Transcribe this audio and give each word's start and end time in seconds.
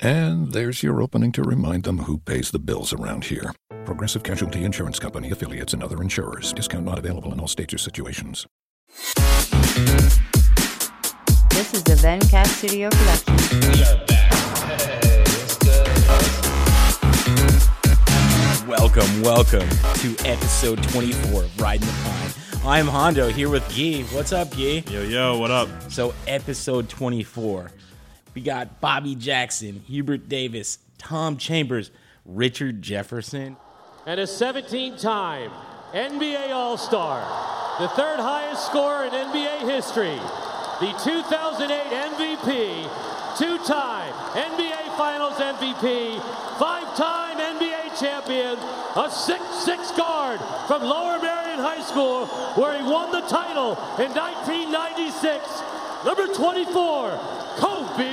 And 0.00 0.52
there's 0.52 0.82
your 0.82 1.00
opening 1.00 1.32
to 1.32 1.42
remind 1.42 1.84
them 1.84 2.00
who 2.00 2.18
pays 2.18 2.50
the 2.50 2.58
bills 2.58 2.92
around 2.92 3.24
here. 3.24 3.54
Progressive 3.86 4.22
Casualty 4.22 4.62
Insurance 4.62 4.98
Company, 4.98 5.30
affiliates, 5.30 5.72
and 5.72 5.82
other 5.82 6.02
insurers. 6.02 6.52
Discount 6.52 6.84
not 6.84 6.98
available 6.98 7.32
in 7.32 7.40
all 7.40 7.48
states 7.48 7.72
or 7.72 7.78
situations. 7.78 8.46
This 11.48 11.72
is 11.72 11.82
the 11.82 11.94
Vencast 11.94 12.48
Studio 12.48 12.90
production. 12.90 13.36
Welcome, 18.68 19.22
welcome 19.22 19.68
to 20.00 20.14
episode 20.28 20.82
24 20.90 21.44
of 21.44 21.58
Riding 21.60 21.86
the 21.86 21.94
Pine. 22.04 22.68
I'm 22.70 22.86
Hondo 22.86 23.28
here 23.28 23.48
with 23.48 23.66
Gee. 23.70 24.02
What's 24.04 24.32
up, 24.34 24.54
Gee? 24.54 24.84
Yo, 24.90 25.04
yo, 25.04 25.38
what 25.38 25.50
up? 25.50 25.70
So, 25.90 26.12
episode 26.26 26.90
24. 26.90 27.70
We 28.36 28.42
got 28.42 28.82
Bobby 28.82 29.14
Jackson, 29.14 29.82
Hubert 29.86 30.28
Davis, 30.28 30.76
Tom 30.98 31.38
Chambers, 31.38 31.90
Richard 32.26 32.82
Jefferson. 32.82 33.56
and 34.04 34.20
a 34.20 34.26
17 34.26 34.98
time 34.98 35.50
NBA 35.94 36.50
All 36.50 36.76
Star, 36.76 37.20
the 37.80 37.88
third 37.88 38.20
highest 38.20 38.66
scorer 38.66 39.06
in 39.06 39.12
NBA 39.12 39.60
history, 39.60 40.20
the 40.84 40.92
2008 41.02 41.80
MVP, 42.12 43.38
two 43.38 43.56
time 43.64 44.12
NBA 44.34 44.84
Finals 44.98 45.38
MVP, 45.38 46.20
five 46.58 46.94
time 46.94 47.38
NBA 47.38 47.98
champion, 47.98 48.58
a 48.96 49.08
6'6 49.08 49.96
guard 49.96 50.40
from 50.68 50.82
Lower 50.82 51.18
Merion 51.20 51.58
High 51.58 51.82
School, 51.82 52.26
where 52.60 52.76
he 52.76 52.84
won 52.84 53.10
the 53.12 53.22
title 53.22 53.72
in 53.96 54.12
1996. 54.12 55.62
Number 56.04 56.26
24, 56.26 57.45
Kobe 57.56 58.04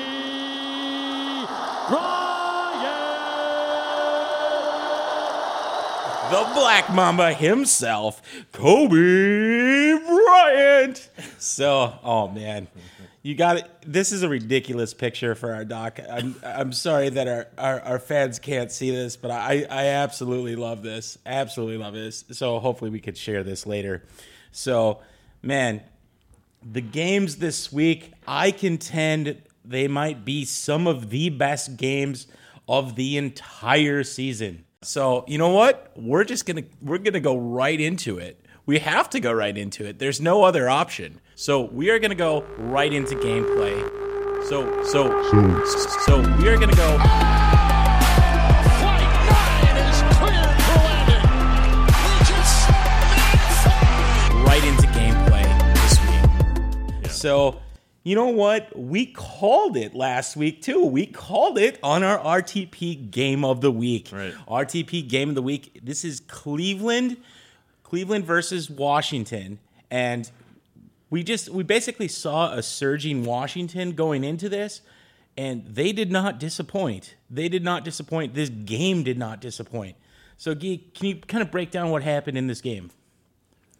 Bryant. 1.89 2.93
the 6.31 6.51
Black 6.53 6.93
Mamba 6.93 7.33
himself, 7.33 8.21
Kobe 8.53 9.97
Bryant. 9.99 11.09
So, 11.37 11.99
oh 12.03 12.29
man, 12.29 12.67
you 13.21 13.35
got 13.35 13.57
it. 13.57 13.69
This 13.85 14.11
is 14.13 14.23
a 14.23 14.29
ridiculous 14.29 14.93
picture 14.93 15.35
for 15.35 15.53
our 15.53 15.65
doc. 15.65 15.99
I'm 16.09 16.35
I'm 16.43 16.71
sorry 16.71 17.09
that 17.09 17.27
our, 17.27 17.47
our, 17.57 17.81
our 17.81 17.99
fans 17.99 18.39
can't 18.39 18.71
see 18.71 18.91
this, 18.91 19.17
but 19.17 19.29
I 19.29 19.65
I 19.69 19.87
absolutely 19.87 20.55
love 20.55 20.83
this. 20.83 21.17
Absolutely 21.25 21.77
love 21.77 21.93
this. 21.93 22.23
So 22.31 22.59
hopefully 22.59 22.91
we 22.91 22.99
could 22.99 23.17
share 23.17 23.43
this 23.43 23.65
later. 23.65 24.03
So, 24.51 25.01
man, 25.41 25.81
the 26.69 26.81
games 26.81 27.37
this 27.37 27.71
week, 27.71 28.13
I 28.27 28.51
contend 28.51 29.41
they 29.65 29.87
might 29.87 30.25
be 30.25 30.45
some 30.45 30.87
of 30.87 31.09
the 31.09 31.29
best 31.29 31.77
games 31.77 32.27
of 32.67 32.95
the 32.95 33.17
entire 33.17 34.03
season. 34.03 34.65
So, 34.81 35.23
you 35.27 35.37
know 35.37 35.49
what? 35.49 35.91
We're 35.95 36.23
just 36.23 36.45
going 36.45 36.63
to 36.63 36.69
we're 36.81 36.97
going 36.97 37.13
to 37.13 37.19
go 37.19 37.37
right 37.37 37.79
into 37.79 38.17
it. 38.17 38.45
We 38.65 38.79
have 38.79 39.09
to 39.11 39.19
go 39.19 39.31
right 39.31 39.57
into 39.57 39.85
it. 39.85 39.99
There's 39.99 40.21
no 40.21 40.43
other 40.43 40.69
option. 40.69 41.19
So, 41.35 41.61
we 41.61 41.89
are 41.89 41.99
going 41.99 42.11
to 42.11 42.15
go 42.15 42.43
right 42.57 42.91
into 42.91 43.15
gameplay. 43.15 43.81
So, 44.47 44.83
so 44.83 45.23
so, 45.31 45.89
so 46.05 46.19
we 46.37 46.49
are 46.49 46.57
going 46.57 46.69
to 46.69 46.75
go 46.75 47.32
So, 57.23 57.61
you 58.03 58.15
know 58.15 58.27
what? 58.27 58.77
We 58.77 59.05
called 59.05 59.77
it 59.77 59.95
last 59.95 60.35
week 60.35 60.61
too. 60.61 60.83
We 60.83 61.05
called 61.05 61.57
it 61.57 61.79
on 61.81 62.03
our 62.03 62.19
RTP 62.19 63.11
game 63.11 63.45
of 63.45 63.61
the 63.61 63.71
week. 63.71 64.09
Right. 64.11 64.33
RTP 64.45 65.07
game 65.07 65.29
of 65.29 65.35
the 65.35 65.41
week. 65.41 65.79
This 65.81 66.03
is 66.03 66.19
Cleveland, 66.19 67.15
Cleveland 67.83 68.25
versus 68.25 68.69
Washington, 68.69 69.59
and 69.89 70.29
we 71.09 71.23
just 71.23 71.47
we 71.47 71.63
basically 71.63 72.09
saw 72.09 72.51
a 72.51 72.61
surging 72.61 73.23
Washington 73.23 73.93
going 73.93 74.25
into 74.25 74.49
this, 74.49 74.81
and 75.37 75.65
they 75.65 75.93
did 75.93 76.11
not 76.11 76.41
disappoint. 76.41 77.15
They 77.29 77.47
did 77.47 77.63
not 77.63 77.85
disappoint. 77.85 78.33
This 78.33 78.49
game 78.49 79.01
did 79.01 79.17
not 79.17 79.39
disappoint. 79.39 79.95
So, 80.37 80.53
Guy, 80.53 80.81
can 80.93 81.07
you 81.07 81.15
kind 81.21 81.41
of 81.41 81.51
break 81.51 81.71
down 81.71 81.89
what 81.89 82.03
happened 82.03 82.37
in 82.37 82.47
this 82.47 82.59
game? 82.59 82.91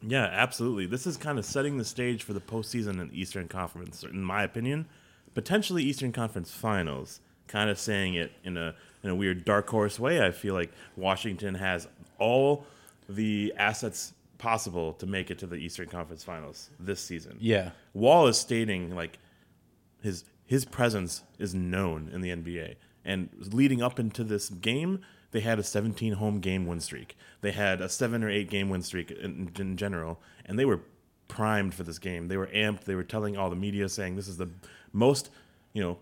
Yeah, 0.06 0.26
absolutely. 0.26 0.86
This 0.86 1.08
is 1.08 1.18
kind 1.18 1.40
of 1.40 1.46
setting 1.46 1.78
the 1.78 1.86
stage 1.86 2.24
for 2.24 2.34
the 2.34 2.42
postseason 2.42 3.00
in 3.00 3.10
the 3.10 3.20
Eastern 3.20 3.48
Conference, 3.48 4.04
in 4.04 4.24
my 4.24 4.44
opinion. 4.44 4.88
Potentially 5.34 5.84
Eastern 5.84 6.12
Conference 6.12 6.52
Finals. 6.52 7.20
Kind 7.48 7.70
of 7.70 7.78
saying 7.78 8.16
it 8.16 8.32
in 8.44 8.58
a 8.58 8.76
in 9.04 9.10
a 9.10 9.16
weird 9.16 9.46
dark 9.46 9.70
horse 9.70 10.00
way. 10.00 10.26
I 10.26 10.32
feel 10.32 10.54
like 10.54 10.72
Washington 10.96 11.56
has 11.56 11.88
all 12.18 12.66
the 13.10 13.54
assets 13.58 14.14
possible 14.38 14.94
to 14.94 15.06
make 15.06 15.30
it 15.30 15.40
to 15.40 15.48
the 15.48 15.56
Eastern 15.56 15.88
Conference 15.88 16.24
Finals 16.24 16.70
this 16.80 17.02
season. 17.02 17.38
Yeah. 17.40 17.72
Wall 17.94 18.28
is 18.28 18.38
stating 18.38 18.96
like 18.96 19.20
his 20.02 20.24
his 20.46 20.66
presence 20.66 21.24
is 21.40 21.54
known 21.54 22.10
in 22.14 22.22
the 22.22 22.30
NBA. 22.30 22.76
And 23.06 23.30
leading 23.52 23.82
up 23.82 24.00
into 24.00 24.24
this 24.24 24.50
game, 24.50 25.02
they 25.34 25.42
had 25.42 25.60
a 25.60 25.64
17 25.64 26.14
home 26.14 26.40
game 26.40 26.66
win 26.66 26.80
streak. 26.80 27.18
They 27.42 27.52
had 27.52 27.82
a 27.82 27.90
seven 27.90 28.24
or 28.24 28.30
eight 28.30 28.50
game 28.50 28.70
win 28.70 28.84
streak 28.84 29.12
in, 29.12 29.52
in 29.60 29.76
general, 29.76 30.22
and 30.46 30.58
they 30.58 30.64
were 30.64 30.80
primed 31.28 31.74
for 31.74 31.84
this 31.84 32.00
game. 32.00 32.28
They 32.28 32.38
were 32.38 32.48
amped. 32.48 32.86
They 32.86 32.96
were 32.96 33.04
telling 33.04 33.36
all 33.36 33.50
the 33.50 33.56
media 33.56 33.90
saying 33.90 34.16
this 34.16 34.28
is 34.28 34.38
the 34.38 34.50
most, 34.94 35.32
you 35.74 35.82
know, 35.82 35.98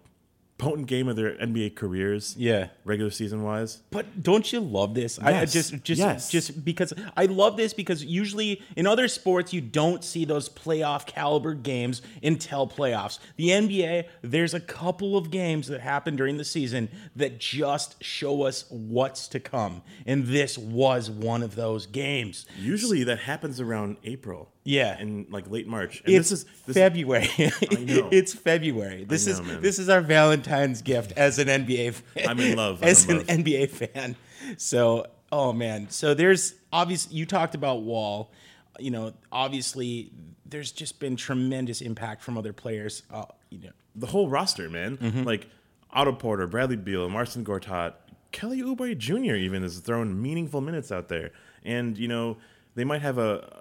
potent 0.61 0.85
game 0.87 1.07
of 1.07 1.15
their 1.15 1.33
NBA 1.39 1.75
careers. 1.75 2.35
Yeah. 2.37 2.67
regular 2.85 3.09
season 3.11 3.41
wise. 3.43 3.81
But 3.89 4.21
don't 4.21 4.51
you 4.53 4.59
love 4.59 4.93
this? 4.93 5.17
I, 5.19 5.27
I 5.29 5.31
Yes. 5.41 5.53
just 5.53 5.83
just 5.83 5.99
Yes. 5.99 6.29
just 6.29 6.63
because 6.63 6.93
I 7.17 7.25
love 7.25 7.57
this 7.57 7.73
because 7.73 8.03
usually 8.05 8.61
in 8.75 8.85
other 8.85 9.07
sports 9.07 9.51
you 9.53 9.61
don't 9.61 10.03
see 10.03 10.23
those 10.25 10.47
playoff 10.49 11.05
caliber 11.07 11.53
games 11.55 12.01
until 12.23 12.67
playoffs. 12.67 13.17
The 13.37 13.49
NBA, 13.49 14.05
there's 14.21 14.53
a 14.53 14.59
couple 14.59 15.17
of 15.17 15.31
games 15.31 15.67
that 15.67 15.81
happen 15.81 16.15
during 16.15 16.37
the 16.37 16.45
season 16.45 16.89
that 17.15 17.39
just 17.39 18.01
show 18.03 18.43
us 18.43 18.65
what's 18.69 19.27
to 19.29 19.39
come. 19.39 19.81
And 20.05 20.27
this 20.27 20.57
was 20.57 21.09
one 21.09 21.41
of 21.43 21.55
those 21.55 21.85
games. 21.87 22.45
Usually 22.59 23.03
that 23.05 23.19
happens 23.19 23.59
around 23.59 23.97
April. 24.03 24.51
Yeah. 24.63 24.99
in 24.99 25.25
like 25.29 25.49
late 25.49 25.67
March. 25.67 26.01
And 26.05 26.13
It's 26.13 26.29
this 26.29 26.41
is 26.41 26.45
this 26.65 26.73
February. 26.77 27.27
I 27.37 27.75
know. 27.75 28.09
it's 28.11 28.33
February. 28.33 29.05
This 29.05 29.25
know, 29.27 29.33
is 29.33 29.41
man. 29.41 29.61
this 29.61 29.79
is 29.79 29.89
our 29.89 30.01
Valentine's 30.01 30.81
gift 30.81 31.13
as 31.13 31.39
an 31.39 31.47
NBA 31.47 31.93
fan. 31.93 32.29
I'm 32.29 32.39
in 32.39 32.55
love. 32.57 32.81
I'm 32.81 32.89
as 32.89 33.05
in 33.05 33.11
an 33.11 33.17
love. 33.17 33.27
NBA 33.27 33.69
fan. 33.69 34.15
So, 34.57 35.05
oh 35.31 35.53
man. 35.53 35.89
So 35.89 36.13
there's 36.13 36.55
obviously 36.71 37.17
you 37.17 37.25
talked 37.25 37.55
about 37.55 37.81
Wall. 37.83 38.31
You 38.79 38.91
know, 38.91 39.13
obviously 39.31 40.11
there's 40.45 40.71
just 40.71 40.99
been 40.99 41.15
tremendous 41.15 41.81
impact 41.81 42.21
from 42.23 42.37
other 42.37 42.53
players. 42.53 43.03
Uh, 43.11 43.25
you 43.49 43.59
know, 43.65 43.71
the 43.95 44.07
whole 44.07 44.27
roster, 44.29 44.69
man. 44.69 44.97
Mm-hmm. 44.97 45.23
Like 45.23 45.47
Otto 45.91 46.13
Porter, 46.13 46.47
Bradley 46.47 46.75
Beal, 46.77 47.09
Marcin 47.09 47.43
Gortat, 47.43 47.93
Kelly 48.31 48.61
Oubre 48.61 48.97
Jr. 48.97 49.35
even 49.35 49.63
is 49.63 49.79
throwing 49.79 50.21
meaningful 50.21 50.61
minutes 50.61 50.91
out 50.91 51.09
there. 51.09 51.31
And 51.63 51.97
you 51.97 52.07
know 52.07 52.37
they 52.75 52.83
might 52.83 53.01
have 53.01 53.17
a 53.17 53.60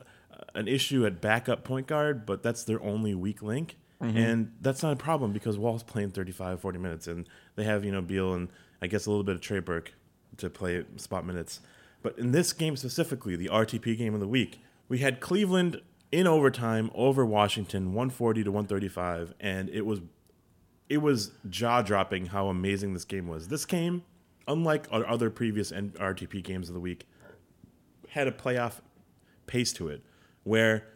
an 0.54 0.68
issue 0.68 1.06
at 1.06 1.20
backup 1.20 1.64
point 1.64 1.86
guard, 1.86 2.26
but 2.26 2.42
that's 2.42 2.64
their 2.64 2.82
only 2.82 3.14
weak 3.14 3.42
link. 3.42 3.76
Mm-hmm. 4.02 4.16
And 4.16 4.52
that's 4.60 4.82
not 4.82 4.92
a 4.92 4.96
problem 4.96 5.32
because 5.32 5.58
Wall's 5.58 5.82
playing 5.82 6.10
35, 6.10 6.60
40 6.60 6.78
minutes, 6.78 7.06
and 7.06 7.28
they 7.56 7.64
have 7.64 7.84
you 7.84 7.92
know 7.92 8.00
Beal 8.00 8.32
and 8.32 8.48
I 8.80 8.86
guess 8.86 9.06
a 9.06 9.10
little 9.10 9.24
bit 9.24 9.34
of 9.34 9.40
Trey 9.42 9.60
Burke 9.60 9.92
to 10.38 10.48
play 10.48 10.84
spot 10.96 11.26
minutes. 11.26 11.60
But 12.02 12.18
in 12.18 12.32
this 12.32 12.52
game 12.52 12.76
specifically, 12.76 13.36
the 13.36 13.48
RTP 13.48 13.98
game 13.98 14.14
of 14.14 14.20
the 14.20 14.28
week, 14.28 14.60
we 14.88 14.98
had 14.98 15.20
Cleveland 15.20 15.82
in 16.10 16.26
overtime 16.26 16.90
over 16.94 17.24
Washington, 17.24 17.92
140 17.92 18.44
to 18.44 18.50
135, 18.50 19.34
and 19.38 19.68
it 19.68 19.84
was 19.84 20.00
it 20.88 20.98
was 20.98 21.30
jaw 21.48 21.82
dropping 21.82 22.26
how 22.26 22.48
amazing 22.48 22.94
this 22.94 23.04
game 23.04 23.28
was. 23.28 23.48
This 23.48 23.64
game, 23.64 24.02
unlike 24.48 24.88
our 24.90 25.06
other 25.06 25.30
previous 25.30 25.70
RTP 25.70 26.42
games 26.42 26.68
of 26.68 26.74
the 26.74 26.80
week, 26.80 27.06
had 28.08 28.26
a 28.26 28.32
playoff 28.32 28.80
pace 29.46 29.72
to 29.74 29.88
it, 29.88 30.02
where 30.44 30.86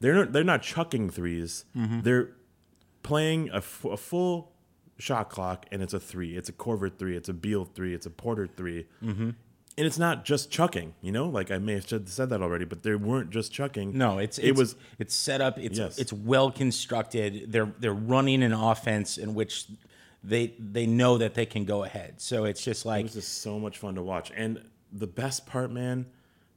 they're 0.00 0.14
not, 0.14 0.32
they're 0.32 0.44
not 0.44 0.62
chucking 0.62 1.10
3s 1.10 1.64
They're 1.74 2.30
playing 3.02 3.50
a, 3.50 3.56
f- 3.56 3.84
a 3.84 3.96
full 3.96 4.52
shot 4.98 5.30
clock, 5.30 5.66
and 5.70 5.82
it's 5.82 5.94
a 5.94 6.00
three. 6.00 6.36
It's 6.36 6.48
a 6.48 6.52
Korver 6.52 6.92
three. 6.96 7.16
It's 7.16 7.28
a 7.28 7.32
Beal 7.32 7.64
three. 7.64 7.94
It's 7.94 8.06
a 8.06 8.10
Porter 8.10 8.46
3 8.46 8.86
Mm-hmm. 9.02 9.30
And 9.76 9.86
it's 9.86 9.96
not 9.98 10.24
just 10.24 10.50
chucking, 10.50 10.94
you 11.00 11.12
know. 11.12 11.28
Like 11.28 11.52
I 11.52 11.58
may 11.58 11.74
have 11.74 11.86
said 11.86 12.30
that 12.30 12.42
already, 12.42 12.64
but 12.64 12.82
they 12.82 12.96
weren't 12.96 13.30
just 13.30 13.52
chucking. 13.52 13.96
No, 13.96 14.18
it's, 14.18 14.36
it 14.38 14.56
was 14.56 14.74
it's 14.98 15.14
set 15.14 15.40
up. 15.40 15.56
It's 15.56 15.78
Yes. 15.78 15.98
it's 15.98 16.12
well 16.12 16.50
constructed. 16.50 17.52
They're 17.52 17.72
they're 17.78 17.92
running 17.94 18.42
an 18.42 18.52
offense 18.52 19.18
in 19.18 19.34
which 19.34 19.66
they 20.24 20.52
they 20.58 20.84
know 20.86 21.18
that 21.18 21.34
they 21.34 21.46
can 21.46 21.64
go 21.64 21.84
ahead. 21.84 22.20
So 22.20 22.44
it's 22.44 22.60
just 22.64 22.84
like 22.86 23.02
It 23.02 23.04
was 23.04 23.14
just 23.14 23.40
so 23.40 23.60
much 23.60 23.78
fun 23.78 23.94
to 23.94 24.02
watch. 24.02 24.32
And 24.34 24.60
the 24.92 25.06
best 25.06 25.46
part, 25.46 25.70
man, 25.70 26.06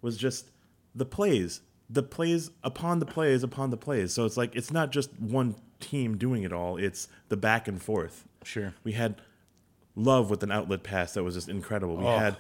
was 0.01 0.17
just 0.17 0.49
the 0.95 1.05
plays. 1.05 1.61
The 1.91 2.03
plays 2.03 2.51
upon 2.63 2.99
the 2.99 3.05
plays 3.05 3.43
upon 3.43 3.69
the 3.69 3.77
plays. 3.77 4.13
So 4.13 4.25
it's 4.25 4.37
like 4.37 4.55
it's 4.55 4.71
not 4.71 4.91
just 4.91 5.09
one 5.19 5.55
team 5.79 6.17
doing 6.17 6.43
it 6.43 6.53
all. 6.53 6.77
It's 6.77 7.07
the 7.29 7.35
back 7.37 7.67
and 7.67 7.81
forth. 7.81 8.25
Sure. 8.43 8.73
We 8.83 8.93
had 8.93 9.21
Love 9.95 10.29
with 10.29 10.41
an 10.41 10.51
outlet 10.53 10.83
pass 10.83 11.13
that 11.15 11.23
was 11.23 11.35
just 11.35 11.49
incredible. 11.49 11.97
We 11.97 12.05
Oh. 12.05 12.17
had 12.17 12.37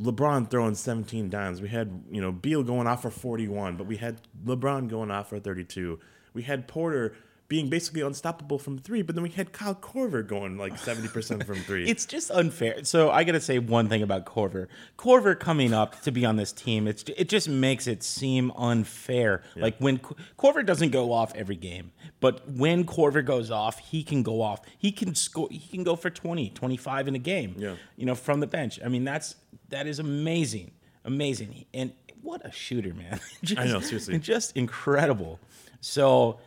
LeBron 0.00 0.50
throwing 0.50 0.74
17 0.74 1.28
dimes. 1.28 1.60
We 1.60 1.68
had, 1.68 2.04
you 2.10 2.20
know, 2.22 2.32
Beal 2.32 2.62
going 2.62 2.86
off 2.86 3.02
for 3.02 3.10
41, 3.10 3.76
but 3.76 3.86
we 3.86 3.98
had 3.98 4.22
LeBron 4.44 4.88
going 4.88 5.10
off 5.10 5.28
for 5.28 5.38
32. 5.38 6.00
We 6.32 6.42
had 6.42 6.66
Porter 6.66 7.14
being 7.54 7.68
basically 7.68 8.00
unstoppable 8.00 8.58
from 8.58 8.80
three, 8.80 9.00
but 9.00 9.14
then 9.14 9.22
we 9.22 9.30
had 9.30 9.52
Kyle 9.52 9.76
Korver 9.76 10.26
going 10.26 10.58
like 10.58 10.74
70% 10.74 11.46
from 11.46 11.54
three. 11.54 11.84
it's 11.88 12.04
just 12.04 12.32
unfair. 12.32 12.82
So 12.82 13.12
I 13.12 13.22
got 13.22 13.32
to 13.32 13.40
say 13.40 13.60
one 13.60 13.88
thing 13.88 14.02
about 14.02 14.26
Korver. 14.26 14.66
Korver 14.98 15.38
coming 15.38 15.72
up 15.72 16.02
to 16.02 16.10
be 16.10 16.24
on 16.24 16.34
this 16.34 16.50
team, 16.50 16.88
it's 16.88 17.04
it 17.16 17.28
just 17.28 17.48
makes 17.48 17.86
it 17.86 18.02
seem 18.02 18.50
unfair. 18.56 19.44
Like 19.54 19.76
when 19.78 19.98
Cor- 19.98 20.16
Korver 20.36 20.66
doesn't 20.66 20.90
go 20.90 21.12
off 21.12 21.32
every 21.36 21.54
game, 21.54 21.92
but 22.18 22.50
when 22.50 22.82
Korver 22.82 23.24
goes 23.24 23.52
off, 23.52 23.78
he 23.78 24.02
can 24.02 24.24
go 24.24 24.42
off. 24.42 24.62
He 24.76 24.90
can 24.90 25.14
score 25.14 25.46
he 25.48 25.68
can 25.68 25.84
go 25.84 25.94
for 25.94 26.10
20, 26.10 26.50
25 26.50 27.06
in 27.06 27.14
a 27.14 27.20
game. 27.20 27.54
Yeah. 27.56 27.76
You 27.94 28.06
know, 28.06 28.16
from 28.16 28.40
the 28.40 28.48
bench. 28.48 28.80
I 28.84 28.88
mean, 28.88 29.04
that's 29.04 29.36
that 29.68 29.86
is 29.86 30.00
amazing. 30.00 30.72
Amazing. 31.04 31.66
And 31.72 31.92
what 32.20 32.44
a 32.44 32.50
shooter, 32.50 32.94
man. 32.94 33.20
just, 33.44 33.60
I 33.60 33.66
know, 33.66 33.78
seriously. 33.78 34.18
Just 34.18 34.56
incredible. 34.56 35.38
So 35.80 36.40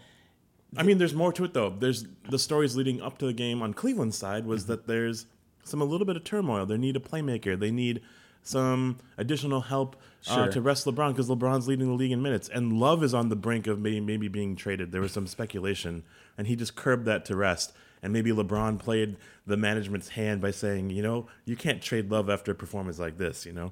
I 0.78 0.84
mean, 0.84 0.98
there's 0.98 1.14
more 1.14 1.34
to 1.34 1.44
it 1.44 1.54
though. 1.54 1.70
There's 1.70 2.06
the 2.30 2.40
stories 2.40 2.76
leading 2.76 3.02
up 3.02 3.18
to 3.20 3.26
the 3.26 3.34
game 3.34 3.62
on 3.62 3.74
Cleveland's 3.74 4.18
side 4.18 4.46
was 4.46 4.64
Mm-hmm. 4.64 4.72
that 4.72 4.88
there's 4.88 5.26
some 5.64 5.82
a 5.82 5.86
little 5.86 6.06
bit 6.06 6.16
of 6.16 6.24
turmoil. 6.24 6.66
They 6.66 6.78
need 6.78 6.96
a 6.96 7.00
playmaker. 7.00 7.60
They 7.60 7.72
need 7.72 8.02
some 8.44 8.98
additional 9.18 9.62
help 9.62 9.98
uh, 10.30 10.48
to 10.48 10.62
rest 10.62 10.86
LeBron 10.86 11.10
because 11.10 11.28
LeBron's 11.30 11.68
leading 11.68 11.88
the 11.88 11.94
league 11.94 12.12
in 12.14 12.22
minutes, 12.22 12.48
and 12.48 12.74
Love 12.80 13.04
is 13.04 13.14
on 13.14 13.28
the 13.30 13.36
brink 13.36 13.68
of 13.68 13.80
maybe, 13.80 14.00
maybe 14.00 14.28
being 14.30 14.56
traded. 14.56 14.92
There 14.94 15.02
was 15.02 15.12
some 15.12 15.28
speculation, 15.28 16.04
and 16.38 16.48
he 16.48 16.56
just 16.56 16.76
curbed 16.76 17.06
that 17.06 17.26
to 17.26 17.36
rest. 17.36 17.74
And 18.02 18.14
maybe 18.14 18.32
LeBron 18.32 18.80
played 18.80 19.18
the 19.46 19.58
management's 19.58 20.10
hand 20.10 20.40
by 20.40 20.52
saying, 20.52 20.92
you 20.92 21.02
know, 21.02 21.28
you 21.46 21.56
can't 21.58 21.82
trade 21.82 22.10
Love 22.12 22.30
after 22.30 22.52
a 22.52 22.56
performance 22.56 23.00
like 23.00 23.18
this. 23.18 23.46
You 23.46 23.54
know, 23.54 23.72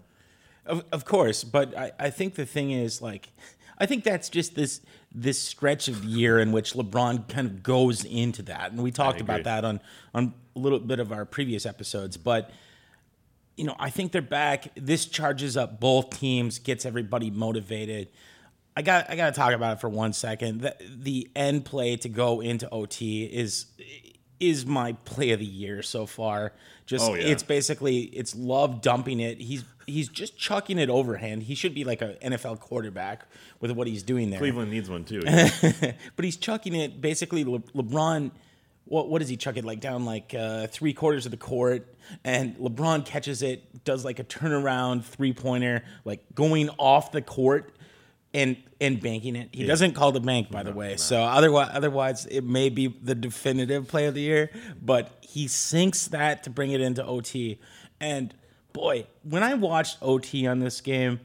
Of, 0.66 0.84
of 0.92 1.06
course, 1.06 1.44
but 1.46 1.78
I, 1.78 1.92
I 2.00 2.10
think 2.10 2.36
the 2.36 2.46
thing 2.46 2.72
is 2.72 3.02
like 3.02 3.30
I 3.78 3.86
think 3.86 4.04
that's 4.04 4.30
just 4.30 4.56
this 4.56 4.82
this 5.14 5.40
stretch 5.42 5.88
of 5.88 6.02
the 6.02 6.08
year 6.08 6.40
in 6.40 6.52
which 6.52 6.74
LeBron 6.74 7.28
kind 7.30 7.48
of 7.48 7.64
goes 7.64 8.04
into 8.06 8.42
that, 8.44 8.72
and 8.72 8.82
we 8.82 8.92
talked 8.92 9.22
about 9.22 9.44
that 9.44 9.66
on 9.66 9.80
on 10.14 10.34
a 10.56 10.60
little 10.60 10.80
bit 10.80 11.00
of 11.00 11.12
our 11.12 11.26
previous 11.26 11.66
episodes. 11.66 12.18
But 12.18 12.52
you 13.58 13.66
know, 13.66 13.76
I 13.80 13.90
think 13.90 14.12
they're 14.12 14.22
back. 14.22 14.68
This 14.76 15.06
charges 15.06 15.56
up 15.56 15.80
both 15.80 16.10
teams, 16.18 16.60
gets 16.60 16.86
everybody 16.86 17.32
motivated. 17.32 18.10
I 18.78 18.82
got 18.82 19.10
I 19.10 19.16
got 19.16 19.34
to 19.34 19.40
talk 19.40 19.54
about 19.54 19.78
it 19.78 19.82
for 19.82 19.90
one 19.90 20.12
second. 20.14 20.62
The, 20.62 20.76
the 20.98 21.30
end 21.36 21.64
play 21.66 21.96
to 21.98 22.10
go 22.10 22.42
into 22.42 22.70
OT 22.70 23.24
is 23.24 23.68
is 24.40 24.66
my 24.66 24.94
play 25.06 25.32
of 25.32 25.40
the 25.40 25.46
year 25.46 25.82
so 25.82 26.06
far. 26.06 26.52
Just 26.86 27.10
Oh, 27.10 27.14
yeah. 27.14 27.28
it's 27.28 27.44
basically 27.44 28.00
it's 28.04 28.36
love 28.36 28.82
dumping 28.82 29.22
it. 29.22 29.40
He's 29.40 29.64
he's 29.86 30.10
just 30.10 30.38
chucking 30.38 30.78
it 30.78 30.90
overhand. 30.90 31.44
He 31.44 31.56
should 31.56 31.74
be 31.74 31.84
like 31.84 32.02
an 32.02 32.16
NFL 32.24 32.60
quarterback 32.60 33.26
with 33.60 33.72
what 33.72 33.88
he's 33.88 34.04
doing 34.04 34.30
there. 34.30 34.40
Cleveland 34.40 34.72
needs 34.72 34.90
one 34.90 35.04
too. 35.04 35.22
but 36.16 36.26
he's 36.26 36.38
chucking 36.38 36.76
it 36.76 37.02
basically 37.02 37.44
Le- 37.44 37.60
LeBron 37.60 38.32
what 38.86 39.10
what 39.10 39.20
does 39.20 39.30
he 39.30 39.36
chuck 39.36 39.58
it 39.58 39.66
like 39.66 39.80
down 39.80 40.06
like 40.06 40.34
uh, 40.38 40.68
three 40.68 40.94
quarters 40.94 41.26
of 41.26 41.32
the 41.32 41.38
court 41.38 41.96
and 42.24 42.56
LeBron 42.58 43.04
catches 43.06 43.42
it 43.42 43.84
does 43.84 44.06
like 44.06 44.20
a 44.20 44.24
turnaround 44.24 45.04
three 45.04 45.34
pointer 45.34 45.84
like 46.06 46.24
going 46.36 46.70
off 46.78 47.12
the 47.12 47.22
court 47.22 47.76
and 48.34 48.58
and 48.82 49.02
banking 49.02 49.36
it. 49.38 49.50
He 49.54 49.66
doesn't 49.66 49.94
call 49.94 50.12
the 50.12 50.20
bank 50.20 50.52
by 50.52 50.62
the 50.64 50.74
way. 50.74 50.98
So 50.98 51.24
otherwise 51.24 51.70
otherwise 51.74 52.26
it 52.26 52.44
may 52.44 52.70
be 52.70 52.88
the 52.88 53.16
definitive 53.16 53.88
play 53.88 54.06
of 54.06 54.14
the 54.14 54.22
year, 54.22 54.52
but 54.82 55.18
he 55.22 55.48
sinks 55.48 56.08
that 56.10 56.44
to 56.44 56.50
bring 56.50 56.72
it 56.72 56.82
into 56.82 57.04
OT. 57.04 57.60
And 58.00 58.34
boy, 58.76 59.08
when 59.24 59.42
I 59.42 59.54
watched 59.56 59.98
OT 60.02 60.46
on 60.48 60.60
this 60.60 60.82
game, 60.82 61.20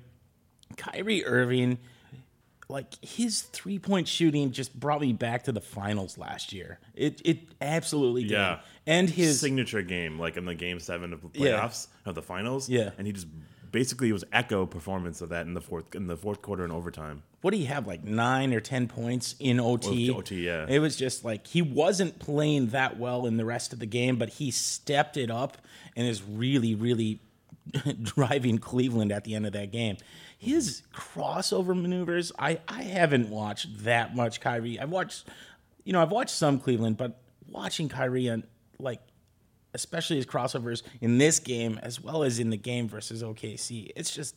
Kyrie 0.76 1.24
Irving 1.24 1.78
like 2.68 2.94
his 3.04 3.42
three 3.42 3.80
point 3.80 4.06
shooting 4.06 4.52
just 4.52 4.78
brought 4.78 5.00
me 5.00 5.12
back 5.12 5.42
to 5.44 5.52
the 5.52 5.60
finals 5.60 6.16
last 6.16 6.52
year. 6.52 6.78
It 6.94 7.20
it 7.24 7.38
absolutely 7.60 8.22
did. 8.22 8.30
Yeah. 8.32 8.60
And 8.86 9.10
his 9.10 9.40
signature 9.40 9.82
game, 9.82 10.18
like 10.20 10.36
in 10.36 10.44
the 10.44 10.54
game 10.54 10.78
seven 10.78 11.12
of 11.12 11.20
the 11.22 11.28
Yeah. 11.38 11.60
playoffs 11.60 11.88
of 12.06 12.14
the 12.14 12.22
finals. 12.22 12.68
Yeah. 12.68 12.90
and 12.96 13.06
he 13.08 13.12
just 13.12 13.26
basically 13.72 14.08
it 14.08 14.12
was 14.12 14.24
echo 14.32 14.66
performance 14.66 15.20
of 15.20 15.28
that 15.30 15.46
in 15.46 15.54
the 15.54 15.60
fourth 15.60 15.94
in 15.96 16.06
the 16.06 16.16
fourth 16.16 16.42
quarter 16.42 16.62
and 16.64 16.72
overtime. 16.72 17.22
what 17.40 17.50
do 17.52 17.56
you 17.56 17.66
have 17.66 17.86
like 17.88 18.04
nine 18.04 18.52
or 18.54 18.60
ten 18.60 18.86
points 18.86 19.34
in 19.40 19.58
OT? 19.58 20.08
OT, 20.10 20.46
yeah. 20.46 20.66
It 20.68 20.78
was 20.78 20.94
just 20.94 21.24
like 21.24 21.48
he 21.48 21.62
wasn't 21.62 22.20
playing 22.20 22.68
that 22.68 22.98
well 23.00 23.26
in 23.26 23.36
the 23.36 23.44
rest 23.44 23.72
of 23.72 23.80
the 23.80 23.86
game, 23.86 24.14
but 24.16 24.28
he 24.28 24.52
stepped 24.52 25.16
it 25.16 25.30
up 25.30 25.58
and 25.96 26.06
is 26.06 26.22
really, 26.22 26.76
really 26.76 27.20
driving 28.02 28.58
Cleveland 28.58 29.12
at 29.12 29.24
the 29.24 29.34
end 29.34 29.46
of 29.46 29.52
that 29.52 29.70
game. 29.70 29.96
His 30.38 30.82
crossover 30.94 31.80
maneuvers, 31.80 32.32
I, 32.38 32.60
I 32.66 32.82
haven't 32.82 33.28
watched 33.28 33.84
that 33.84 34.16
much 34.16 34.40
Kyrie. 34.40 34.78
I've 34.80 34.90
watched, 34.90 35.28
you 35.84 35.92
know, 35.92 36.00
I've 36.00 36.10
watched 36.10 36.34
some 36.34 36.58
Cleveland, 36.58 36.96
but 36.96 37.20
watching 37.48 37.88
Kyrie 37.88 38.28
and 38.28 38.44
like 38.78 39.00
especially 39.74 40.16
his 40.16 40.26
crossovers 40.26 40.82
in 41.00 41.18
this 41.18 41.38
game 41.38 41.78
as 41.82 42.00
well 42.00 42.22
as 42.22 42.38
in 42.38 42.50
the 42.50 42.56
game 42.56 42.88
versus 42.88 43.22
OKC. 43.22 43.90
It's 43.94 44.14
just 44.14 44.34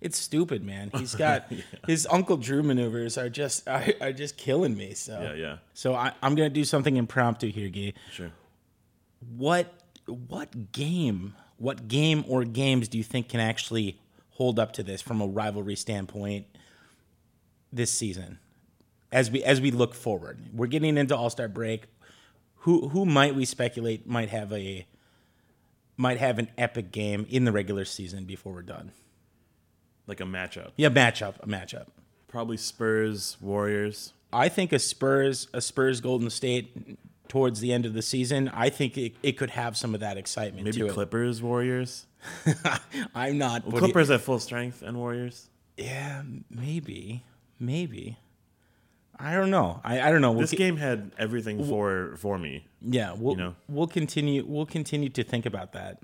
it's 0.00 0.18
stupid, 0.18 0.64
man. 0.64 0.90
He's 0.94 1.14
got 1.16 1.50
his 1.86 2.06
Uncle 2.10 2.36
Drew 2.36 2.62
maneuvers 2.62 3.16
are 3.16 3.28
just 3.28 3.66
are, 3.68 3.84
are 4.00 4.12
just 4.12 4.36
killing 4.36 4.76
me. 4.76 4.94
So 4.94 5.20
Yeah, 5.20 5.34
yeah. 5.34 5.56
So 5.72 5.94
I, 5.94 6.12
I'm 6.22 6.34
gonna 6.34 6.50
do 6.50 6.64
something 6.64 6.96
impromptu 6.96 7.50
here, 7.50 7.68
Gay. 7.68 7.94
Sure. 8.12 8.30
What 9.36 9.72
what 10.06 10.72
game 10.72 11.34
what 11.64 11.88
game 11.88 12.26
or 12.28 12.44
games 12.44 12.88
do 12.88 12.98
you 12.98 13.04
think 13.04 13.30
can 13.30 13.40
actually 13.40 13.98
hold 14.32 14.58
up 14.58 14.72
to 14.74 14.82
this 14.82 15.00
from 15.00 15.22
a 15.22 15.26
rivalry 15.26 15.74
standpoint 15.74 16.44
this 17.72 17.90
season? 17.90 18.38
As 19.10 19.30
we 19.30 19.42
as 19.42 19.62
we 19.62 19.70
look 19.70 19.94
forward, 19.94 20.38
we're 20.52 20.66
getting 20.66 20.98
into 20.98 21.16
All 21.16 21.30
Star 21.30 21.48
break. 21.48 21.84
Who 22.58 22.88
who 22.88 23.06
might 23.06 23.34
we 23.34 23.46
speculate 23.46 24.06
might 24.06 24.28
have 24.28 24.52
a 24.52 24.86
might 25.96 26.18
have 26.18 26.38
an 26.38 26.50
epic 26.58 26.92
game 26.92 27.26
in 27.30 27.46
the 27.46 27.52
regular 27.52 27.86
season 27.86 28.24
before 28.24 28.52
we're 28.52 28.62
done? 28.62 28.92
Like 30.06 30.20
a 30.20 30.24
matchup. 30.24 30.72
Yeah, 30.76 30.90
matchup, 30.90 31.36
a 31.40 31.46
matchup. 31.46 31.86
Probably 32.28 32.58
Spurs 32.58 33.38
Warriors. 33.40 34.12
I 34.34 34.50
think 34.50 34.70
a 34.72 34.78
Spurs 34.78 35.48
a 35.54 35.62
Spurs 35.62 36.02
Golden 36.02 36.28
State 36.28 36.98
towards 37.34 37.58
the 37.58 37.72
end 37.72 37.84
of 37.84 37.94
the 37.94 38.00
season. 38.00 38.48
I 38.54 38.68
think 38.70 38.96
it, 38.96 39.14
it 39.20 39.32
could 39.32 39.50
have 39.50 39.76
some 39.76 39.92
of 39.92 39.98
that 39.98 40.16
excitement 40.16 40.66
Maybe 40.66 40.88
Clippers 40.88 41.42
Warriors. 41.42 42.06
I'm 43.14 43.38
not 43.38 43.64
putting- 43.64 43.80
Clippers 43.80 44.08
at 44.08 44.20
full 44.20 44.38
strength 44.38 44.82
and 44.82 44.96
Warriors. 44.96 45.48
Yeah, 45.76 46.22
maybe, 46.48 47.24
maybe. 47.58 48.18
I 49.18 49.34
don't 49.34 49.50
know. 49.50 49.80
I, 49.82 50.00
I 50.00 50.12
don't 50.12 50.20
know. 50.20 50.30
We'll 50.30 50.42
This 50.42 50.52
game 50.52 50.76
had 50.76 51.10
everything 51.18 51.66
for 51.66 52.14
for 52.18 52.38
me. 52.38 52.66
yeah, 52.80 53.14
we'll 53.18 53.32
you 53.32 53.38
know. 53.38 53.54
we'll 53.68 53.88
continue. 53.88 54.44
We'll 54.46 54.66
continue 54.66 55.08
to 55.08 55.24
think 55.24 55.44
about 55.44 55.72
that. 55.72 55.98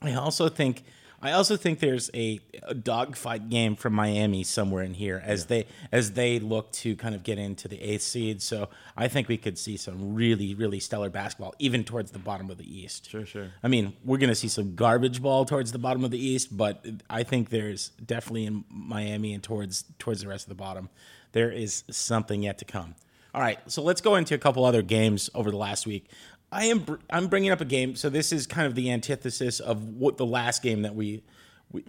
I 0.00 0.14
also 0.14 0.48
think. 0.48 0.84
I 1.22 1.32
also 1.32 1.56
think 1.56 1.80
there's 1.80 2.10
a, 2.14 2.40
a 2.62 2.74
dogfight 2.74 3.50
game 3.50 3.76
from 3.76 3.92
Miami 3.92 4.42
somewhere 4.42 4.82
in 4.82 4.94
here 4.94 5.22
as 5.24 5.46
they 5.46 5.66
as 5.92 6.12
they 6.12 6.38
look 6.38 6.72
to 6.72 6.96
kind 6.96 7.14
of 7.14 7.22
get 7.22 7.38
into 7.38 7.68
the 7.68 7.80
eighth 7.80 8.02
seed. 8.02 8.40
So 8.40 8.68
I 8.96 9.08
think 9.08 9.28
we 9.28 9.36
could 9.36 9.58
see 9.58 9.76
some 9.76 10.14
really 10.14 10.54
really 10.54 10.80
stellar 10.80 11.10
basketball 11.10 11.54
even 11.58 11.84
towards 11.84 12.10
the 12.10 12.18
bottom 12.18 12.50
of 12.50 12.56
the 12.56 12.78
East. 12.80 13.10
Sure, 13.10 13.26
sure. 13.26 13.48
I 13.62 13.68
mean, 13.68 13.92
we're 14.04 14.18
going 14.18 14.30
to 14.30 14.34
see 14.34 14.48
some 14.48 14.74
garbage 14.74 15.20
ball 15.20 15.44
towards 15.44 15.72
the 15.72 15.78
bottom 15.78 16.04
of 16.04 16.10
the 16.10 16.18
East, 16.18 16.56
but 16.56 16.86
I 17.10 17.22
think 17.22 17.50
there's 17.50 17.90
definitely 18.04 18.46
in 18.46 18.64
Miami 18.70 19.34
and 19.34 19.42
towards 19.42 19.84
towards 19.98 20.22
the 20.22 20.28
rest 20.28 20.46
of 20.46 20.48
the 20.48 20.54
bottom. 20.54 20.88
there 21.32 21.50
is 21.50 21.84
something 21.90 22.42
yet 22.42 22.58
to 22.58 22.64
come. 22.64 22.94
All 23.32 23.40
right, 23.40 23.58
so 23.70 23.80
let's 23.82 24.00
go 24.00 24.16
into 24.16 24.34
a 24.34 24.38
couple 24.38 24.64
other 24.64 24.82
games 24.82 25.30
over 25.36 25.52
the 25.52 25.56
last 25.56 25.86
week. 25.86 26.10
I 26.52 26.64
am 26.66 26.80
br- 26.80 26.96
I'm 27.08 27.28
bringing 27.28 27.50
up 27.50 27.60
a 27.60 27.64
game. 27.64 27.96
So 27.96 28.10
this 28.10 28.32
is 28.32 28.46
kind 28.46 28.66
of 28.66 28.74
the 28.74 28.90
antithesis 28.90 29.60
of 29.60 29.84
what 29.84 30.16
the 30.16 30.26
last 30.26 30.62
game 30.62 30.82
that 30.82 30.94
we, 30.94 31.22
we 31.70 31.84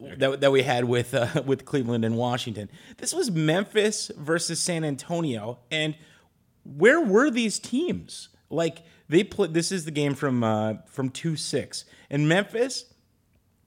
that, 0.16 0.40
that 0.40 0.52
we 0.52 0.62
had 0.62 0.84
with 0.84 1.14
uh, 1.14 1.42
with 1.46 1.64
Cleveland 1.64 2.04
and 2.04 2.16
Washington. 2.16 2.68
This 2.98 3.14
was 3.14 3.30
Memphis 3.30 4.10
versus 4.16 4.60
San 4.60 4.84
Antonio, 4.84 5.58
and 5.70 5.94
where 6.64 7.00
were 7.00 7.30
these 7.30 7.58
teams? 7.58 8.28
Like 8.48 8.82
they 9.08 9.22
played. 9.22 9.54
This 9.54 9.70
is 9.70 9.84
the 9.84 9.90
game 9.90 10.14
from 10.14 10.42
uh, 10.42 10.74
from 10.86 11.10
two 11.10 11.36
six, 11.36 11.84
and 12.10 12.28
Memphis. 12.28 12.86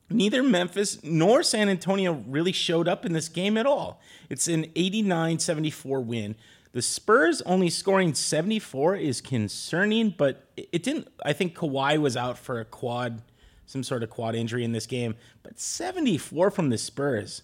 Neither 0.10 0.44
Memphis 0.44 1.02
nor 1.02 1.42
San 1.42 1.70
Antonio 1.70 2.24
really 2.28 2.52
showed 2.52 2.88
up 2.88 3.04
in 3.04 3.14
this 3.14 3.30
game 3.30 3.58
at 3.58 3.66
all. 3.66 4.00
It's 4.30 4.48
an 4.48 4.66
89 4.76 5.40
74 5.40 6.02
win. 6.02 6.36
The 6.74 6.82
Spurs 6.82 7.42
only 7.44 7.70
scoring 7.70 8.16
74 8.16 8.96
is 8.96 9.22
concerning, 9.22 10.14
but 10.18 10.48
it 10.58 10.82
didn't. 10.84 11.08
I 11.24 11.32
think 11.32 11.56
Kawhi 11.56 12.00
was 12.00 12.18
out 12.18 12.38
for 12.38 12.60
a 12.60 12.66
quad, 12.66 13.22
some 13.68 13.84
sort 13.84 14.02
of 14.02 14.10
quad 14.10 14.34
injury 14.34 14.64
in 14.64 14.72
this 14.72 14.88
game. 14.88 15.16
But 15.44 15.60
74 15.60 16.50
from 16.50 16.70
the 16.70 16.80
Spurs, 16.80 17.44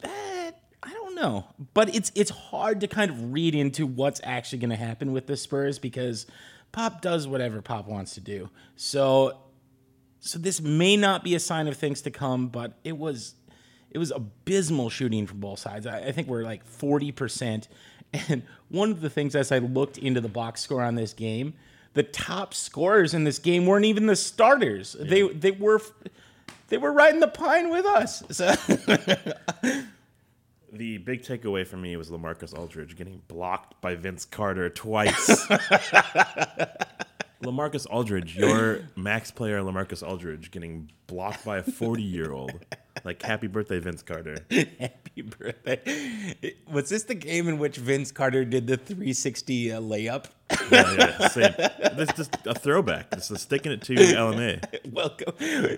that 0.00 0.60
I 0.82 0.92
don't 0.92 1.14
know. 1.14 1.46
But 1.72 1.94
it's 1.94 2.12
it's 2.14 2.30
hard 2.30 2.82
to 2.82 2.88
kind 2.88 3.10
of 3.10 3.32
read 3.32 3.54
into 3.54 3.86
what's 3.86 4.20
actually 4.22 4.58
going 4.58 4.70
to 4.70 4.76
happen 4.76 5.12
with 5.12 5.26
the 5.26 5.36
Spurs 5.38 5.78
because 5.78 6.26
Pop 6.72 7.00
does 7.00 7.26
whatever 7.26 7.62
Pop 7.62 7.88
wants 7.88 8.14
to 8.14 8.20
do. 8.20 8.50
So 8.76 9.38
so 10.20 10.38
this 10.38 10.60
may 10.60 10.96
not 10.96 11.24
be 11.24 11.34
a 11.34 11.40
sign 11.40 11.68
of 11.68 11.76
things 11.76 12.02
to 12.02 12.10
come, 12.10 12.48
but 12.48 12.78
it 12.84 12.98
was 12.98 13.34
it 13.90 13.98
was 13.98 14.10
abysmal 14.10 14.90
shooting 14.90 15.26
from 15.26 15.40
both 15.40 15.58
sides. 15.58 15.86
I, 15.86 16.12
think 16.12 16.28
we're 16.28 16.42
like 16.42 16.66
forty 16.66 17.12
percent. 17.12 17.68
And 18.28 18.42
one 18.68 18.90
of 18.90 19.00
the 19.00 19.10
things 19.10 19.34
as 19.34 19.52
I 19.52 19.58
looked 19.58 19.98
into 19.98 20.20
the 20.20 20.28
box 20.28 20.60
score 20.62 20.82
on 20.82 20.94
this 20.94 21.12
game, 21.12 21.54
the 21.94 22.02
top 22.02 22.54
scorers 22.54 23.14
in 23.14 23.24
this 23.24 23.38
game 23.38 23.66
weren't 23.66 23.84
even 23.84 24.06
the 24.06 24.16
starters. 24.16 24.96
They 24.98 25.28
they 25.28 25.50
were 25.50 25.80
they 26.68 26.78
were 26.78 26.92
riding 26.92 27.20
the 27.20 27.28
pine 27.28 27.70
with 27.70 27.86
us. 27.86 28.22
So 28.30 28.54
The 30.72 30.98
big 30.98 31.22
takeaway 31.22 31.66
for 31.66 31.78
me 31.78 31.96
was 31.96 32.10
Lamarcus 32.10 32.56
Aldridge 32.56 32.96
getting 32.96 33.22
blocked 33.28 33.80
by 33.80 33.94
Vince 33.94 34.26
Carter 34.26 34.68
twice. 34.68 35.46
Lamarcus 37.42 37.86
Aldridge, 37.88 38.36
your 38.36 38.80
max 38.96 39.30
player 39.30 39.60
Lamarcus 39.60 40.06
Aldridge, 40.06 40.50
getting 40.50 40.90
blocked 41.06 41.44
by 41.44 41.58
a 41.58 41.62
40 41.62 42.02
year 42.02 42.32
old. 42.32 42.66
Like, 43.06 43.22
happy 43.22 43.46
birthday, 43.46 43.78
Vince 43.78 44.02
Carter. 44.02 44.38
happy 44.50 45.22
birthday! 45.22 45.80
Was 46.68 46.88
this 46.88 47.04
the 47.04 47.14
game 47.14 47.46
in 47.46 47.60
which 47.60 47.76
Vince 47.76 48.10
Carter 48.10 48.44
did 48.44 48.66
the 48.66 48.76
360 48.76 49.72
uh, 49.72 49.80
layup? 49.80 50.24
Yeah, 50.50 50.92
yeah, 50.94 51.28
same. 51.28 51.54
This 51.96 52.10
is 52.10 52.16
just 52.16 52.36
a 52.46 52.54
throwback. 52.54 53.10
This 53.10 53.30
is 53.30 53.40
sticking 53.40 53.72
it 53.72 53.82
to 53.82 53.94
LMA. 53.94 54.92
Welcome. 54.92 55.34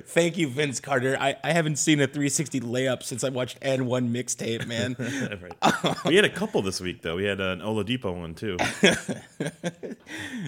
Thank 0.07 0.37
you, 0.37 0.49
Vince 0.49 0.81
Carter. 0.81 1.17
I, 1.19 1.37
I 1.43 1.53
haven't 1.53 1.77
seen 1.77 2.01
a 2.01 2.07
360 2.07 2.61
layup 2.61 3.03
since 3.03 3.25
I 3.25 3.31
watched 3.31 3.61
AND1 3.61 4.11
mixtape, 4.11 4.67
man. 4.67 4.97
Right. 5.39 6.05
We 6.05 6.17
had 6.17 6.25
a 6.25 6.31
couple 6.31 6.63
this 6.63 6.81
week, 6.81 7.03
though. 7.03 7.17
We 7.17 7.25
had 7.25 7.41
an 7.41 7.61
Oladipo 7.61 8.15
one, 8.17 8.35
too. 8.35 8.57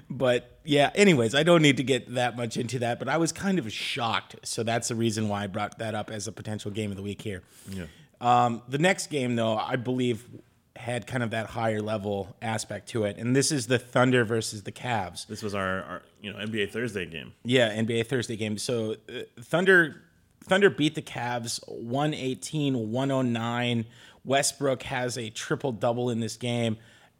but 0.10 0.58
yeah, 0.64 0.90
anyways, 0.94 1.34
I 1.34 1.42
don't 1.42 1.62
need 1.62 1.76
to 1.76 1.82
get 1.82 2.14
that 2.14 2.36
much 2.36 2.56
into 2.56 2.78
that, 2.80 2.98
but 2.98 3.08
I 3.08 3.16
was 3.18 3.32
kind 3.32 3.58
of 3.58 3.70
shocked. 3.72 4.36
So 4.42 4.62
that's 4.62 4.88
the 4.88 4.94
reason 4.94 5.28
why 5.28 5.44
I 5.44 5.46
brought 5.46 5.78
that 5.78 5.94
up 5.94 6.10
as 6.10 6.26
a 6.26 6.32
potential 6.32 6.70
game 6.70 6.90
of 6.90 6.96
the 6.96 7.02
week 7.02 7.22
here. 7.22 7.42
Yeah. 7.70 7.84
Um, 8.20 8.62
the 8.68 8.78
next 8.78 9.08
game, 9.08 9.36
though, 9.36 9.56
I 9.56 9.76
believe 9.76 10.24
had 10.80 11.06
kind 11.06 11.22
of 11.22 11.30
that 11.30 11.46
higher 11.46 11.80
level 11.80 12.34
aspect 12.42 12.88
to 12.90 13.04
it, 13.04 13.16
and 13.18 13.34
this 13.36 13.52
is 13.52 13.66
the 13.68 13.78
Thunder 13.78 14.24
versus 14.24 14.62
the 14.64 14.72
Cavs. 14.72 15.26
This 15.26 15.42
was 15.42 15.54
our, 15.54 15.82
our 15.82 16.02
you 16.20 16.32
know 16.32 16.38
NBA 16.38 16.70
Thursday 16.72 17.06
game. 17.06 17.32
Yeah, 17.44 17.70
NBA 17.74 18.06
Thursday 18.06 18.36
game. 18.36 18.58
So 18.58 18.96
uh, 19.08 19.20
Thunder 19.40 20.02
Thunder 20.44 20.70
beat 20.70 20.94
the 20.94 21.02
Cavs 21.02 21.60
118-109. 21.70 23.84
Westbrook 24.24 24.82
has 24.84 25.16
a 25.16 25.30
triple 25.30 25.72
double 25.72 26.10
in 26.10 26.20
this 26.20 26.36
game. 26.36 26.76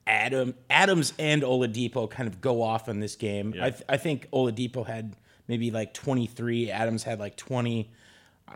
Adam 0.06 0.54
Adams 0.68 1.12
and 1.18 1.42
Oladipo 1.42 2.10
kind 2.10 2.28
of 2.28 2.40
go 2.40 2.62
off 2.62 2.88
in 2.88 3.00
this 3.00 3.16
game. 3.16 3.54
I, 3.60 3.70
th- 3.70 3.82
I 3.88 3.96
think 3.96 4.28
Oladipo 4.32 4.86
had 4.86 5.14
maybe 5.46 5.70
like 5.70 5.94
23, 5.94 6.70
Adams 6.70 7.04
had 7.04 7.20
like 7.20 7.36
20. 7.36 7.90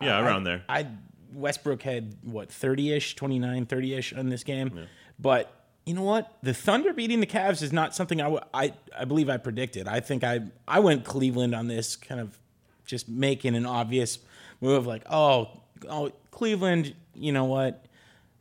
Yeah, 0.03 0.19
I- 0.19 0.23
around 0.23 0.45
there. 0.45 0.65
I 0.69 0.87
Westbrook 1.35 1.83
had 1.83 2.15
what 2.23 2.49
30ish, 2.51 3.15
29, 3.17 3.67
30ish 3.67 4.17
on 4.19 4.29
this 4.29 4.45
game. 4.45 4.87
But 5.19 5.53
you 5.87 5.95
know 5.95 6.03
what? 6.03 6.37
The 6.43 6.55
Thunder 6.55 6.93
beating 6.93 7.21
the 7.21 7.27
Cavs 7.27 7.63
is 7.63 7.73
not 7.73 7.95
something 7.95 8.21
I, 8.21 8.25
w- 8.25 8.43
I 8.55 8.73
I 8.99 9.05
believe 9.05 9.29
I 9.29 9.37
predicted. 9.37 9.87
I 9.87 10.01
think 10.01 10.25
I 10.25 10.41
I 10.67 10.81
went 10.81 11.05
Cleveland 11.05 11.55
on 11.55 11.69
this 11.69 11.97
kind 11.97 12.21
of 12.21 12.39
just 12.87 13.09
making 13.09 13.55
an 13.55 13.67
obvious 13.67 14.19
move 14.61 14.87
like, 14.87 15.03
"Oh, 15.11 15.61
oh 15.89 16.11
Cleveland, 16.31 16.95
you 17.15 17.33
know 17.33 17.45
what? 17.45 17.85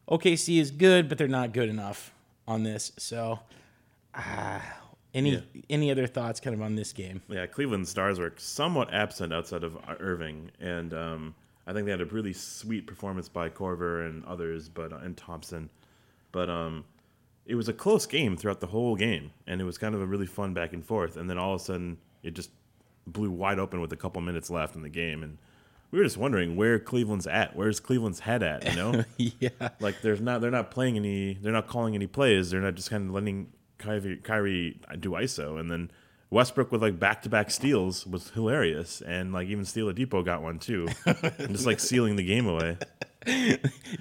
OKC 0.09 0.59
is 0.59 0.71
good, 0.71 1.09
but 1.09 1.17
they're 1.17 1.27
not 1.27 1.51
good 1.53 1.69
enough 1.69 2.13
on 2.47 2.63
this." 2.63 2.91
So, 2.97 3.39
ah, 4.15 4.79
any 5.13 5.31
Yeah. 5.35 5.39
any 5.69 5.91
other 5.91 6.07
thoughts 6.07 6.39
kind 6.39 6.53
of 6.55 6.61
on 6.61 6.75
this 6.75 6.93
game? 6.93 7.21
Yeah, 7.27 7.45
Cleveland 7.45 7.87
Stars 7.87 8.19
were 8.19 8.33
somewhat 8.37 8.93
absent 8.93 9.33
outside 9.33 9.63
of 9.63 9.77
Irving, 9.99 10.51
and 10.59 10.93
um, 10.93 11.35
I 11.65 11.73
think 11.73 11.85
they 11.85 11.91
had 11.91 12.01
a 12.01 12.05
really 12.05 12.33
sweet 12.33 12.87
performance 12.87 13.29
by 13.29 13.49
Korver 13.49 14.07
and 14.07 14.25
others, 14.25 14.69
but 14.69 14.91
and 14.91 15.15
Thompson. 15.15 15.69
But 16.31 16.49
um, 16.49 16.85
it 17.45 17.55
was 17.55 17.69
a 17.69 17.73
close 17.73 18.05
game 18.05 18.35
throughout 18.35 18.59
the 18.59 18.67
whole 18.67 18.95
game, 18.95 19.31
and 19.47 19.61
it 19.61 19.63
was 19.63 19.77
kind 19.77 19.95
of 19.95 20.01
a 20.01 20.05
really 20.05 20.25
fun 20.25 20.53
back 20.53 20.73
and 20.73 20.85
forth. 20.85 21.17
And 21.17 21.29
then 21.29 21.37
all 21.37 21.53
of 21.53 21.61
a 21.61 21.63
sudden, 21.63 21.97
it 22.21 22.31
just 22.31 22.49
blew 23.07 23.31
wide 23.31 23.59
open 23.59 23.81
with 23.81 23.91
a 23.93 23.97
couple 23.97 24.21
minutes 24.21 24.49
left 24.49 24.75
in 24.75 24.81
the 24.81 24.89
game, 24.89 25.23
and 25.23 25.37
we 25.91 25.99
were 25.99 26.05
just 26.05 26.17
wondering 26.17 26.55
where 26.55 26.79
Cleveland's 26.79 27.27
at. 27.27 27.55
Where's 27.55 27.79
Cleveland's 27.79 28.19
head 28.19 28.41
at? 28.41 28.65
You 28.65 28.75
know, 28.75 29.03
yeah. 29.17 29.49
like 29.79 30.01
there's 30.01 30.21
not 30.21 30.41
they're 30.41 30.51
not 30.51 30.71
playing 30.71 30.97
any 30.97 31.35
they're 31.35 31.53
not 31.53 31.67
calling 31.67 31.93
any 31.93 32.07
plays 32.07 32.49
they're 32.49 32.61
not 32.61 32.75
just 32.75 32.89
kind 32.89 33.07
of 33.07 33.13
letting 33.13 33.51
Kyrie, 33.77 34.17
Kyrie 34.17 34.79
do 34.99 35.11
ISO 35.11 35.59
and 35.59 35.69
then 35.69 35.91
Westbrook 36.33 36.71
with 36.71 36.81
like 36.81 36.99
back 36.99 37.21
to 37.21 37.29
back 37.29 37.51
steals 37.51 38.07
was 38.07 38.31
hilarious 38.31 39.01
and 39.01 39.31
like 39.31 39.47
even 39.47 39.63
Steal 39.63 39.87
a 39.87 39.93
Depot 39.93 40.23
got 40.23 40.41
one 40.41 40.59
too. 40.59 40.87
And 41.05 41.49
just 41.49 41.65
like 41.65 41.79
sealing 41.79 42.15
the 42.15 42.23
game 42.23 42.47
away. 42.47 42.77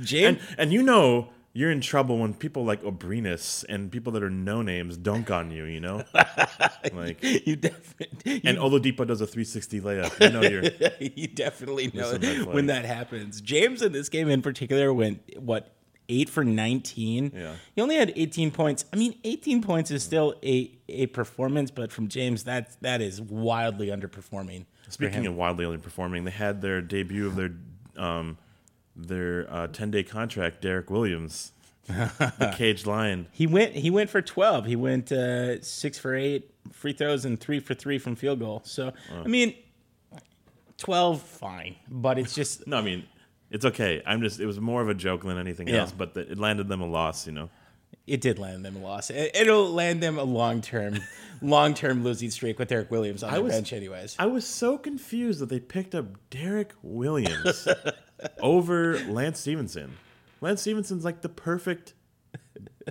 James 0.01 0.39
and 0.39 0.41
and 0.59 0.73
you 0.73 0.83
know 0.83 1.29
you're 1.53 1.71
in 1.71 1.83
trouble 1.83 2.19
when 2.19 2.33
people 2.33 2.65
like 2.65 2.83
Abrines 2.83 3.65
and 3.69 3.93
people 3.93 4.13
that 4.13 4.23
are 4.23 4.31
no 4.31 4.63
names 4.63 4.97
dunk 4.97 5.31
on 5.31 5.51
you 5.51 5.65
you 5.65 5.81
know? 5.81 6.03
Like 6.93 7.23
you 7.23 7.55
definitely 7.57 8.41
and 8.45 8.59
Oladipo 8.59 9.07
does 9.07 9.21
a 9.21 9.27
360 9.27 9.81
layup. 9.81 10.21
You 10.21 10.31
know 10.31 10.43
you're 10.49 10.99
you 11.01 11.29
definitely 11.29 11.93
know 11.95 12.19
when 12.51 12.67
that 12.67 12.85
happens. 12.85 13.41
James 13.41 13.83
in 13.83 13.93
this 13.93 14.09
game 14.09 14.29
in 14.29 14.43
particular 14.43 14.93
went 14.93 15.21
what 15.39 15.73
eight 16.09 16.29
for 16.29 16.45
nineteen. 16.45 17.33
Yeah. 17.35 17.55
he 17.75 17.81
only 17.83 17.97
had 17.97 18.13
eighteen 18.17 18.51
points. 18.51 18.85
I 18.93 18.97
mean, 18.97 19.19
eighteen 19.25 19.63
points 19.63 19.91
is 19.91 20.03
still 20.03 20.35
a 20.43 20.71
a 20.89 21.07
performance, 21.07 21.71
but 21.71 21.91
from 21.93 22.09
James, 22.09 22.45
that 22.45 22.81
that 22.83 23.01
is 23.01 23.21
wildly 23.21 23.89
underperforming. 23.89 24.67
Speaking 24.89 25.27
of 25.27 25.35
wildly 25.35 25.65
underperforming, 25.65 26.25
they 26.25 26.31
had 26.31 26.61
their 26.61 26.81
debut 26.81 27.27
of 27.27 27.37
their 27.37 27.53
um, 27.97 28.37
their 28.95 29.47
uh, 29.53 29.67
ten 29.69 29.91
day 29.91 30.03
contract, 30.03 30.61
Derrick 30.61 30.91
Williams, 30.91 31.53
the 31.87 32.55
caged 32.57 32.87
lion. 32.87 33.27
he 33.33 33.47
went 33.47 33.75
he 33.75 33.91
went 33.91 34.11
for 34.11 34.21
twelve. 34.21 34.67
He 34.67 34.77
went 34.77 35.11
uh, 35.11 35.63
six 35.63 35.99
for 35.99 36.15
eight 36.15 36.51
free 36.73 36.93
throws 36.93 37.25
and 37.25 37.41
three 37.41 37.59
for 37.61 37.75
three 37.75 37.99
from 37.99 38.17
field 38.17 38.39
goal. 38.41 38.61
So 38.65 38.93
I 39.11 39.27
mean, 39.29 39.55
twelve 40.79 41.23
fine, 41.23 41.77
but 41.89 42.19
it's 42.19 42.35
just 42.35 42.67
No, 42.67 42.79
I 42.79 42.83
mean 42.83 43.05
it's 43.53 43.65
okay. 43.65 44.03
I'm 44.07 44.21
just 44.23 44.41
it 44.41 44.47
was 44.47 44.59
more 44.61 44.83
of 44.83 44.89
a 44.89 44.95
joke 44.95 45.23
than 45.23 45.39
anything 45.39 45.69
Yeah. 45.69 45.83
else, 45.83 45.93
but 45.93 46.15
the, 46.15 46.21
it 46.33 46.39
landed 46.39 46.69
them 46.69 46.81
a 46.81 46.87
loss. 46.87 47.27
You 47.27 47.33
know, 47.35 47.51
it 48.07 48.21
did 48.21 48.39
land 48.39 48.65
them 48.65 48.77
a 48.77 48.81
loss. 48.81 49.11
It, 49.11 49.31
it'll 49.35 49.71
land 49.71 50.03
them 50.03 50.19
a 50.19 50.25
long 50.25 50.61
term, 50.61 50.99
long 51.41 51.75
term 51.83 52.03
losing 52.03 52.31
streak 52.31 52.59
with 52.59 52.73
Eric 52.73 52.91
Williams 52.91 53.23
on 53.23 53.33
the 53.33 53.43
was- 53.43 53.53
bench, 53.55 53.73
anyways. 53.73 54.17
I 54.19 54.27
was 54.27 54.47
so 54.47 54.77
confused 54.79 55.41
that 55.41 55.49
they 55.49 55.61
picked 55.61 55.95
up 55.95 56.07
Derrick 56.31 56.73
Williams 56.83 57.69
over 58.41 58.99
Lance 59.05 59.39
Stephenson. 59.41 59.97
Lance 60.41 60.61
Stephenson's 60.63 61.05
like 61.05 61.21
the 61.23 61.29
perfect 61.29 61.95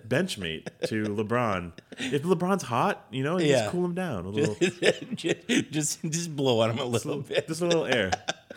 benchmate 0.08 0.68
to 0.88 1.04
LeBron. 1.04 1.74
If 1.98 2.24
LeBron's 2.24 2.64
hot, 2.64 3.06
you 3.12 3.24
know, 3.24 3.38
you 3.38 3.48
Yeah. 3.48 3.60
just 3.64 3.72
cool 3.72 3.84
him 3.86 3.94
down 3.94 4.26
a 4.26 4.30
little, 4.30 4.56
just, 5.16 5.48
just, 5.72 6.02
just 6.04 6.36
blow 6.36 6.62
on 6.62 6.72
him 6.72 6.80
a 6.80 6.86
little 6.86 7.18
bit. 7.20 7.48
just 7.48 7.62
a 7.62 7.66
little 7.66 7.86
air. 7.86 8.12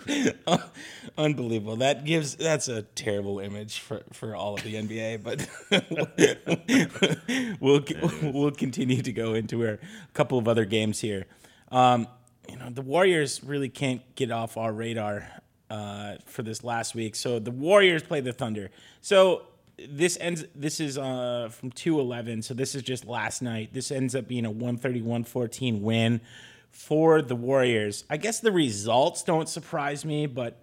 Unbelievable. 1.19 1.77
That 1.77 2.05
gives 2.05 2.37
that's 2.37 2.69
a 2.69 2.83
terrible 2.83 3.39
image 3.39 3.81
for, 3.81 4.03
for 4.13 4.35
all 4.37 4.55
of 4.55 4.63
the 4.63 4.75
NBA. 4.75 5.23
But 5.23 5.49
we'll 7.61 7.85
we'll 8.33 8.51
continue 8.51 9.03
to 9.03 9.13
go 9.13 9.35
into 9.35 9.67
a 9.67 9.79
couple 10.13 10.39
of 10.39 10.49
other 10.49 10.65
games 10.65 11.01
here. 11.01 11.27
Um, 11.71 12.07
you 12.49 12.57
know, 12.57 12.71
the 12.71 12.83
Warriors 12.83 13.43
really 13.43 13.69
can't 13.69 14.03
get 14.17 14.31
off 14.31 14.57
our 14.57 14.73
radar 14.73 15.29
uh, 15.71 16.17
for 16.27 16.43
this 16.43 16.63
last 16.63 16.95
week. 16.95 17.17
So 17.17 17.39
the 17.39 17.51
Warriors 17.51 18.03
play 18.03 18.21
the 18.21 18.33
Thunder. 18.33 18.71
So 19.01 19.43
this 19.79 20.19
ends. 20.21 20.45
This 20.55 20.81
is 20.81 20.99
uh 20.99 21.49
from 21.51 21.71
two 21.71 22.01
eleven. 22.01 22.43
So 22.43 22.55
this 22.55 22.75
is 22.75 22.83
just 22.83 23.07
last 23.07 23.43
night. 23.43 23.73
This 23.73 23.91
ends 23.91 24.15
up 24.15 24.29
being 24.29 24.45
a 24.47 24.53
131-14 24.53 25.81
win 25.81 26.21
for 26.75 27.23
the 27.23 27.37
Warriors. 27.37 28.05
I 28.11 28.17
guess 28.17 28.41
the 28.41 28.51
results 28.51 29.23
don't 29.23 29.49
surprise 29.49 30.05
me, 30.05 30.27
but 30.27 30.59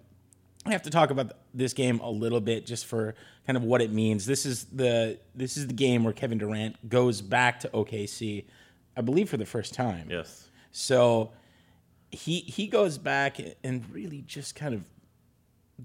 I 0.66 0.70
have 0.72 0.82
to 0.82 0.90
talk 0.90 1.10
about 1.10 1.32
this 1.54 1.72
game 1.72 2.00
a 2.00 2.10
little 2.10 2.40
bit 2.40 2.66
just 2.66 2.84
for 2.84 3.14
kind 3.46 3.56
of 3.56 3.64
what 3.64 3.80
it 3.80 3.90
means. 3.90 4.26
This 4.26 4.44
is 4.44 4.64
the 4.66 5.18
this 5.34 5.56
is 5.56 5.66
the 5.66 5.72
game 5.72 6.04
where 6.04 6.12
Kevin 6.12 6.36
Durant 6.36 6.88
goes 6.88 7.22
back 7.22 7.60
to 7.60 7.68
OKC, 7.68 8.44
I 8.94 9.00
believe 9.00 9.30
for 9.30 9.38
the 9.38 9.46
first 9.46 9.72
time. 9.72 10.08
Yes. 10.10 10.48
So 10.70 11.32
he 12.10 12.40
he 12.40 12.66
goes 12.66 12.98
back 12.98 13.40
and 13.64 13.82
really 13.90 14.20
just 14.20 14.54
kind 14.54 14.74
of 14.74 14.84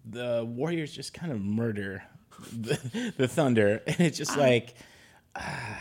the 0.06 0.46
Warriors 0.46 0.92
just 0.92 1.14
kind 1.14 1.32
of 1.32 1.42
murder 1.42 2.04
the, 2.52 3.14
the 3.16 3.28
Thunder, 3.30 3.82
and 3.88 4.02
it's 4.02 4.18
just 4.18 4.36
like 4.36 4.76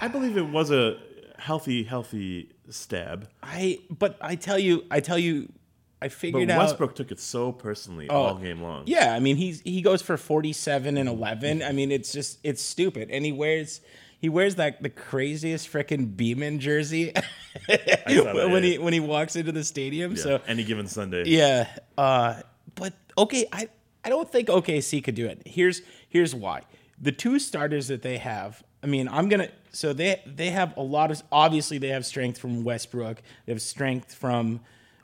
I 0.00 0.06
believe 0.06 0.36
it 0.36 0.48
was 0.48 0.70
a 0.70 0.98
healthy, 1.36 1.82
healthy 1.82 2.52
stab. 2.72 3.28
I. 3.42 3.78
But 3.90 4.16
I 4.20 4.34
tell 4.36 4.58
you, 4.58 4.84
I 4.90 5.00
tell 5.00 5.18
you, 5.18 5.52
I 6.00 6.06
But 6.06 6.12
figured 6.12 6.50
out. 6.50 6.58
Westbrook 6.58 6.94
took 6.94 7.10
it 7.10 7.20
so 7.20 7.52
personally 7.52 8.08
all 8.08 8.34
game 8.36 8.60
long. 8.62 8.84
Yeah, 8.86 9.14
I 9.14 9.20
mean 9.20 9.36
he's 9.36 9.60
he 9.62 9.82
goes 9.82 10.02
for 10.02 10.16
forty 10.16 10.52
seven 10.52 10.96
and 10.96 11.08
eleven. 11.08 11.62
I 11.62 11.72
mean 11.72 11.90
it's 11.90 12.12
just 12.12 12.38
it's 12.44 12.62
stupid, 12.62 13.10
and 13.10 13.24
he 13.24 13.32
wears 13.32 13.80
he 14.18 14.28
wears 14.28 14.56
that 14.56 14.82
the 14.82 14.90
craziest 14.90 15.70
freaking 15.72 16.16
Beeman 16.16 16.58
jersey 16.60 17.12
that, 17.68 18.02
when 18.06 18.62
yeah. 18.62 18.70
he 18.70 18.78
when 18.78 18.92
he 18.92 19.00
walks 19.00 19.36
into 19.36 19.52
the 19.52 19.64
stadium. 19.64 20.12
Yeah, 20.16 20.22
So 20.22 20.40
any 20.46 20.64
given 20.64 20.86
Sunday. 20.86 21.24
yeah, 21.26 21.68
uh, 21.96 22.42
but 22.74 22.92
okay, 23.16 23.46
I 23.52 23.68
I 24.04 24.08
don't 24.08 24.30
think 24.30 24.48
OKC 24.48 25.02
could 25.02 25.14
do 25.14 25.26
it. 25.26 25.42
Here's 25.46 25.82
here's 26.08 26.34
why. 26.34 26.62
The 27.00 27.12
two 27.12 27.38
starters 27.38 27.88
that 27.88 28.02
they 28.02 28.18
have, 28.18 28.62
I 28.86 28.88
mean, 28.88 29.08
I'm 29.08 29.28
gonna 29.28 29.48
so 29.72 29.92
they 29.92 30.22
they 30.24 30.50
have 30.50 30.76
a 30.76 30.80
lot 30.80 31.10
of 31.10 31.20
obviously 31.32 31.76
they 31.76 31.88
have 31.88 32.06
strength 32.06 32.38
from 32.38 32.62
Westbrook, 32.62 33.20
they 33.44 33.52
have 33.52 33.60
strength 33.60 34.14
from 34.14 34.60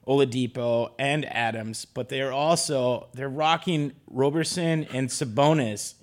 Oladipo 0.07 0.93
and 1.01 1.25
Adams, 1.25 1.85
but 1.85 2.09
they're 2.09 2.33
also 2.33 3.09
they're 3.13 3.29
rocking 3.29 3.91
Roberson 4.09 4.87
and 4.93 5.09
Sabonis 5.09 5.95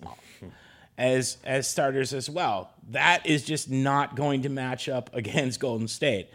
as 0.98 1.38
as 1.45 1.69
starters 1.69 2.13
as 2.13 2.29
well. 2.29 2.74
That 2.89 3.25
is 3.25 3.45
just 3.45 3.69
not 3.69 4.17
going 4.17 4.41
to 4.41 4.50
match 4.50 4.89
up 4.89 5.09
against 5.15 5.62
Golden 5.62 5.88
State. 5.88 6.29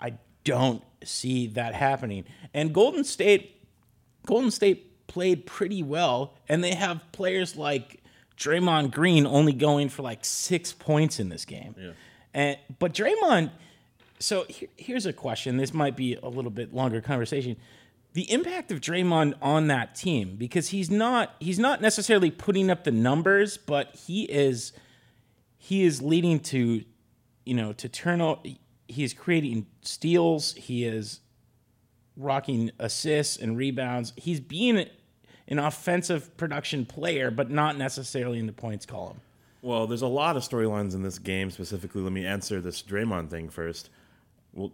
I 0.00 0.14
don't 0.44 0.82
see 1.04 1.48
that 1.48 1.74
happening. 1.74 2.24
And 2.54 2.72
Golden 2.72 3.04
State 3.04 3.62
Golden 4.24 4.50
State 4.50 5.06
played 5.08 5.44
pretty 5.44 5.82
well, 5.82 6.32
and 6.48 6.64
they 6.64 6.74
have 6.74 7.02
players 7.12 7.54
like 7.54 8.02
Draymond 8.36 8.90
Green 8.92 9.26
only 9.26 9.52
going 9.52 9.88
for 9.88 10.02
like 10.02 10.24
six 10.24 10.72
points 10.72 11.18
in 11.18 11.28
this 11.28 11.44
game. 11.44 11.74
And 12.34 12.58
but 12.78 12.92
Draymond, 12.92 13.50
so 14.18 14.44
here, 14.48 14.68
here's 14.76 15.06
a 15.06 15.12
question. 15.12 15.56
This 15.56 15.72
might 15.72 15.96
be 15.96 16.14
a 16.14 16.28
little 16.28 16.50
bit 16.50 16.74
longer 16.74 17.00
conversation. 17.00 17.56
The 18.12 18.30
impact 18.30 18.72
of 18.72 18.80
Draymond 18.80 19.34
on 19.42 19.66
that 19.66 19.94
team, 19.94 20.36
because 20.36 20.68
he's 20.68 20.90
not 20.90 21.34
he's 21.40 21.58
not 21.58 21.80
necessarily 21.80 22.30
putting 22.30 22.70
up 22.70 22.84
the 22.84 22.90
numbers, 22.90 23.56
but 23.56 23.94
he 24.06 24.24
is 24.24 24.72
he 25.58 25.84
is 25.84 26.02
leading 26.02 26.40
to, 26.40 26.84
you 27.44 27.54
know, 27.54 27.72
to 27.74 27.88
turn 27.88 28.20
out. 28.20 28.46
He 28.88 29.02
is 29.02 29.12
creating 29.12 29.66
steals. 29.82 30.54
He 30.54 30.84
is 30.84 31.20
rocking 32.16 32.70
assists 32.78 33.36
and 33.36 33.56
rebounds. 33.56 34.12
He's 34.16 34.40
being 34.40 34.86
an 35.48 35.58
offensive 35.58 36.36
production 36.36 36.86
player, 36.86 37.30
but 37.30 37.50
not 37.50 37.76
necessarily 37.76 38.38
in 38.38 38.46
the 38.46 38.52
points 38.52 38.86
column. 38.86 39.20
Well, 39.62 39.86
there's 39.86 40.02
a 40.02 40.06
lot 40.06 40.36
of 40.36 40.42
storylines 40.42 40.94
in 40.94 41.02
this 41.02 41.18
game. 41.18 41.50
Specifically, 41.50 42.02
let 42.02 42.12
me 42.12 42.26
answer 42.26 42.60
this 42.60 42.82
Draymond 42.82 43.30
thing 43.30 43.48
first. 43.48 43.90
Well, 44.52 44.72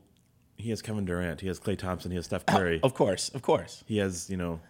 he 0.56 0.70
has 0.70 0.82
Kevin 0.82 1.04
Durant, 1.04 1.40
he 1.40 1.48
has 1.48 1.58
Klay 1.58 1.76
Thompson, 1.76 2.10
he 2.10 2.16
has 2.16 2.26
Steph 2.26 2.44
oh, 2.48 2.56
Curry, 2.56 2.80
Of 2.82 2.94
course, 2.94 3.30
of 3.30 3.42
course. 3.42 3.82
he 3.86 3.98
has 3.98 4.30
you 4.30 4.36
know 4.36 4.60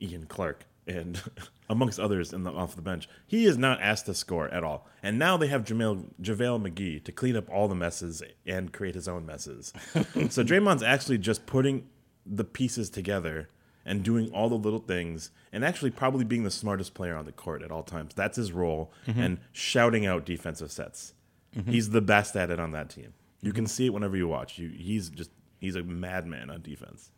Ian 0.00 0.26
Clark, 0.26 0.64
and 0.86 1.20
amongst 1.70 2.00
others 2.00 2.32
in 2.32 2.44
the 2.44 2.52
off 2.52 2.74
the 2.74 2.82
bench. 2.82 3.08
He 3.26 3.44
is 3.44 3.58
not 3.58 3.80
asked 3.80 4.06
to 4.06 4.14
score 4.14 4.48
at 4.48 4.64
all. 4.64 4.86
And 5.02 5.18
now 5.18 5.36
they 5.36 5.48
have 5.48 5.64
Jamel 5.64 6.04
JaVale 6.20 6.66
McGee 6.66 7.04
to 7.04 7.12
clean 7.12 7.36
up 7.36 7.48
all 7.50 7.68
the 7.68 7.74
messes 7.74 8.22
and 8.46 8.72
create 8.72 8.94
his 8.94 9.06
own 9.06 9.26
messes. 9.26 9.72
so 9.94 10.42
Draymond's 10.42 10.82
actually 10.82 11.18
just 11.18 11.46
putting 11.46 11.86
the 12.24 12.44
pieces 12.44 12.90
together 12.90 13.48
and 13.88 14.04
doing 14.04 14.30
all 14.32 14.50
the 14.50 14.54
little 14.54 14.78
things 14.78 15.30
and 15.50 15.64
actually 15.64 15.90
probably 15.90 16.24
being 16.24 16.44
the 16.44 16.50
smartest 16.50 16.92
player 16.92 17.16
on 17.16 17.24
the 17.24 17.32
court 17.32 17.62
at 17.62 17.72
all 17.72 17.82
times. 17.82 18.12
That's 18.14 18.36
his 18.36 18.52
role 18.52 18.92
mm-hmm. 19.06 19.18
and 19.18 19.38
shouting 19.50 20.06
out 20.06 20.26
defensive 20.26 20.70
sets. 20.70 21.14
Mm-hmm. 21.56 21.70
He's 21.70 21.90
the 21.90 22.02
best 22.02 22.36
at 22.36 22.50
it 22.50 22.60
on 22.60 22.72
that 22.72 22.90
team. 22.90 23.14
You 23.40 23.52
can 23.52 23.66
see 23.66 23.86
it 23.86 23.94
whenever 23.94 24.16
you 24.16 24.28
watch. 24.28 24.58
You, 24.58 24.68
he's 24.68 25.08
just 25.08 25.30
he's 25.58 25.74
a 25.74 25.82
madman 25.82 26.50
on 26.50 26.60
defense. 26.60 27.10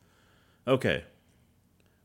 Okay. 0.66 1.04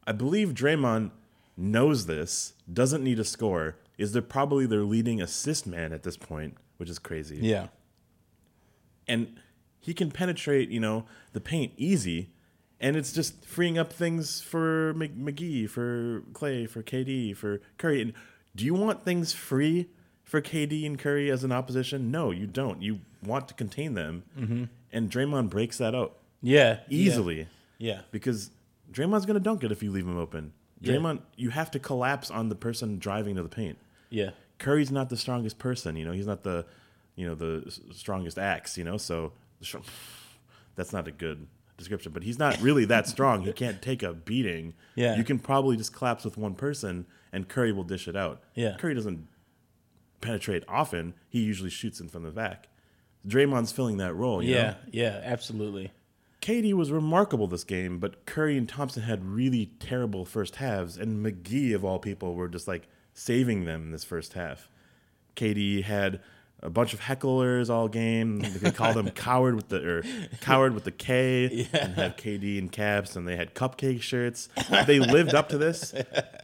I 0.08 0.12
believe 0.12 0.50
Draymond 0.54 1.12
knows 1.56 2.08
this, 2.08 2.54
doesn't 2.72 3.04
need 3.04 3.20
a 3.20 3.24
score, 3.24 3.78
is 3.98 4.14
they're 4.14 4.22
probably 4.22 4.66
their 4.66 4.84
leading 4.84 5.22
assist 5.22 5.68
man 5.68 5.94
at 5.94 6.04
this 6.04 6.18
point, 6.18 6.58
which 6.78 6.90
is 6.90 6.98
crazy. 6.98 7.38
Yeah. 7.38 7.68
And 9.08 9.40
he 9.80 9.94
can 9.94 10.10
penetrate, 10.10 10.70
you 10.70 10.80
know, 10.80 11.06
the 11.34 11.42
paint 11.42 11.74
easy, 11.78 12.32
and 12.86 12.96
it's 12.96 13.12
just 13.12 13.44
freeing 13.44 13.80
up 13.80 13.92
things 13.92 14.42
for 14.42 14.94
Mc- 14.94 15.18
McGee, 15.18 15.68
for 15.68 16.22
Klay, 16.34 16.70
for 16.70 16.84
KD, 16.84 17.36
for 17.36 17.60
Curry. 17.80 18.00
And 18.00 18.14
do 18.56 18.64
you 18.64 18.76
want 18.76 19.04
things 19.04 19.34
free 19.34 19.90
for 20.24 20.40
KD 20.40 20.86
and 20.86 21.00
Curry 21.00 21.32
as 21.32 21.44
an 21.44 21.52
opposition? 21.52 22.12
No, 22.12 22.30
you 22.30 22.46
don't. 22.46 22.84
You 22.84 23.00
want 23.24 23.48
to 23.48 23.56
contain 23.56 23.96
them, 23.96 24.22
mm-hmm. 24.40 24.66
and 24.94 25.10
Draymond 25.10 25.50
breaks 25.50 25.80
that 25.80 25.96
out 25.96 26.18
Yeah. 26.44 26.82
easily 26.88 27.48
Yeah. 27.80 28.02
because 28.12 28.52
Draymond's 28.92 29.26
going 29.26 29.34
to 29.34 29.44
dunk 29.44 29.64
it 29.64 29.72
if 29.72 29.82
you 29.82 29.92
leave 29.92 30.06
him 30.06 30.20
open. 30.20 30.54
Yeah. 30.80 30.94
Draymond, 30.94 31.22
you 31.36 31.50
have 31.50 31.72
to 31.72 31.80
collapse 31.80 32.30
on 32.30 32.50
the 32.50 32.56
person 32.56 33.00
driving 33.00 33.36
to 33.38 33.42
the 33.42 33.50
paint. 33.50 33.80
Yeah. 34.12 34.30
Curry's 34.60 34.92
not 34.92 35.10
the 35.10 35.18
strongest 35.18 35.58
person, 35.58 35.96
you 35.96 36.06
know. 36.06 36.12
He's 36.12 36.28
not 36.28 36.44
the, 36.44 36.68
you 37.16 37.26
know, 37.26 37.34
the 37.34 37.72
strongest 37.94 38.38
axe, 38.38 38.78
you 38.78 38.84
know. 38.84 38.98
So 38.98 39.32
that's 40.76 40.94
not 40.94 41.08
a 41.08 41.12
good 41.12 41.48
description, 41.78 42.12
but 42.12 42.24
he's 42.24 42.40
not 42.40 42.60
really 42.62 42.86
that 42.86 43.08
strong. 43.08 43.44
He 43.44 43.52
can't 43.54 43.82
take 43.82 44.02
a 44.04 44.14
beating. 44.14 44.74
Yeah. 44.96 45.18
you 45.18 45.24
can 45.26 45.40
probably 45.40 45.76
just 45.76 45.94
collapse 45.94 46.24
with 46.24 46.38
one 46.38 46.56
person, 46.56 47.06
and 47.34 47.50
Curry 47.50 47.74
will 47.74 47.84
dish 47.84 48.08
it 48.08 48.16
out. 48.16 48.42
Yeah. 48.54 48.78
Curry 48.78 48.94
doesn't 48.96 49.28
penetrate 50.22 50.64
often. 50.70 51.14
He 51.30 51.42
usually 51.42 51.70
shoots 51.70 52.00
in 52.00 52.08
from 52.08 52.24
the 52.24 52.32
back. 52.32 52.70
Draymond's 53.28 53.72
filling 53.74 53.98
that 53.98 54.14
role. 54.14 54.42
You 54.42 54.56
Yeah. 54.56 54.64
know? 54.64 54.76
Yeah. 54.92 55.22
Absolutely. 55.24 55.92
KD 56.42 56.74
was 56.74 56.92
remarkable 56.92 57.48
this 57.48 57.64
game, 57.64 58.00
but 58.00 58.26
Curry 58.26 58.56
and 58.58 58.70
Thompson 58.70 59.04
had 59.04 59.26
really 59.26 59.72
terrible 59.80 60.24
first 60.26 60.58
halves, 60.58 60.98
and 60.98 61.26
McGee 61.26 61.74
of 61.76 61.84
all 61.84 62.00
people 62.00 62.36
were 62.36 62.48
just 62.48 62.68
like 62.68 62.88
saving 63.14 63.66
them 63.66 63.84
in 63.84 63.92
this 63.92 64.04
first 64.04 64.34
half. 64.34 64.70
KD 65.36 65.84
had 65.84 66.22
a 66.62 66.70
bunch 66.70 66.94
of 66.94 67.00
hecklers 67.00 67.70
all 67.70 67.88
game. 67.88 68.40
They 68.40 68.72
called 68.72 68.96
them 68.96 69.10
coward 69.12 69.56
with 69.56 69.70
the 69.70 69.88
or 69.88 70.04
coward 70.42 70.74
with 70.74 70.84
the 70.84 70.92
K, 70.92 71.68
and 71.74 71.94
had 71.94 72.18
KD 72.18 72.58
in 72.58 72.70
caps, 72.70 73.16
and 73.16 73.28
they 73.28 73.36
had 73.36 73.54
cupcake 73.54 74.02
shirts. 74.02 74.50
They 74.88 75.00
lived 75.00 75.34
up 75.34 75.50
to 75.50 75.58
this. 75.58 75.94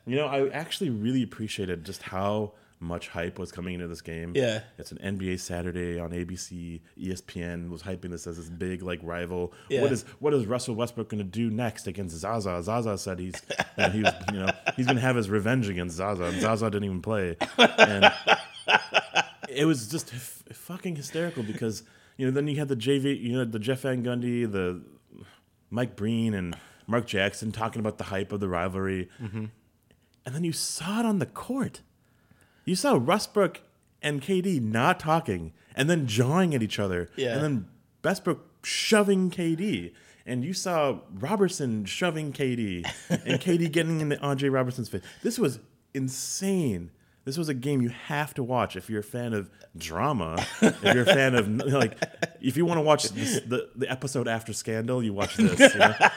You 0.06 0.16
know, 0.16 0.28
I 0.28 0.50
actually 0.50 0.90
really 0.90 1.24
appreciated 1.24 1.86
just 1.86 2.04
how 2.04 2.54
much 2.82 3.08
hype 3.10 3.38
was 3.38 3.52
coming 3.52 3.76
into 3.76 3.88
this 3.88 4.02
game. 4.02 4.34
Yeah. 4.36 4.62
It's 4.78 4.92
an 4.92 4.98
NBA 4.98 5.40
Saturday 5.40 6.00
on 6.00 6.12
ABC. 6.12 6.82
ESPN 7.00 7.70
was 7.70 7.84
hyping 7.84 8.10
this 8.10 8.26
as 8.26 8.38
this 8.38 8.50
big 8.50 8.82
like 8.82 9.00
rival. 9.04 9.54
Yeah. 9.70 9.82
What 9.82 9.92
is 9.92 10.04
what 10.20 10.34
is 10.34 10.46
Russell 10.48 10.76
Westbrook 10.76 11.10
going 11.10 11.24
to 11.24 11.30
do 11.30 11.50
next 11.50 11.88
against 11.88 12.16
Zaza? 12.18 12.62
Zaza 12.64 12.98
said 12.98 13.20
he's 13.20 13.40
he 13.92 14.02
was 14.02 14.14
you 14.34 14.40
know 14.40 14.50
he's 14.76 14.88
going 14.88 14.96
to 14.96 15.02
have 15.02 15.16
his 15.16 15.30
revenge 15.30 15.70
against 15.70 15.96
Zaza, 15.96 16.24
and 16.24 16.42
Zaza 16.42 16.70
didn't 16.70 16.86
even 16.86 17.02
play. 17.02 17.38
And 17.58 18.12
it 19.52 19.66
was 19.66 19.88
just 19.88 20.14
f- 20.14 20.44
fucking 20.54 20.96
hysterical 20.96 21.44
because 21.44 21.84
you 22.18 22.26
know 22.26 22.32
then 22.32 22.48
you 22.48 22.58
had 22.58 22.68
the 22.68 22.76
JV, 22.76 23.20
you 23.22 23.34
know 23.34 23.46
the 23.46 23.60
Jeff 23.60 23.82
Van 23.82 24.04
Gundy, 24.04 24.50
the 24.52 24.82
Mike 25.70 25.96
Breen, 25.96 26.34
and 26.34 26.56
Mark 26.88 27.06
Jackson 27.08 27.52
talking 27.52 27.80
about 27.80 27.98
the 27.98 28.06
hype 28.06 28.32
of 28.32 28.40
the 28.40 28.48
rivalry, 28.50 29.10
Mm-hmm. 29.22 29.46
and 30.26 30.36
then 30.36 30.44
you 30.44 30.52
saw 30.52 31.00
it 31.00 31.06
on 31.06 31.20
the 31.20 31.26
court. 31.26 31.82
You 32.66 32.76
saw 32.76 32.96
Westbrook 32.98 33.62
and 34.02 34.22
KD 34.22 34.62
not 34.62 35.00
talking 35.00 35.54
and 35.76 35.90
then 35.90 36.06
jawing 36.08 36.54
at 36.54 36.62
each 36.62 36.78
other. 36.80 37.10
Yeah. 37.16 37.34
And 37.36 37.44
then 37.44 37.68
Westbrook 38.04 38.46
shoving 38.64 39.32
KD. 39.32 39.94
And 40.28 40.46
you 40.46 40.54
saw 40.54 41.00
Roberson 41.12 41.86
shoving 41.86 42.32
KD 42.34 42.86
and 43.10 43.42
KD 43.42 43.72
getting 43.72 44.00
into 44.02 44.20
Andre 44.22 44.50
Roberson's 44.50 44.90
face. 44.90 45.02
This 45.24 45.40
was 45.40 45.60
insane. 45.96 46.92
This 47.24 47.38
was 47.38 47.50
a 47.50 47.54
game 47.54 47.82
you 47.82 47.90
have 47.90 48.34
to 48.34 48.44
watch 48.44 48.76
if 48.76 48.90
you're 48.90 49.02
a 49.02 49.04
fan 49.04 49.34
of 49.34 49.50
drama. 49.78 50.44
if 50.62 50.84
you're 50.84 51.04
a 51.04 51.06
fan 51.06 51.36
of 51.36 51.48
like, 51.66 52.02
if 52.42 52.58
you 52.58 52.66
want 52.66 52.80
to 52.80 52.82
watch 52.82 53.10
this, 53.10 53.42
the 53.42 53.70
the 53.76 53.90
episode 53.90 54.28
after 54.28 54.54
Scandal, 54.54 55.04
you 55.04 55.14
watch 55.14 55.38
this. 55.38 55.60
You 55.74 55.80
know? 55.80 55.94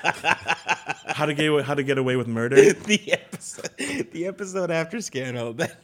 how 1.15 1.27
to 1.27 1.35
get 1.35 1.47
away, 1.47 1.63
how 1.63 1.75
to 1.75 1.83
get 1.83 1.99
away 1.99 2.17
with 2.17 2.27
murder. 2.27 2.57
the 2.73 3.13
episode 3.13 3.71
the 4.13 4.27
episode 4.27 4.71
after 4.71 5.01
Scandal, 5.01 5.53
that 5.55 5.77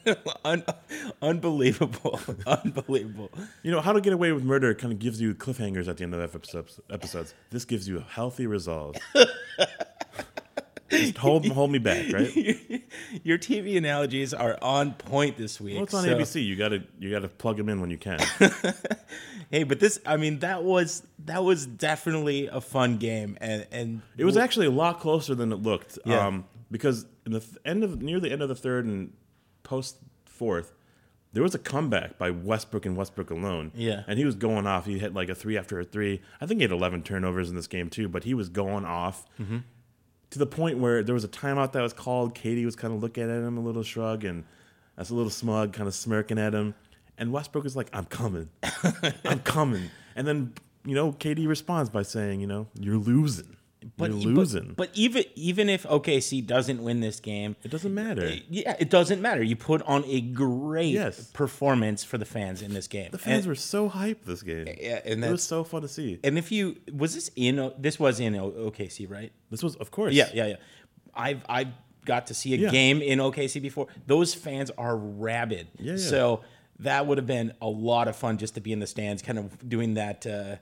un, 0.44 0.64
unbelievable, 1.20 2.18
unbelievable. 2.46 3.30
You 3.62 3.72
know, 3.72 3.80
How 3.80 3.92
to 3.92 4.00
Get 4.00 4.12
Away 4.12 4.33
with 4.33 4.44
Murder 4.44 4.74
kind 4.74 4.92
of 4.92 4.98
gives 4.98 5.20
you 5.20 5.35
cliffhangers 5.35 5.88
at 5.88 5.98
the 5.98 6.04
end 6.04 6.14
of 6.14 6.22
episodes. 6.22 6.80
episodes. 6.90 7.35
This 7.50 7.64
gives 7.64 7.87
you 7.87 7.98
a 7.98 8.02
healthy 8.02 8.46
resolve. 8.46 8.96
Just 10.90 11.18
hold, 11.18 11.46
hold 11.46 11.70
me 11.70 11.79
back, 11.79 12.12
right? 12.12 12.83
Your 13.22 13.38
TV 13.38 13.76
analogies 13.76 14.35
are 14.35 14.59
on 14.61 14.92
point 14.94 15.37
this 15.37 15.61
week. 15.61 15.74
Well, 15.76 15.85
it's 15.85 15.94
on 15.94 16.05
so- 16.05 16.16
ABC. 16.16 16.44
You 16.44 16.57
gotta 16.57 16.83
you 16.98 17.11
gotta 17.11 17.29
plug 17.29 17.57
them 17.57 17.68
in 17.68 17.81
when 17.81 17.90
you 17.90 17.98
can. 17.98 18.18
Hey, 19.53 19.64
but 19.64 19.81
this, 19.81 19.98
I 20.07 20.16
mean, 20.16 20.38
that 20.40 20.62
was 20.62 21.03
that 21.24 21.42
was 21.42 21.66
definitely 21.66 22.46
a 22.46 22.61
fun 22.61 22.98
game, 22.98 23.37
and 23.40 23.66
and 23.72 24.00
It 24.16 24.24
was 24.24 24.37
actually 24.37 24.66
a 24.66 24.70
lot 24.70 25.00
closer 25.00 25.35
than 25.35 25.50
it 25.50 25.57
looked. 25.57 25.98
Yeah. 26.05 26.24
Um, 26.24 26.44
because 26.70 27.05
in 27.26 27.33
the 27.33 27.40
th- 27.40 27.57
end 27.64 27.83
of 27.83 28.00
near 28.00 28.20
the 28.20 28.31
end 28.31 28.42
of 28.42 28.48
the 28.48 28.55
third 28.55 28.85
and 28.85 29.12
post 29.64 29.96
fourth, 30.24 30.72
there 31.33 31.42
was 31.42 31.53
a 31.57 31.59
comeback 31.59 32.16
by 32.16 32.31
Westbrook 32.31 32.87
and 32.87 32.96
Westbrook 32.96 33.31
alone. 33.33 33.72
Yeah. 33.74 34.05
and 34.07 34.20
he 34.20 34.24
was 34.24 34.37
going 34.37 34.68
off. 34.68 34.87
He 34.87 35.00
hit 35.00 35.14
like 35.14 35.29
a 35.29 35.35
three 35.35 35.59
after 35.59 35.81
a 35.81 35.85
three. 35.85 36.20
I 36.40 36.46
think 36.46 36.59
he 36.61 36.62
had 36.62 36.70
eleven 36.70 37.03
turnovers 37.03 37.50
in 37.50 37.57
this 37.57 37.66
game 37.66 37.90
too. 37.90 38.09
But 38.09 38.22
he 38.22 38.35
was 38.35 38.48
going 38.48 38.85
off 38.85 39.24
Mm-hmm. 39.40 39.59
To 40.31 40.38
the 40.38 40.47
point 40.47 40.79
where 40.79 41.03
there 41.03 41.14
was 41.14 41.25
a 41.25 41.29
timeout 41.29 41.73
that 41.73 41.83
was 41.83 41.93
called. 41.93 42.35
KD 42.35 42.64
was 42.64 42.77
kind 42.77 42.95
of 42.95 43.03
looking 43.03 43.25
at 43.25 43.31
him 43.31 43.57
a 43.57 43.61
little 43.61 43.83
shrug 43.83 44.25
and 44.25 44.45
that's 44.97 45.11
a 45.11 45.14
little 45.14 45.31
smug, 45.31 45.73
kind 45.73 45.88
of 45.88 45.95
smirking 45.95 46.38
at 46.38 46.55
him. 46.55 46.75
And 47.19 47.33
Westbrook 47.33 47.66
is 47.66 47.77
like, 47.77 47.88
"I'm 47.93 48.05
coming, 48.07 48.49
I'm 49.25 49.40
coming." 49.40 49.90
And 50.14 50.27
then 50.27 50.55
you 50.85 50.95
know, 50.95 51.12
KD 51.12 51.47
responds 51.47 51.90
by 51.90 52.03
saying, 52.03 52.40
"You 52.40 52.47
know, 52.47 52.69
you're 52.79 52.97
losing." 52.97 53.57
But, 53.97 54.11
You're 54.11 54.33
losing. 54.33 54.75
But, 54.77 54.90
even 54.95 55.25
even 55.35 55.69
if 55.69 55.85
OKC 55.85 56.47
doesn't 56.47 56.83
win 56.83 57.01
this 57.01 57.21
game, 57.21 57.57
It 57.62 57.71
doesn't 57.71 57.95
matter. 57.95 58.35
yeah, 58.49 58.77
it 58.79 58.90
doesn't 58.90 59.21
matter. 59.23 59.43
You 59.43 59.57
put 59.57 59.83
on 59.83 60.05
a 60.07 60.21
great 60.21 60.93
Yes. 60.93 61.31
performance 61.33 62.05
for 62.05 62.19
the 62.19 62.25
fans 62.25 62.62
in 62.62 62.75
this 62.75 62.87
game. 62.88 63.11
The 63.11 63.19
fans 63.19 63.45
and, 63.45 63.47
were 63.49 63.55
so 63.55 63.88
hyped 63.88 64.25
this 64.25 64.43
game. 64.43 64.66
Yeah, 64.81 65.01
and 65.05 65.25
it 65.25 65.31
was 65.31 65.43
so 65.43 65.64
fun 65.64 65.83
to 65.83 65.88
see. 65.88 66.19
And 66.25 66.37
if 66.38 66.53
you 66.53 66.77
was 66.93 67.14
this 67.14 67.31
in 67.37 67.73
this 67.79 67.99
was 67.99 68.21
in 68.21 68.35
OKC, 68.35 69.07
right? 69.09 69.33
This 69.51 69.62
was, 69.62 69.77
of 69.77 69.90
course, 69.90 70.14
Yeah, 70.14 70.29
yeah, 70.35 70.47
yeah. 70.47 70.57
I've 71.14 71.43
I've 71.49 71.69
got 72.05 72.27
to 72.29 72.35
see 72.35 72.55
a 72.55 72.57
Yeah. 72.57 72.71
game 72.71 73.03
in 73.03 73.19
OKC 73.21 73.61
before. 73.61 73.87
Those 74.07 74.35
fans 74.35 74.71
are 74.79 74.97
rabid. 74.97 75.69
Yeah, 75.79 75.93
yeah. 75.93 75.97
So 75.99 76.40
that 76.79 77.07
would 77.07 77.19
have 77.19 77.27
been 77.27 77.53
a 77.61 77.69
lot 77.69 78.09
of 78.09 78.16
fun 78.16 78.38
just 78.38 78.55
to 78.55 78.61
be 78.61 78.73
in 78.73 78.79
the 78.79 78.87
stands, 78.87 79.21
kind 79.23 79.38
of 79.38 79.69
doing 79.69 79.95
that. 79.95 80.27
Uh, 80.27 80.57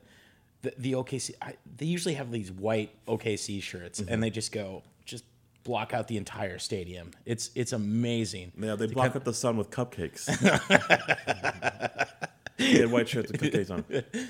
the, 0.62 0.72
the 0.78 0.92
OKC, 0.92 1.32
I, 1.40 1.54
they 1.76 1.86
usually 1.86 2.14
have 2.14 2.30
these 2.32 2.50
white 2.50 2.90
OKC 3.06 3.62
shirts, 3.62 4.00
Mm-hmm. 4.00 4.12
and 4.12 4.22
they 4.22 4.30
just 4.30 4.52
go 4.52 4.82
just 5.04 5.24
block 5.64 5.92
out 5.94 6.08
the 6.08 6.16
entire 6.16 6.58
stadium. 6.58 7.10
It's 7.24 7.50
it's 7.54 7.72
amazing. 7.72 8.52
Yeah, 8.58 8.74
they 8.76 8.86
block 8.86 9.14
up 9.16 9.24
the 9.24 9.34
sun 9.34 9.56
with 9.56 9.70
cupcakes. 9.70 10.26
they 12.58 12.72
had 12.80 12.90
white 12.90 13.08
shirts 13.08 13.30
with 13.32 13.40
cupcakes 13.40 13.70
on. 13.70 13.84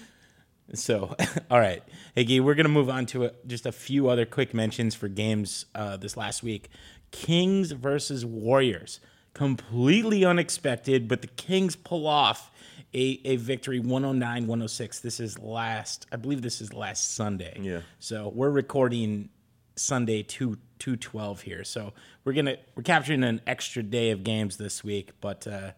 So, 0.75 1.17
all 1.51 1.59
right. 1.59 1.83
Hey, 2.15 2.25
Guy, 2.25 2.41
we're 2.41 2.55
going 2.55 2.67
to 2.67 2.71
move 2.73 2.91
on 2.91 3.07
to 3.07 3.25
a, 3.25 3.31
just 3.47 3.65
a 3.65 3.73
few 3.73 4.11
other 4.11 4.27
quick 4.27 4.53
mentions 4.53 4.95
for 4.95 5.09
games 5.09 5.65
uh, 5.75 5.97
this 5.97 6.15
last 6.15 6.43
week. 6.43 6.69
Kings 7.11 7.71
versus 7.73 8.27
Warriors. 8.27 9.01
Completely 9.33 10.27
unexpected, 10.27 11.09
but 11.09 11.23
the 11.23 11.29
Kings 11.29 11.75
pull 11.75 12.07
off 12.07 12.51
a, 12.95 13.21
a 13.25 13.37
victory 13.37 13.81
109 13.81 14.47
106. 14.47 15.01
This 15.01 15.21
is 15.21 15.39
last, 15.39 16.07
I 16.11 16.17
believe 16.17 16.43
this 16.43 16.61
is 16.61 16.73
last 16.73 17.15
Sunday. 17.15 17.59
Yeah. 17.61 17.81
So 17.99 18.33
we're 18.35 18.51
recording 18.51 19.29
Sunday 19.77 20.23
2 20.23 20.59
212 20.79 21.41
here. 21.43 21.65
So 21.65 21.93
we're 22.25 22.33
going 22.33 22.47
to, 22.47 22.59
we're 22.75 22.83
capturing 22.85 23.25
an 23.25 23.41
extra 23.47 23.83
day 23.83 24.11
of 24.11 24.23
games 24.23 24.57
this 24.57 24.85
week, 24.85 25.11
but 25.21 25.47
uh, 25.47 25.73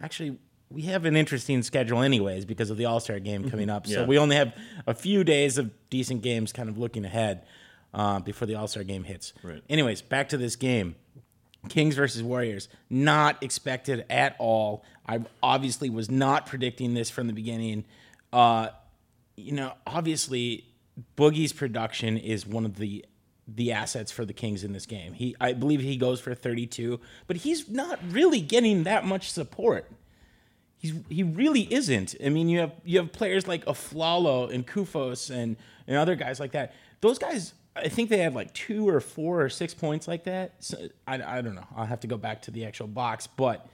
actually, 0.00 0.38
we 0.70 0.82
have 0.82 1.04
an 1.04 1.16
interesting 1.16 1.62
schedule 1.62 2.00
anyways 2.00 2.44
because 2.44 2.70
of 2.70 2.76
the 2.78 2.86
All-Star 2.86 3.18
game 3.20 3.50
coming 3.50 3.68
up. 3.68 3.86
yeah. 3.86 3.96
So 3.96 4.04
we 4.04 4.18
only 4.18 4.36
have 4.36 4.56
a 4.86 4.94
few 4.94 5.22
days 5.22 5.58
of 5.58 5.70
decent 5.90 6.22
games 6.22 6.52
kind 6.52 6.68
of 6.68 6.78
looking 6.78 7.04
ahead 7.04 7.44
uh, 7.92 8.20
before 8.20 8.46
the 8.46 8.54
All-Star 8.54 8.82
game 8.84 9.04
hits. 9.04 9.34
Right. 9.42 9.62
Anyways, 9.68 10.00
back 10.00 10.30
to 10.30 10.38
this 10.38 10.56
game. 10.56 10.96
Kings 11.68 11.94
versus 11.94 12.22
Warriors. 12.22 12.68
Not 12.90 13.42
expected 13.42 14.04
at 14.10 14.34
all. 14.38 14.82
I 15.06 15.20
obviously 15.42 15.90
was 15.90 16.10
not 16.10 16.46
predicting 16.46 16.94
this 16.94 17.10
from 17.10 17.26
the 17.26 17.32
beginning. 17.32 17.84
Uh, 18.32 18.68
you 19.36 19.52
know, 19.52 19.72
obviously, 19.86 20.64
Boogie's 21.16 21.52
production 21.52 22.16
is 22.16 22.46
one 22.46 22.64
of 22.64 22.76
the 22.76 23.04
the 23.48 23.72
assets 23.72 24.12
for 24.12 24.24
the 24.24 24.32
Kings 24.32 24.62
in 24.62 24.72
this 24.72 24.86
game. 24.86 25.14
He, 25.14 25.34
I 25.40 25.52
believe, 25.52 25.80
he 25.80 25.96
goes 25.96 26.20
for 26.20 26.32
32, 26.32 27.00
but 27.26 27.38
he's 27.38 27.68
not 27.68 27.98
really 28.10 28.40
getting 28.40 28.84
that 28.84 29.04
much 29.04 29.30
support. 29.30 29.90
He's 30.78 30.94
he 31.08 31.22
really 31.22 31.72
isn't. 31.72 32.14
I 32.24 32.28
mean, 32.28 32.48
you 32.48 32.60
have 32.60 32.72
you 32.84 32.98
have 32.98 33.12
players 33.12 33.46
like 33.46 33.64
Afflalo 33.66 34.52
and 34.52 34.66
Koufos 34.66 35.30
and 35.30 35.56
and 35.86 35.96
other 35.96 36.14
guys 36.14 36.40
like 36.40 36.52
that. 36.52 36.74
Those 37.00 37.18
guys, 37.18 37.54
I 37.74 37.88
think 37.88 38.10
they 38.10 38.18
had 38.18 38.34
like 38.34 38.52
two 38.52 38.88
or 38.88 39.00
four 39.00 39.42
or 39.42 39.48
six 39.48 39.74
points 39.74 40.08
like 40.08 40.24
that. 40.24 40.54
So, 40.58 40.88
I 41.06 41.38
I 41.38 41.40
don't 41.40 41.54
know. 41.54 41.66
I'll 41.76 41.86
have 41.86 42.00
to 42.00 42.08
go 42.08 42.16
back 42.16 42.42
to 42.42 42.50
the 42.50 42.64
actual 42.64 42.88
box, 42.88 43.26
but 43.28 43.68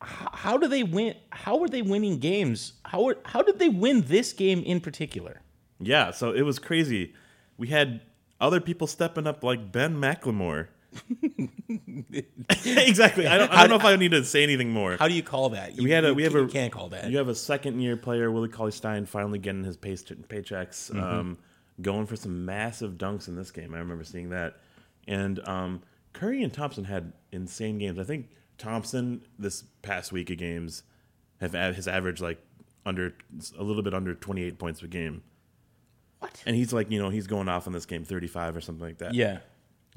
how, 0.00 0.30
how 0.32 0.56
do 0.58 0.68
they 0.68 0.82
win? 0.82 1.14
How 1.30 1.62
are 1.62 1.68
they 1.68 1.82
winning 1.82 2.18
games? 2.18 2.74
How 2.84 3.08
are, 3.08 3.16
how 3.24 3.42
did 3.42 3.58
they 3.58 3.68
win 3.68 4.02
this 4.02 4.32
game 4.32 4.62
in 4.64 4.80
particular? 4.80 5.40
Yeah, 5.80 6.10
so 6.10 6.32
it 6.32 6.42
was 6.42 6.58
crazy. 6.58 7.14
We 7.58 7.68
had 7.68 8.00
other 8.40 8.60
people 8.60 8.86
stepping 8.86 9.26
up 9.26 9.42
like 9.44 9.72
Ben 9.72 9.96
McLemore. 9.96 10.68
exactly. 12.64 13.26
I 13.26 13.38
don't, 13.38 13.50
I 13.50 13.60
don't 13.60 13.70
know 13.70 13.76
if 13.76 13.84
I 13.84 13.96
need 13.96 14.12
to 14.12 14.24
say 14.24 14.42
anything 14.42 14.70
more. 14.70 14.96
How 14.96 15.08
do 15.08 15.14
you 15.14 15.22
call 15.22 15.50
that? 15.50 15.76
You, 15.76 15.84
we 15.84 15.90
had 15.90 16.04
a 16.04 16.14
we 16.14 16.22
have 16.22 16.34
a 16.34 16.46
can't 16.46 16.72
call 16.72 16.88
that. 16.90 17.10
You 17.10 17.18
have 17.18 17.28
a 17.28 17.34
second 17.34 17.80
year 17.80 17.96
player, 17.96 18.30
Willie 18.30 18.48
Cauley 18.48 18.72
Stein, 18.72 19.06
finally 19.06 19.38
getting 19.38 19.64
his 19.64 19.76
pay, 19.76 19.92
paychecks, 19.92 20.90
Mm-hmm. 20.90 21.00
um, 21.00 21.38
going 21.82 22.06
for 22.06 22.16
some 22.16 22.44
massive 22.44 22.92
dunks 22.92 23.28
in 23.28 23.36
this 23.36 23.50
game. 23.50 23.74
I 23.74 23.78
remember 23.78 24.04
seeing 24.04 24.30
that. 24.30 24.56
And 25.06 25.46
um, 25.46 25.82
Curry 26.14 26.42
and 26.42 26.52
Thompson 26.52 26.84
had 26.84 27.12
insane 27.32 27.78
games. 27.78 27.98
I 27.98 28.04
think 28.04 28.30
Thompson 28.58 29.22
this 29.38 29.64
past 29.82 30.12
week 30.12 30.30
of 30.30 30.38
games 30.38 30.82
have 31.40 31.54
a- 31.54 31.72
his 31.72 31.86
average 31.88 32.20
like 32.20 32.38
under 32.84 33.14
a 33.58 33.62
little 33.62 33.82
bit 33.82 33.92
under 33.94 34.14
28 34.14 34.58
points 34.58 34.80
per 34.80 34.86
game. 34.86 35.22
What? 36.20 36.42
And 36.46 36.56
he's 36.56 36.72
like, 36.72 36.90
you 36.90 37.00
know, 37.02 37.10
he's 37.10 37.26
going 37.26 37.48
off 37.48 37.66
in 37.66 37.72
this 37.72 37.86
game 37.86 38.04
35 38.04 38.56
or 38.56 38.60
something 38.60 38.84
like 38.86 38.98
that. 38.98 39.14
yeah. 39.14 39.38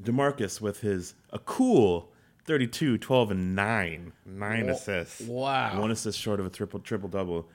DeMarcus 0.02 0.60
with 0.62 0.80
his 0.80 1.14
a 1.30 1.38
cool 1.38 2.10
32, 2.46 2.96
12 2.98 3.30
and 3.30 3.54
9. 3.54 4.12
9 4.24 4.66
Wa- 4.66 4.72
assists. 4.72 5.20
wow. 5.22 5.78
One 5.80 5.90
assist 5.90 6.18
short 6.18 6.40
of 6.40 6.46
a 6.46 6.50
triple 6.50 6.80
triple 6.80 7.08
double. 7.08 7.48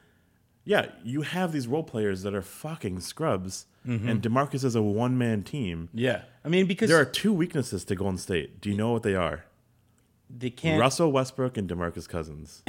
Yeah, 0.64 0.88
you 1.04 1.22
have 1.22 1.52
these 1.52 1.68
role 1.68 1.84
players 1.84 2.22
that 2.24 2.34
are 2.34 2.42
fucking 2.42 3.00
scrubs 3.02 3.66
Mm-hmm. 3.86 4.10
and 4.10 4.20
DeMarcus 4.20 4.64
is 4.64 4.74
a 4.76 4.82
one-man 4.82 5.44
team. 5.44 5.90
Yeah. 5.94 6.24
I 6.44 6.48
mean, 6.50 6.66
because 6.66 6.90
There 6.90 7.00
are 7.00 7.06
two 7.06 7.32
weaknesses 7.32 7.84
to 7.86 7.96
Golden 7.96 8.18
State. 8.18 8.60
Do 8.60 8.72
you 8.72 8.76
know 8.76 8.92
what 8.92 9.04
they 9.04 9.14
are? 9.14 9.46
They 10.30 10.50
can't. 10.50 10.80
Russell 10.80 11.12
Westbrook 11.12 11.58
and 11.58 11.70
DeMarcus 11.70 12.08
Cousins. 12.10 12.64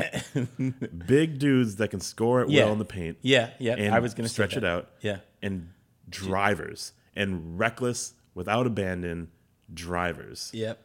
Big 1.07 1.39
dudes 1.39 1.77
that 1.77 1.89
can 1.91 2.01
score 2.01 2.43
it 2.43 2.51
Yeah. 2.51 2.65
well 2.65 2.73
in 2.75 2.79
the 2.79 2.85
paint. 2.85 3.19
Yeah, 3.23 3.51
yeah. 3.59 3.75
And 3.77 3.95
I 3.95 3.99
was 4.01 4.15
going 4.15 4.27
to 4.27 4.33
stretch 4.33 4.57
it 4.57 4.65
out. 4.65 4.91
Yeah. 5.01 5.19
And 5.43 5.71
drivers 6.09 6.93
and 7.15 7.59
reckless 7.59 8.15
without 8.35 8.67
abandon 8.67 9.29
drivers. 9.73 10.51
Yep. 10.53 10.83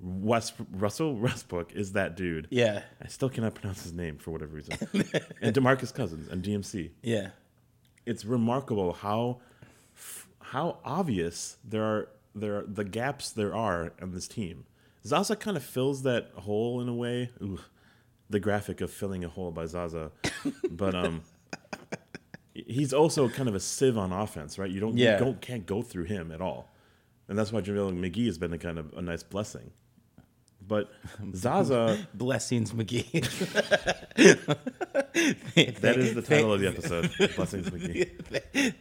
West 0.00 0.54
Russell 0.72 1.14
Westbrook 1.16 1.72
is 1.74 1.92
that 1.92 2.16
dude. 2.16 2.48
Yeah. 2.50 2.82
I 3.00 3.06
still 3.08 3.28
cannot 3.28 3.54
pronounce 3.54 3.82
his 3.84 3.92
name 3.92 4.18
for 4.18 4.30
whatever 4.30 4.56
reason. 4.56 4.76
and 5.40 5.54
DeMarcus 5.54 5.94
Cousins 5.94 6.28
and 6.28 6.42
DMC. 6.42 6.90
Yeah. 7.02 7.28
It's 8.04 8.24
remarkable 8.24 8.92
how 8.94 9.40
how 10.40 10.78
obvious 10.84 11.56
there 11.64 11.84
are 11.84 12.08
there 12.34 12.58
are 12.58 12.64
the 12.66 12.84
gaps 12.84 13.30
there 13.30 13.54
are 13.54 13.92
in 14.00 14.12
this 14.12 14.26
team. 14.26 14.64
Zaza 15.04 15.36
kind 15.36 15.56
of 15.56 15.64
fills 15.64 16.02
that 16.02 16.30
hole 16.36 16.80
in 16.80 16.88
a 16.88 16.94
way. 16.94 17.30
Ooh, 17.42 17.58
the 18.30 18.40
graphic 18.40 18.80
of 18.80 18.90
filling 18.90 19.24
a 19.24 19.28
hole 19.28 19.50
by 19.50 19.66
Zaza, 19.66 20.10
but 20.70 20.94
um, 20.94 21.22
he's 22.54 22.92
also 22.92 23.28
kind 23.28 23.48
of 23.48 23.54
a 23.54 23.60
sieve 23.60 23.98
on 23.98 24.12
offense, 24.12 24.58
right? 24.58 24.70
You 24.70 24.80
don't 24.80 24.96
Yeah. 24.96 25.18
you 25.18 25.24
don't 25.24 25.40
can't 25.40 25.66
go 25.66 25.82
through 25.82 26.04
him 26.04 26.30
at 26.32 26.40
all, 26.40 26.72
and 27.28 27.38
that's 27.38 27.52
why 27.52 27.60
JaVale 27.60 27.98
McGee 27.98 28.26
has 28.26 28.38
been 28.38 28.52
a 28.52 28.58
kind 28.58 28.78
of 28.78 28.92
a 28.94 29.02
nice 29.02 29.22
blessing. 29.22 29.72
But 30.72 30.90
Zaza, 31.36 31.98
Blessings 32.14 32.72
McGee. 32.72 33.20
that 35.82 35.96
is 35.98 36.14
the 36.14 36.22
title 36.22 36.54
of 36.54 36.62
the 36.62 36.68
episode. 36.68 37.10
Blessings 37.36 37.68
McGee. 37.68 38.74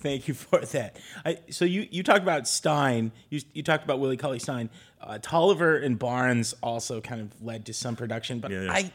Thank 0.00 0.26
you 0.26 0.34
for 0.34 0.58
that. 0.58 0.96
I, 1.24 1.38
so 1.50 1.64
you, 1.64 1.86
you 1.88 2.02
talked 2.02 2.24
about 2.24 2.48
Stein. 2.48 3.12
You, 3.30 3.42
you 3.52 3.62
talked 3.62 3.84
about 3.84 4.00
Willie 4.00 4.16
Cauley 4.16 4.40
Stein. 4.40 4.70
Uh, 5.00 5.18
Tolliver 5.22 5.76
and 5.76 5.96
Barnes 5.96 6.52
also 6.64 7.00
kind 7.00 7.20
of 7.20 7.40
led 7.40 7.64
to 7.66 7.72
some 7.72 7.94
production, 7.94 8.40
but 8.40 8.50
Yeah, 8.50 8.62
yeah. 8.62 8.72
I 8.72 8.92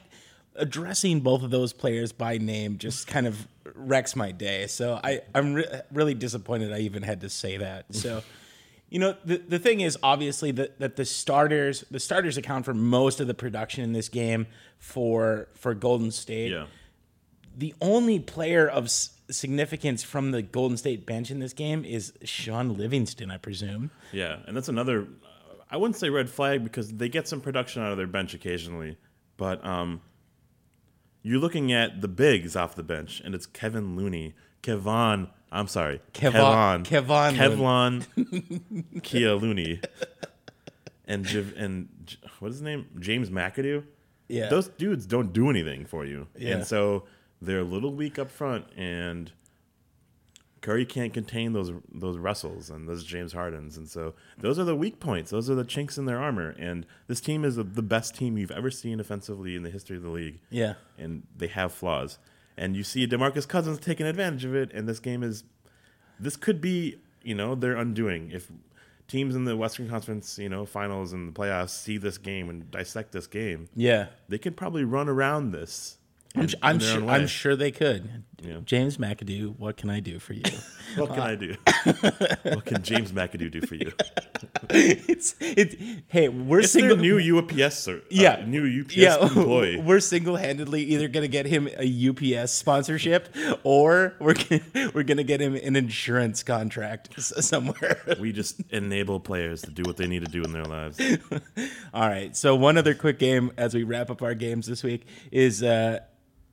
addressing 0.58 1.22
both 1.22 1.44
of 1.44 1.52
those 1.52 1.72
players 1.72 2.12
by 2.12 2.38
name 2.38 2.78
just 2.78 3.08
kind 3.08 3.28
of 3.28 3.48
wrecks 3.76 4.14
my 4.14 4.34
day. 4.34 4.68
So 4.68 5.00
I 5.02 5.22
I'm 5.34 5.54
re- 5.54 5.82
really 5.94 6.16
disappointed 6.16 6.74
I 6.74 6.80
even 6.80 7.02
had 7.02 7.22
to 7.22 7.30
say 7.30 7.56
that. 7.56 7.96
So 7.96 8.24
You 8.92 9.00
know, 9.00 9.16
the, 9.24 9.38
the 9.38 9.58
thing 9.58 9.80
is 9.80 9.98
obviously 10.04 10.52
that, 10.52 10.78
that 10.80 10.98
the 10.98 11.06
starters 11.06 11.86
the 11.90 12.00
starters 12.00 12.38
account 12.38 12.66
for 12.66 12.74
most 12.74 13.22
of 13.22 13.28
the 13.28 13.34
production 13.34 13.84
in 13.86 13.94
this 13.94 14.10
game 14.10 14.48
for 14.78 15.48
for 15.56 15.74
Golden 15.74 16.12
State. 16.12 16.52
Yeah. 16.52 16.66
The 17.58 17.74
only 17.82 18.20
player 18.20 18.68
of 18.68 18.86
s- 18.86 19.12
significance 19.30 20.04
from 20.04 20.32
the 20.32 20.42
Golden 20.42 20.76
State 20.76 21.06
bench 21.06 21.32
in 21.32 21.40
this 21.40 21.54
game 21.54 21.86
is 21.86 22.12
Shaun 22.26 22.76
Livingston, 22.78 23.32
I 23.32 23.38
presume. 23.38 23.92
Yeah, 24.12 24.40
and 24.46 24.56
that's 24.58 24.70
another. 24.70 25.08
I 25.70 25.78
wouldn't 25.78 25.96
say 25.96 26.10
red 26.10 26.30
flag 26.30 26.62
because 26.66 26.94
they 26.94 27.08
get 27.08 27.30
some 27.30 27.40
production 27.40 27.82
out 27.82 27.92
of 27.92 27.98
their 27.98 28.08
bench 28.08 28.34
occasionally, 28.34 28.98
but 29.38 29.66
um, 29.66 30.02
you're 31.24 31.40
looking 31.40 31.72
at 31.72 32.02
the 32.02 32.10
bigs 32.10 32.58
off 32.58 32.76
the 32.76 32.84
bench, 32.84 33.22
and 33.24 33.34
it's 33.34 33.46
Kevin 33.46 33.96
Looney, 33.96 34.34
Kevon. 34.64 35.30
I'm 35.52 35.68
sorry, 35.68 36.00
Kevon- 36.14 36.86
Kevon, 36.86 37.36
Kevlon, 37.36 38.84
Kia 39.04 39.34
Looney, 39.36 39.82
and 41.06 41.26
Jiv, 41.26 41.54
and 41.62 41.90
J- 42.06 42.18
what 42.40 42.50
is 42.50 42.56
his 42.56 42.62
name? 42.62 42.88
James 43.00 43.30
McAdoo. 43.30 43.84
Yeah. 44.30 44.48
those 44.48 44.70
dudes 44.70 45.06
don't 45.06 45.34
do 45.34 45.50
anything 45.50 45.86
for 45.86 46.06
you, 46.06 46.28
Yeah. 46.38 46.56
and 46.56 46.66
so 46.66 47.04
they're 47.42 47.60
a 47.60 47.64
little 47.66 47.94
weak 47.94 48.18
up 48.18 48.32
front, 48.32 48.66
and 48.78 49.30
Curry 50.62 50.86
can't 50.86 51.14
contain 51.14 51.52
those 51.54 51.72
those 51.92 52.18
Russells 52.18 52.70
and 52.70 52.88
those 52.88 53.04
James 53.04 53.34
Hardens, 53.34 53.76
and 53.78 53.90
so 53.90 54.14
those 54.38 54.58
are 54.58 54.64
the 54.64 54.76
weak 54.76 55.00
points. 55.02 55.32
Those 55.32 55.50
are 55.50 55.56
the 55.56 55.66
chinks 55.66 55.98
in 55.98 56.06
their 56.06 56.20
armor. 56.20 56.56
And 56.58 56.86
this 57.08 57.20
team 57.20 57.44
is 57.44 57.56
the 57.58 57.64
best 57.64 58.16
team 58.16 58.38
you've 58.38 58.52
ever 58.52 58.70
seen 58.72 59.00
offensively 59.02 59.56
in 59.56 59.64
the 59.64 59.70
history 59.72 59.98
of 59.98 60.04
the 60.04 60.10
league. 60.12 60.40
Yeah. 60.50 60.76
and 60.98 61.24
they 61.36 61.48
have 61.48 61.74
flaws. 61.74 62.20
And 62.62 62.78
you 62.78 62.84
see 62.84 63.08
Demarcus 63.08 63.48
Cousins 63.48 63.80
taking 63.80 64.06
advantage 64.06 64.46
of 64.46 64.54
it. 64.54 64.72
And 64.72 64.88
this 64.88 65.00
game 65.00 65.24
is, 65.24 65.44
this 66.20 66.36
could 66.36 66.62
be, 66.62 67.00
you 67.24 67.34
know, 67.34 67.56
their 67.56 67.76
undoing 67.76 68.30
if 68.32 68.52
teams 69.08 69.36
in 69.36 69.46
the 69.46 69.58
Western 69.58 69.90
Conference, 69.90 70.38
you 70.38 70.48
know, 70.48 70.68
finals 70.68 71.12
and 71.12 71.28
the 71.28 71.40
playoffs 71.40 71.72
see 71.72 71.98
this 71.98 72.20
game 72.20 72.50
and 72.50 72.70
dissect 72.70 73.14
this 73.14 73.26
game. 73.26 73.68
Yeah. 73.76 74.10
They 74.30 74.38
could 74.38 74.56
probably 74.56 74.84
run 74.84 75.10
around 75.10 75.52
this. 75.52 75.98
I'm, 76.36 76.44
in- 76.44 76.50
I'm 76.62 76.76
in 76.76 76.82
sure. 76.82 77.10
I'm 77.10 77.28
sure 77.28 77.56
they 77.56 77.72
could. 77.72 78.24
Yeah. 78.42 78.58
James 78.66 78.98
McAdoo, 78.98 79.60
what 79.60 79.78
can 79.78 79.90
I 79.90 80.00
do 80.00 80.18
for 80.20 80.34
you? 80.34 80.44
What 80.98 81.12
can 81.12 81.20
I 81.22 81.36
do? 81.36 81.56
what 82.44 82.66
can 82.66 82.84
James 82.84 83.14
McAdoo 83.14 83.50
do 83.50 83.62
for 83.62 83.76
you? 83.76 83.94
it's 84.72 85.36
it. 85.40 85.80
Hey, 86.10 86.28
we're 86.28 86.60
It's 86.60 86.74
single. 86.74 86.98
new 86.98 87.38
UPS, 87.38 87.78
sir. 87.80 88.00
uh, 88.00 88.02
yeah, 88.10 88.44
new 88.46 88.82
UPS 88.82 88.98
yeah, 88.98 89.22
employee. 89.22 89.80
We're 89.80 90.02
single-handedly 90.02 90.84
either 90.84 91.08
gonna 91.08 91.30
get 91.30 91.46
him 91.46 91.70
a 91.80 92.10
UPS 92.10 92.52
sponsorship, 92.52 93.34
or 93.64 94.16
we're 94.20 94.34
gonna, 94.34 94.92
we're 94.94 95.04
gonna 95.04 95.24
get 95.24 95.40
him 95.40 95.56
an 95.56 95.78
insurance 95.78 96.44
contract 96.44 97.22
somewhere. 97.22 98.02
we 98.20 98.34
just 98.34 98.60
enable 98.72 99.22
players 99.22 99.62
to 99.62 99.72
do 99.72 99.84
what 99.84 99.96
they 99.96 100.08
need 100.08 100.26
to 100.26 100.32
do 100.32 100.44
in 100.44 100.52
their 100.52 100.66
lives. 100.66 101.00
All 101.94 102.10
right. 102.10 102.36
So 102.36 102.54
one 102.58 102.78
other 102.78 102.96
quick 102.96 103.18
game 103.18 103.54
as 103.56 103.74
we 103.74 103.84
wrap 103.84 104.10
up 104.10 104.22
our 104.22 104.34
games 104.36 104.68
this 104.68 104.84
week 104.84 105.06
is. 105.32 105.64
uh 105.64 106.00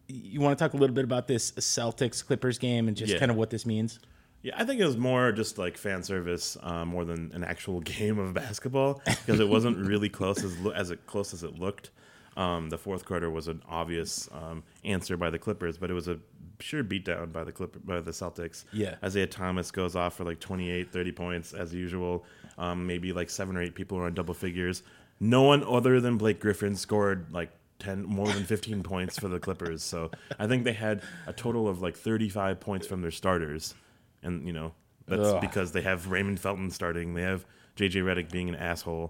you 0.09 0.41
want 0.41 0.59
to 0.59 0.65
talk 0.65 0.73
a 0.75 0.77
little 0.77 0.95
bit 0.95 1.05
about 1.05 1.27
this 1.29 1.53
Celtics 1.53 2.25
Clippers 2.27 2.59
game 2.59 2.89
and 2.89 2.97
just 2.97 3.13
Yeah. 3.13 3.19
kind 3.19 3.31
of 3.31 3.37
what 3.37 3.51
this 3.51 3.65
means? 3.67 4.01
Yeah, 4.43 4.55
I 4.57 4.65
think 4.65 4.81
it 4.81 4.85
was 4.87 4.97
more 4.97 5.33
just 5.33 5.59
like 5.59 5.77
fan 5.77 6.03
service, 6.03 6.57
uh, 6.63 6.85
more 6.85 7.05
than 7.05 7.31
an 7.35 7.45
actual 7.45 7.81
game 7.97 8.19
of 8.19 8.35
basketball, 8.35 9.03
because 9.05 9.41
it 9.41 9.49
wasn't 9.49 9.77
really 9.79 10.09
close 10.09 10.43
as 10.45 10.57
lo- 10.61 10.73
as 10.73 10.91
it 10.91 11.07
close 11.07 11.35
as 11.35 11.43
it 11.43 11.59
looked. 11.59 11.91
Um, 12.37 12.69
the 12.71 12.79
fourth 12.79 13.05
quarter 13.05 13.29
was 13.31 13.49
an 13.49 13.63
obvious 13.69 14.29
um, 14.33 14.63
answer 14.85 15.17
by 15.17 15.29
the 15.29 15.41
Clippers, 15.41 15.77
but 15.77 15.91
it 15.91 15.95
was 15.95 16.07
a 16.07 16.21
sure 16.61 16.85
beatdown 16.85 17.33
by 17.33 17.43
the 17.43 17.51
Clipper 17.51 17.81
by 17.81 18.01
the 18.01 18.13
Celtics. 18.13 18.65
Yeah. 18.73 18.95
Isaiah 19.03 19.27
Thomas 19.27 19.73
goes 19.73 19.97
off 19.97 20.15
for 20.17 20.25
like 20.25 20.39
28, 20.39 20.93
30 20.93 21.13
points 21.13 21.53
as 21.53 21.75
usual. 21.75 22.25
Um, 22.57 22.87
maybe 22.87 23.13
like 23.13 23.31
seven 23.31 23.57
or 23.57 23.63
eight 23.63 23.75
people 23.75 23.99
are 23.99 24.05
on 24.05 24.15
double 24.15 24.35
figures. 24.35 24.85
No 25.21 25.43
one 25.43 25.65
other 25.65 26.01
than 26.01 26.17
Blake 26.17 26.39
Griffin 26.39 26.77
scored 26.77 27.33
like 27.33 27.51
10 27.79 28.05
more 28.05 28.29
than 28.29 28.45
15 28.45 28.83
points 28.83 29.19
for 29.19 29.29
the 29.29 29.39
Clippers. 29.39 29.83
So 29.83 30.11
I 30.39 30.47
think 30.47 30.65
they 30.65 30.73
had 30.73 31.03
a 31.27 31.33
total 31.33 31.69
of 31.69 31.81
like 31.81 31.97
35 31.97 32.61
points 32.61 32.87
from 32.87 33.03
their 33.03 33.11
starters. 33.11 33.75
And, 34.23 34.47
you 34.47 34.53
know, 34.53 34.73
that's 35.07 35.23
Ugh. 35.23 35.41
because 35.41 35.73
they 35.73 35.83
have 35.83 36.11
Raymond 36.11 36.41
Felton 36.41 36.71
starting. 36.71 37.15
They 37.15 37.23
have 37.23 37.45
JJ 37.79 38.03
Redick 38.03 38.33
being 38.33 38.49
an 38.49 38.57
asshole, 38.57 39.09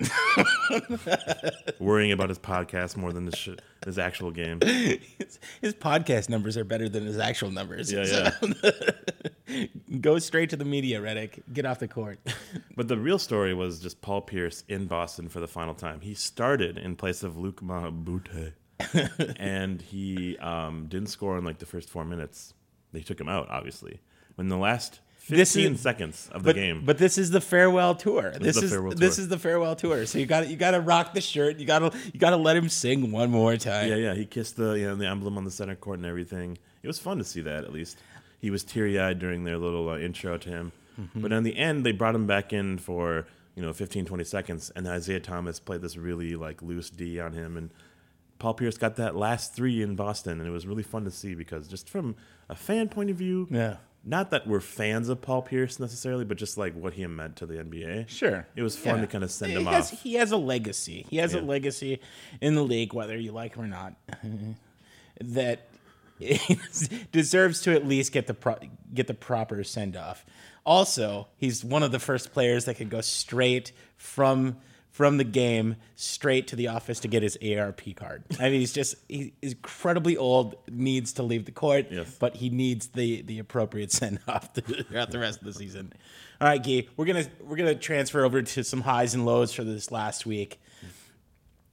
worrying 1.78 2.12
about 2.12 2.28
his 2.28 2.38
podcast 2.38 2.98
more 2.98 3.14
than 3.14 3.24
his, 3.24 3.34
sh- 3.34 3.48
his 3.86 3.98
actual 3.98 4.30
game. 4.30 4.60
His, 4.60 5.38
his 5.62 5.74
podcast 5.74 6.28
numbers 6.28 6.58
are 6.58 6.64
better 6.64 6.86
than 6.86 7.06
his 7.06 7.18
actual 7.18 7.50
numbers. 7.50 7.90
Yeah, 7.90 8.30
yeah. 8.44 9.64
Go 10.02 10.18
straight 10.18 10.50
to 10.50 10.56
the 10.56 10.66
media, 10.66 11.00
Redick. 11.00 11.42
Get 11.50 11.64
off 11.64 11.78
the 11.78 11.88
court. 11.88 12.18
But 12.76 12.86
the 12.86 12.96
real 12.96 13.18
story 13.18 13.54
was 13.54 13.80
just 13.80 14.00
Paul 14.02 14.20
Pierce 14.20 14.62
in 14.68 14.86
Boston 14.86 15.28
for 15.28 15.40
the 15.40 15.48
final 15.48 15.74
time. 15.74 16.00
He 16.00 16.14
started 16.14 16.78
in 16.78 16.94
place 16.94 17.24
of 17.24 17.36
Luc 17.36 17.60
Mbah 17.60 17.88
a 17.88 17.90
Moute, 17.90 18.52
and 19.36 19.80
he 19.82 20.36
um, 20.38 20.86
didn't 20.88 21.08
score 21.08 21.38
in 21.38 21.44
like 21.44 21.58
the 21.58 21.66
first 21.66 21.88
four 21.88 22.04
minutes. 22.04 22.54
They 22.92 23.00
took 23.00 23.20
him 23.20 23.28
out, 23.28 23.48
obviously. 23.50 24.00
In 24.38 24.48
the 24.48 24.56
last 24.56 25.00
15 25.18 25.74
is- 25.74 25.80
seconds 25.80 26.28
of 26.32 26.42
the 26.42 26.50
But, 26.50 26.56
game. 26.56 26.82
but 26.86 26.98
this 26.98 27.18
is 27.18 27.30
the 27.30 27.40
farewell 27.40 27.94
tour. 27.94 28.32
This, 28.40 28.56
the 28.58 28.64
is 28.64 28.70
farewell 28.70 28.92
this 28.92 29.16
tour. 29.16 29.22
is 29.24 29.28
the 29.28 29.38
farewell 29.38 29.76
tour. 29.76 30.06
So 30.06 30.18
you 30.18 30.26
got 30.26 30.48
you 30.48 30.56
got 30.56 30.70
to 30.70 30.80
rock 30.80 31.12
the 31.12 31.20
shirt. 31.20 31.58
You 31.58 31.66
got 31.66 31.80
to 31.80 31.98
you 32.12 32.18
got 32.20 32.30
to 32.30 32.36
let 32.36 32.56
him 32.56 32.68
sing 32.68 33.10
one 33.10 33.30
more 33.30 33.56
time. 33.56 33.88
yeah, 33.88 33.96
yeah, 33.96 34.14
he 34.14 34.24
kissed 34.24 34.56
the 34.56 34.72
you 34.72 34.86
know 34.86 34.94
the 34.94 35.06
emblem 35.06 35.36
on 35.36 35.44
the 35.44 35.50
center 35.50 35.74
court 35.74 35.98
and 35.98 36.06
everything. 36.06 36.56
It 36.82 36.86
was 36.86 36.98
fun 36.98 37.18
to 37.18 37.24
see 37.24 37.40
that 37.42 37.64
at 37.64 37.72
least. 37.72 37.98
He 38.40 38.50
was 38.50 38.62
teary 38.62 38.98
eyed 39.00 39.18
during 39.18 39.42
their 39.44 39.58
little 39.58 39.88
uh, 39.90 39.98
intro 39.98 40.38
to 40.38 40.48
him. 40.48 40.72
Mm-hmm. 40.98 41.20
But 41.20 41.32
in 41.32 41.42
the 41.42 41.56
end, 41.56 41.84
they 41.84 41.92
brought 41.92 42.14
him 42.14 42.26
back 42.26 42.52
in 42.52 42.78
for 42.78 43.26
you 43.54 43.62
know 43.62 43.72
15, 43.72 44.04
20 44.06 44.24
seconds, 44.24 44.70
and 44.76 44.86
Isaiah 44.86 45.20
Thomas 45.20 45.58
played 45.60 45.82
this 45.82 45.96
really 45.96 46.36
like 46.36 46.62
loose 46.62 46.88
D 46.90 47.20
on 47.20 47.32
him, 47.32 47.56
and 47.56 47.70
Paul 48.38 48.54
Pierce 48.54 48.78
got 48.78 48.96
that 48.96 49.16
last 49.16 49.54
three 49.54 49.82
in 49.82 49.96
Boston, 49.96 50.38
and 50.40 50.48
it 50.48 50.52
was 50.52 50.66
really 50.66 50.82
fun 50.82 51.04
to 51.04 51.10
see 51.10 51.34
because 51.34 51.66
just 51.68 51.88
from 51.88 52.14
a 52.48 52.54
fan 52.54 52.88
point 52.88 53.10
of 53.10 53.16
view, 53.16 53.48
Yeah. 53.50 53.76
not 54.04 54.30
that 54.30 54.46
we're 54.46 54.60
fans 54.60 55.08
of 55.08 55.20
Paul 55.20 55.42
Pierce 55.42 55.80
necessarily, 55.80 56.24
but 56.24 56.36
just 56.36 56.56
like 56.56 56.74
what 56.74 56.94
he 56.94 57.06
meant 57.06 57.34
to 57.36 57.46
the 57.46 57.54
NBA. 57.58 58.08
Sure. 58.08 58.46
it 58.54 58.62
was 58.62 58.76
fun 58.76 58.96
Yeah. 58.96 59.00
to 59.02 59.06
kind 59.08 59.24
of 59.24 59.30
send 59.30 59.52
he 59.52 59.58
him 59.58 59.66
has, 59.66 59.92
off. 59.92 60.02
He 60.02 60.14
has 60.14 60.30
a 60.30 60.36
legacy. 60.36 61.04
He 61.10 61.16
has 61.16 61.34
a 61.34 61.40
legacy 61.40 62.00
in 62.40 62.54
the 62.54 62.62
league, 62.64 62.94
whether 62.94 63.16
you 63.18 63.32
like 63.32 63.56
him 63.56 63.64
or 63.64 63.66
not, 63.66 63.94
that 65.20 65.68
deserves 67.12 67.60
to 67.62 67.74
at 67.74 67.86
least 67.86 68.12
get 68.12 68.26
the 68.26 68.34
pro- 68.34 68.58
get 68.94 69.06
the 69.06 69.14
proper 69.14 69.62
send 69.64 69.96
off. 69.96 70.24
Also, 70.64 71.28
he's 71.36 71.64
one 71.64 71.82
of 71.82 71.92
the 71.92 71.98
first 71.98 72.32
players 72.32 72.64
that 72.66 72.74
could 72.74 72.90
go 72.90 73.00
straight 73.00 73.72
from 73.96 74.56
from 74.98 75.16
the 75.16 75.22
game 75.22 75.76
straight 75.94 76.48
to 76.48 76.56
the 76.56 76.66
office 76.66 76.98
to 76.98 77.06
get 77.06 77.22
his 77.22 77.38
AARP 77.40 77.94
card. 77.94 78.24
I 78.40 78.50
mean, 78.50 78.58
he's 78.58 78.72
just 78.72 78.96
he's 79.08 79.30
incredibly 79.42 80.16
old, 80.16 80.56
needs 80.68 81.12
to 81.14 81.22
leave 81.22 81.44
the 81.44 81.52
court, 81.52 81.86
Yes. 81.88 82.16
but 82.18 82.34
he 82.34 82.50
needs 82.50 82.88
the 82.88 83.22
the 83.22 83.38
appropriate 83.38 83.92
send 83.92 84.18
off 84.26 84.52
throughout 84.88 85.12
the 85.12 85.20
rest 85.20 85.38
of 85.38 85.44
the 85.44 85.52
season. 85.52 85.92
All 86.40 86.48
right, 86.48 86.60
Guy, 86.60 86.88
we're 86.96 87.04
gonna 87.04 87.26
we're 87.40 87.54
gonna 87.54 87.76
transfer 87.76 88.24
over 88.24 88.42
to 88.42 88.64
some 88.64 88.80
highs 88.80 89.14
and 89.14 89.24
lows 89.24 89.52
for 89.52 89.62
this 89.62 89.92
last 89.92 90.26
week. 90.26 90.60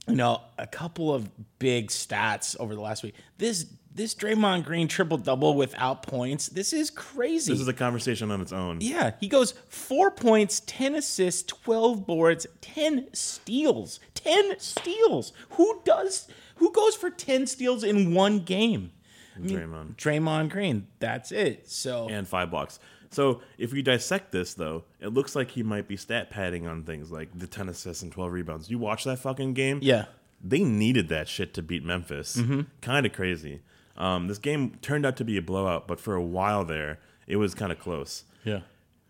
You 0.06 0.14
know, 0.14 0.40
a 0.56 0.68
couple 0.68 1.12
of 1.12 1.28
big 1.58 1.88
stats 1.88 2.56
over 2.60 2.76
the 2.76 2.80
last 2.80 3.02
week. 3.02 3.16
This 3.38 3.66
this 3.96 4.14
Draymond 4.14 4.64
Green 4.64 4.88
triple 4.88 5.16
double 5.18 5.54
without 5.54 6.02
points. 6.02 6.48
This 6.48 6.72
is 6.72 6.90
crazy. 6.90 7.52
This 7.52 7.60
is 7.60 7.68
a 7.68 7.72
conversation 7.72 8.30
on 8.30 8.40
its 8.40 8.52
own. 8.52 8.78
Yeah, 8.80 9.12
he 9.18 9.26
goes 9.28 9.52
four 9.68 10.10
points, 10.10 10.60
10 10.66 10.94
assists, 10.94 11.42
12 11.44 12.06
boards, 12.06 12.46
10 12.60 13.08
steals. 13.12 13.98
10 14.14 14.58
steals. 14.58 15.32
Who 15.50 15.80
does, 15.84 16.28
who 16.56 16.70
goes 16.72 16.94
for 16.94 17.10
10 17.10 17.46
steals 17.46 17.82
in 17.82 18.14
one 18.14 18.40
game? 18.40 18.92
Draymond. 19.40 19.96
Draymond 19.96 20.50
Green. 20.50 20.86
That's 20.98 21.32
it. 21.32 21.68
So, 21.68 22.08
and 22.08 22.26
five 22.28 22.50
blocks. 22.50 22.78
So 23.10 23.40
if 23.56 23.72
we 23.72 23.82
dissect 23.82 24.32
this, 24.32 24.54
though, 24.54 24.84
it 25.00 25.08
looks 25.08 25.34
like 25.34 25.50
he 25.52 25.62
might 25.62 25.88
be 25.88 25.96
stat 25.96 26.28
padding 26.30 26.66
on 26.66 26.82
things 26.82 27.10
like 27.10 27.28
the 27.38 27.46
10 27.46 27.68
assists 27.68 28.02
and 28.02 28.12
12 28.12 28.32
rebounds. 28.32 28.70
You 28.70 28.78
watch 28.78 29.04
that 29.04 29.18
fucking 29.18 29.54
game? 29.54 29.80
yeah. 29.82 30.06
They 30.44 30.62
needed 30.62 31.08
that 31.08 31.28
shit 31.28 31.54
to 31.54 31.62
beat 31.62 31.82
Memphis. 31.82 32.36
Mm-hmm. 32.36 32.60
Kind 32.82 33.06
of 33.06 33.12
crazy. 33.14 33.62
Um, 33.96 34.28
this 34.28 34.38
game 34.38 34.76
turned 34.82 35.06
out 35.06 35.16
to 35.16 35.24
be 35.24 35.36
a 35.36 35.42
blowout, 35.42 35.88
but 35.88 36.00
for 36.00 36.14
a 36.14 36.22
while 36.22 36.64
there, 36.64 36.98
it 37.26 37.36
was 37.36 37.54
kind 37.54 37.72
of 37.72 37.78
close. 37.78 38.24
Yeah. 38.44 38.60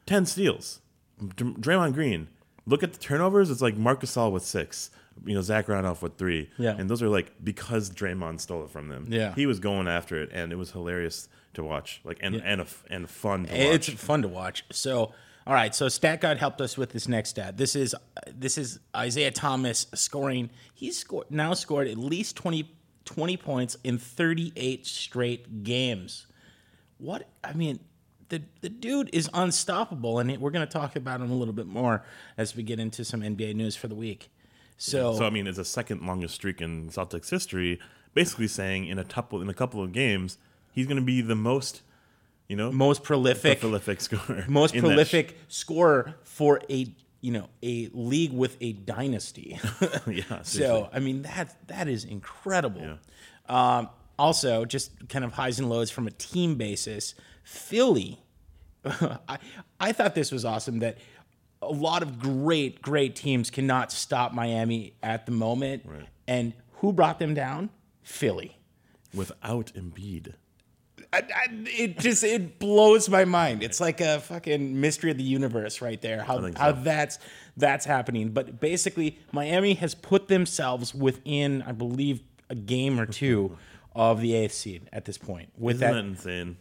10 0.06 0.26
steals. 0.26 0.80
Dr- 1.36 1.56
Draymond 1.56 1.94
Green. 1.94 2.28
Look 2.66 2.82
at 2.82 2.92
the 2.92 2.98
turnovers. 2.98 3.50
It's 3.50 3.62
like 3.62 3.76
Marcus 3.76 4.14
Gasol 4.16 4.32
with 4.32 4.42
six. 4.44 4.90
You 5.24 5.34
know, 5.34 5.40
Zach 5.42 5.68
Randolph 5.68 6.02
with 6.02 6.16
three. 6.16 6.50
Yeah. 6.58 6.76
And 6.76 6.90
those 6.90 7.02
are 7.02 7.08
like 7.08 7.32
because 7.42 7.90
Draymond 7.90 8.40
stole 8.40 8.64
it 8.64 8.70
from 8.70 8.88
them. 8.88 9.06
Yeah. 9.08 9.34
He 9.34 9.46
was 9.46 9.60
going 9.60 9.88
after 9.88 10.20
it, 10.20 10.30
and 10.32 10.52
it 10.52 10.56
was 10.56 10.72
hilarious 10.72 11.28
to 11.54 11.62
watch. 11.62 12.00
Like 12.04 12.18
and 12.20 12.36
and 12.36 12.60
a 12.60 12.66
and 12.90 13.08
fun 13.08 13.46
to 13.46 13.52
watch. 13.52 13.88
It's 13.88 14.02
fun 14.02 14.22
to 14.22 14.28
watch. 14.28 14.64
So, 14.72 15.12
all 15.46 15.54
right. 15.54 15.74
So, 15.74 15.88
Stat 15.88 16.20
God 16.20 16.36
helped 16.38 16.60
us 16.60 16.76
with 16.76 16.90
this 16.90 17.08
next 17.08 17.30
stat. 17.30 17.56
This 17.56 17.74
is 17.76 17.94
this 18.30 18.58
is 18.58 18.80
Isaiah 18.94 19.30
Thomas 19.30 19.86
scoring. 19.94 20.50
He's 20.74 20.98
scored 20.98 21.30
now 21.30 21.54
scored 21.54 21.88
at 21.88 21.96
least 21.96 22.36
20, 22.36 22.68
20 23.06 23.36
points 23.38 23.76
in 23.82 23.98
thirty 23.98 24.52
eight 24.56 24.86
straight 24.86 25.62
games. 25.64 26.26
What 26.98 27.28
I 27.42 27.54
mean, 27.54 27.80
the 28.28 28.42
the 28.60 28.68
dude 28.68 29.10
is 29.12 29.30
unstoppable, 29.32 30.18
and 30.18 30.36
we're 30.38 30.50
going 30.50 30.66
to 30.66 30.72
talk 30.72 30.96
about 30.96 31.20
him 31.20 31.30
a 31.30 31.34
little 31.34 31.54
bit 31.54 31.66
more 31.66 32.04
as 32.36 32.54
we 32.54 32.62
get 32.62 32.78
into 32.78 33.04
some 33.04 33.22
NBA 33.22 33.54
news 33.54 33.76
for 33.76 33.88
the 33.88 33.94
week. 33.94 34.30
So, 34.76 35.14
So 35.16 35.24
I 35.24 35.30
mean, 35.30 35.46
it's 35.46 35.56
the 35.56 35.64
second 35.64 36.06
longest 36.06 36.34
streak 36.34 36.60
in 36.60 36.90
Celtics 36.90 37.30
history. 37.30 37.80
Basically 38.12 38.48
saying 38.48 38.86
in 38.86 38.98
a 38.98 39.04
couple 39.04 39.40
in 39.40 39.48
a 39.48 39.54
couple 39.54 39.82
of 39.82 39.92
games, 39.92 40.38
he's 40.72 40.86
going 40.86 40.98
to 40.98 41.04
be 41.04 41.20
the 41.20 41.34
most, 41.34 41.82
you 42.48 42.56
know, 42.56 42.72
most 42.72 43.02
prolific, 43.02 43.60
prolific 43.60 44.00
scorer, 44.00 44.44
most 44.48 44.74
prolific 44.74 45.38
scorer 45.48 46.14
for 46.22 46.60
a 46.70 46.86
you 47.20 47.32
know 47.32 47.48
a 47.62 47.88
league 47.92 48.32
with 48.32 48.56
a 48.60 48.72
dynasty. 48.72 49.58
yeah. 50.06 50.42
so. 50.42 50.88
I 50.92 50.98
mean 51.00 51.22
that 51.22 51.56
that 51.68 51.88
is 51.88 52.04
incredible. 52.04 52.82
Yeah. 52.82 52.96
Um, 53.48 53.88
also, 54.18 54.64
just 54.64 55.08
kind 55.08 55.24
of 55.24 55.32
highs 55.32 55.58
and 55.58 55.68
lows 55.68 55.90
from 55.90 56.06
a 56.06 56.10
team 56.10 56.54
basis. 56.54 57.14
Philly, 57.44 58.18
I 58.84 59.38
I 59.78 59.92
thought 59.92 60.14
this 60.14 60.32
was 60.32 60.44
awesome 60.44 60.78
that 60.80 60.98
a 61.62 61.72
lot 61.72 62.02
of 62.02 62.18
great 62.18 62.80
great 62.82 63.14
teams 63.16 63.50
cannot 63.50 63.92
stop 63.92 64.32
Miami 64.32 64.94
at 65.02 65.26
the 65.26 65.32
moment. 65.32 65.82
Right. 65.84 66.06
And 66.26 66.54
who 66.74 66.92
brought 66.92 67.18
them 67.18 67.34
down? 67.34 67.70
Philly. 68.02 68.56
without 69.12 69.72
Embiid, 69.74 70.34
I, 71.12 71.18
I, 71.18 71.46
it 71.50 71.98
just 71.98 72.24
it 72.24 72.58
blows 72.58 73.08
my 73.08 73.24
mind. 73.24 73.62
It's 73.62 73.80
like 73.80 74.00
a 74.00 74.20
fucking 74.20 74.80
mystery 74.80 75.10
of 75.10 75.16
the 75.16 75.22
universe 75.22 75.80
right 75.80 76.00
there. 76.00 76.22
How 76.22 76.40
think 76.40 76.58
how 76.58 76.72
that's 76.72 77.18
that's 77.56 77.84
happening. 77.84 78.30
But 78.30 78.60
basically, 78.60 79.18
Miami 79.32 79.74
has 79.74 79.94
put 79.94 80.28
themselves 80.28 80.94
within, 80.94 81.62
I 81.62 81.72
believe, 81.72 82.22
a 82.50 82.54
game 82.54 83.00
or 83.00 83.06
two 83.06 83.56
of 83.94 84.20
the 84.20 84.34
eighth 84.34 84.52
seed 84.52 84.88
at 84.92 85.04
this 85.04 85.18
point. 85.18 85.50
With 85.56 85.76
isn't 85.76 85.88
that 85.88 85.94
that, 85.94 86.04
insane? 86.04 86.56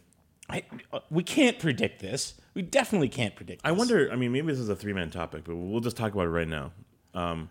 I, 0.48 0.62
we 1.10 1.22
can't 1.22 1.58
predict 1.58 2.00
this. 2.00 2.34
We 2.54 2.62
definitely 2.62 3.08
can't 3.08 3.34
predict. 3.34 3.62
I 3.64 3.72
wonder. 3.72 4.10
I 4.10 4.16
mean, 4.16 4.32
maybe 4.32 4.46
this 4.46 4.58
is 4.58 4.68
a 4.68 4.76
three 4.76 4.92
man 4.92 5.10
topic, 5.10 5.44
but 5.44 5.56
we'll 5.56 5.80
just 5.80 5.96
talk 5.96 6.12
about 6.12 6.26
it 6.26 6.30
right 6.30 6.48
now. 6.48 6.72
Um, 7.14 7.50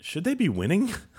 should 0.00 0.24
they 0.24 0.34
be 0.34 0.48
winning? 0.48 0.92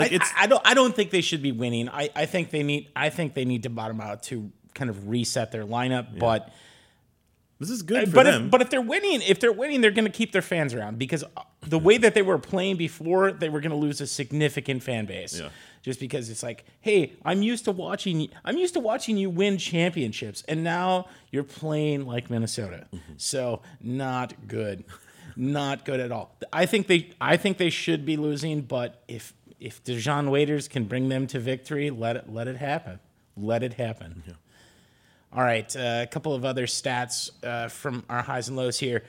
like 0.00 0.12
I, 0.12 0.16
it's 0.16 0.30
I, 0.36 0.44
I 0.44 0.46
don't. 0.46 0.62
I 0.66 0.74
don't 0.74 0.94
think 0.94 1.10
they 1.10 1.20
should 1.20 1.42
be 1.42 1.52
winning. 1.52 1.88
I, 1.88 2.10
I 2.14 2.26
think 2.26 2.50
they 2.50 2.62
need. 2.62 2.88
I 2.94 3.10
think 3.10 3.34
they 3.34 3.44
need 3.44 3.62
to 3.64 3.70
bottom 3.70 4.00
out 4.00 4.22
to 4.24 4.50
kind 4.74 4.90
of 4.90 5.08
reset 5.08 5.52
their 5.52 5.64
lineup. 5.64 6.18
But 6.18 6.52
this 7.60 7.68
is 7.68 7.82
good 7.82 8.08
for 8.08 8.14
but 8.14 8.22
them. 8.24 8.46
if, 8.46 8.50
but 8.50 8.62
if 8.62 8.70
they're 8.70 8.80
winning, 8.80 9.20
if 9.20 9.38
they're 9.38 9.52
winning, 9.52 9.82
they're 9.82 9.90
going 9.90 10.06
to 10.06 10.10
keep 10.10 10.32
their 10.32 10.42
fans 10.42 10.72
around 10.72 10.98
because 10.98 11.22
uh, 11.22 11.42
the 11.60 11.78
way 11.78 11.98
that 11.98 12.14
they 12.14 12.22
were 12.22 12.38
playing 12.38 12.76
before, 12.76 13.32
they 13.32 13.50
were 13.50 13.60
going 13.60 13.70
to 13.70 13.76
lose 13.76 14.00
a 14.00 14.06
significant 14.06 14.82
fan 14.82 15.04
base. 15.04 15.38
Yeah. 15.38 15.50
Just 15.82 16.00
because 16.00 16.30
it's 16.30 16.42
like, 16.42 16.64
hey, 16.80 17.12
I'm 17.22 17.42
used 17.42 17.66
to 17.66 17.72
watching. 17.72 18.28
I'm 18.46 18.56
used 18.56 18.74
to 18.74 18.80
watching 18.80 19.18
you 19.18 19.28
win 19.28 19.58
championships, 19.58 20.42
and 20.48 20.64
now 20.64 21.08
you're 21.30 21.44
playing 21.44 22.06
like 22.06 22.30
Minnesota. 22.30 22.86
Mm-hmm. 22.94 23.12
So 23.18 23.60
not 23.82 24.48
good, 24.48 24.84
not 25.36 25.84
good 25.84 26.00
at 26.00 26.12
all. 26.12 26.36
I 26.52 26.64
think 26.64 26.86
they. 26.86 27.10
I 27.20 27.36
think 27.36 27.58
they 27.58 27.70
should 27.70 28.06
be 28.06 28.16
losing, 28.16 28.62
but 28.62 29.02
if 29.06 29.34
if 29.60 29.82
Dion 29.84 30.30
Waiters 30.30 30.68
can 30.68 30.84
bring 30.84 31.08
them 31.08 31.26
to 31.28 31.38
victory, 31.38 31.90
let 31.90 32.16
it 32.16 32.32
let 32.32 32.48
it 32.48 32.56
happen. 32.56 32.98
Let 33.36 33.62
it 33.62 33.74
happen. 33.74 34.22
All 35.32 35.42
right, 35.44 35.74
uh, 35.76 36.00
a 36.02 36.06
couple 36.10 36.34
of 36.34 36.44
other 36.44 36.66
stats 36.66 37.30
uh, 37.44 37.68
from 37.68 38.04
our 38.08 38.22
highs 38.22 38.48
and 38.48 38.56
lows 38.56 38.78
here. 38.80 39.04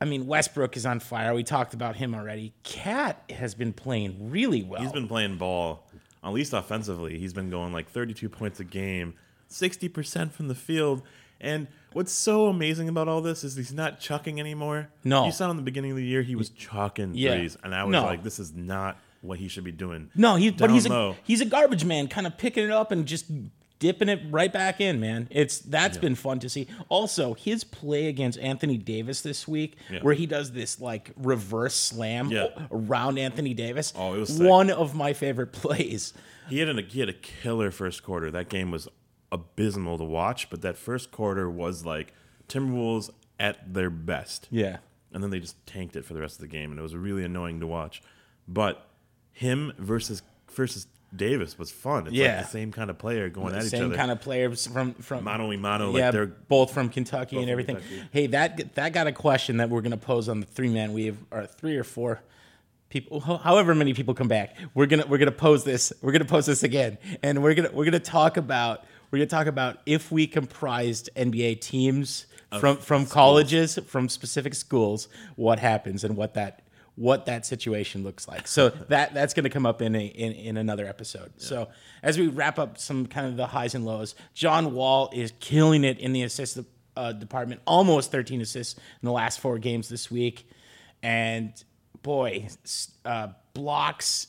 I 0.00 0.04
mean, 0.04 0.26
Westbrook 0.26 0.76
is 0.76 0.84
on 0.84 1.00
fire. 1.00 1.34
We 1.34 1.42
talked 1.42 1.72
about 1.74 1.96
him 1.96 2.14
already. 2.14 2.52
Cat 2.64 3.22
has 3.30 3.54
been 3.54 3.72
playing 3.72 4.30
really 4.30 4.62
well. 4.62 4.82
he's 4.82 4.92
been 4.92 5.08
playing 5.08 5.36
ball, 5.38 5.86
at 6.22 6.32
least 6.32 6.52
offensively. 6.52 7.18
He's 7.18 7.32
been 7.32 7.48
going 7.50 7.72
like 7.72 7.88
32 7.90 8.28
points 8.28 8.60
a 8.60 8.64
game, 8.64 9.14
60% 9.50 10.32
from 10.32 10.48
the 10.48 10.54
field. 10.54 11.02
And 11.40 11.66
what's 11.92 12.12
so 12.12 12.46
amazing 12.48 12.88
about 12.88 13.08
all 13.08 13.20
this 13.20 13.44
is 13.44 13.56
he's 13.56 13.72
not 13.72 14.00
chucking 14.00 14.38
anymore. 14.40 14.88
No. 15.04 15.26
You 15.26 15.32
saw 15.32 15.50
in 15.50 15.56
the 15.56 15.62
beginning 15.62 15.90
of 15.92 15.96
the 15.98 16.04
year, 16.04 16.22
he 16.22 16.34
was 16.34 16.48
chalking 16.50 17.12
Yeah. 17.14 17.36
threes. 17.36 17.56
And 17.62 17.74
I 17.74 17.84
was 17.84 17.92
No. 17.92 18.04
like, 18.04 18.22
this 18.22 18.38
is 18.38 18.54
not 18.54 18.98
what 19.22 19.38
he 19.38 19.48
should 19.48 19.64
be 19.64 19.72
doing. 19.72 20.10
no, 20.14 20.36
he, 20.36 20.50
but 20.50 20.70
he's 20.70 20.86
a, 20.86 21.16
he's 21.24 21.40
a 21.40 21.44
garbage 21.46 21.84
man, 21.84 22.08
kind 22.08 22.26
of 22.26 22.36
picking 22.38 22.64
it 22.64 22.70
up 22.70 22.90
and 22.92 23.06
just 23.06 23.26
dipping 23.78 24.08
it 24.08 24.20
right 24.30 24.52
back 24.52 24.80
in, 24.80 24.98
man. 25.00 25.28
It's 25.30 25.58
that's 25.58 25.98
been 25.98 26.14
fun 26.14 26.38
to 26.40 26.48
see. 26.48 26.66
Also, 26.88 27.34
his 27.34 27.62
play 27.64 28.06
against 28.06 28.38
Anthony 28.38 28.78
Davis 28.78 29.20
this 29.20 29.46
week, 29.46 29.76
Yeah. 29.90 30.00
where 30.00 30.14
he 30.14 30.24
does 30.26 30.52
this 30.52 30.80
like 30.80 31.10
reverse 31.16 31.74
slam 31.74 32.30
Yeah. 32.30 32.46
around 32.70 33.18
Anthony 33.18 33.52
Davis. 33.52 33.92
Oh, 33.96 34.14
it 34.14 34.18
was 34.20 34.36
sick. 34.36 34.48
one 34.48 34.70
of 34.70 34.94
my 34.94 35.12
favorite 35.12 35.52
plays. 35.52 36.14
He 36.48 36.60
had, 36.60 36.68
an, 36.68 36.78
he 36.86 37.00
had 37.00 37.08
a 37.08 37.12
killer 37.12 37.70
first 37.70 38.02
quarter. 38.02 38.30
That 38.30 38.48
game 38.48 38.70
was 38.70 38.88
abysmal 39.32 39.98
to 39.98 40.04
watch, 40.04 40.48
but 40.48 40.62
that 40.62 40.76
first 40.78 41.10
quarter 41.10 41.50
was 41.50 41.84
like 41.84 42.12
Timberwolves 42.48 43.10
at 43.40 43.74
their 43.74 43.90
best. 43.90 44.48
Yeah. 44.50 44.78
and 45.12 45.22
then 45.22 45.30
they 45.30 45.40
just 45.40 45.66
tanked 45.66 45.96
it 45.96 46.04
for 46.04 46.14
the 46.14 46.20
rest 46.20 46.36
of 46.36 46.40
the 46.42 46.46
game, 46.48 46.70
and 46.70 46.78
it 46.78 46.82
was 46.82 46.94
really 46.94 47.24
annoying 47.24 47.60
to 47.60 47.66
watch. 47.66 48.00
But 48.48 48.85
him 49.36 49.72
versus 49.78 50.22
versus 50.54 50.86
Davis 51.14 51.58
was 51.58 51.70
fun. 51.70 52.06
It's 52.06 52.16
Yeah. 52.16 52.36
like 52.38 52.44
the 52.46 52.50
same 52.50 52.72
kind 52.72 52.90
of 52.90 52.98
player 52.98 53.28
going 53.28 53.54
at 53.54 53.64
each 53.64 53.74
other. 53.74 53.88
same 53.88 53.94
kind 53.94 54.10
of 54.10 54.20
players 54.20 54.66
from 54.66 54.94
from 54.94 55.24
Mano 55.24 55.54
mano, 55.56 55.90
like 55.90 56.00
yeah, 56.00 56.10
they're- 56.10 56.26
both 56.26 56.72
from 56.72 56.88
Kentucky 56.88 57.36
both 57.36 57.42
and 57.42 57.50
everything. 57.50 57.76
Kentucky. 57.76 58.02
Hey, 58.10 58.26
that 58.28 58.74
that 58.74 58.92
got 58.92 59.06
a 59.06 59.12
question 59.12 59.58
that 59.58 59.68
we're 59.70 59.82
gonna 59.82 59.96
pose 59.96 60.28
on 60.28 60.40
the 60.40 60.46
three 60.46 60.68
man 60.68 60.92
weave 60.92 61.18
or 61.30 61.46
three 61.46 61.76
or 61.76 61.84
four 61.84 62.20
people, 62.88 63.20
however 63.20 63.74
many 63.74 63.92
people 63.94 64.14
come 64.14 64.28
back. 64.28 64.56
We're 64.74 64.86
gonna 64.86 65.06
we're 65.06 65.18
gonna 65.18 65.32
pose 65.32 65.64
this. 65.64 65.92
We're 66.02 66.12
gonna 66.12 66.24
pose 66.24 66.46
this 66.46 66.62
again, 66.62 66.98
and 67.22 67.42
we're 67.42 67.54
gonna 67.54 67.70
we're 67.72 67.84
gonna 67.84 67.98
talk 68.00 68.36
about 68.36 68.84
we're 69.10 69.18
gonna 69.18 69.26
talk 69.28 69.46
about 69.46 69.78
if 69.86 70.10
we 70.10 70.26
comprised 70.26 71.08
NBA 71.14 71.60
teams 71.60 72.26
from 72.58 72.78
from 72.78 73.06
colleges 73.06 73.78
from 73.86 74.08
specific 74.08 74.54
schools, 74.54 75.08
what 75.36 75.58
happens 75.60 76.02
and 76.04 76.16
what 76.16 76.34
that 76.34 76.62
what 76.96 77.26
that 77.26 77.46
situation 77.46 78.02
looks 78.02 78.26
like. 78.26 78.48
So 78.48 78.68
that 78.88 79.14
that's 79.14 79.34
going 79.34 79.44
to 79.44 79.50
come 79.50 79.66
up 79.66 79.80
in 79.80 79.94
a 79.94 80.04
in, 80.04 80.32
in 80.32 80.56
another 80.56 80.86
episode. 80.86 81.32
So 81.36 81.68
as 82.02 82.18
we 82.18 82.28
wrap 82.28 82.58
up 82.58 82.78
some 82.78 83.06
kind 83.06 83.26
of 83.26 83.36
the 83.36 83.46
highs 83.46 83.74
and 83.74 83.84
lows, 83.84 84.14
John 84.34 84.74
Wall 84.74 85.10
is 85.12 85.32
killing 85.40 85.84
it 85.84 85.98
in 85.98 86.12
the 86.12 86.22
assist 86.22 86.58
uh, 86.96 87.12
department, 87.12 87.60
almost 87.66 88.10
13 88.10 88.40
assists 88.40 88.74
in 88.74 89.06
the 89.06 89.12
last 89.12 89.40
four 89.40 89.58
games 89.58 89.88
this 89.88 90.10
week, 90.10 90.48
and 91.02 91.52
boy, 92.02 92.48
uh, 93.04 93.28
blocks 93.54 94.28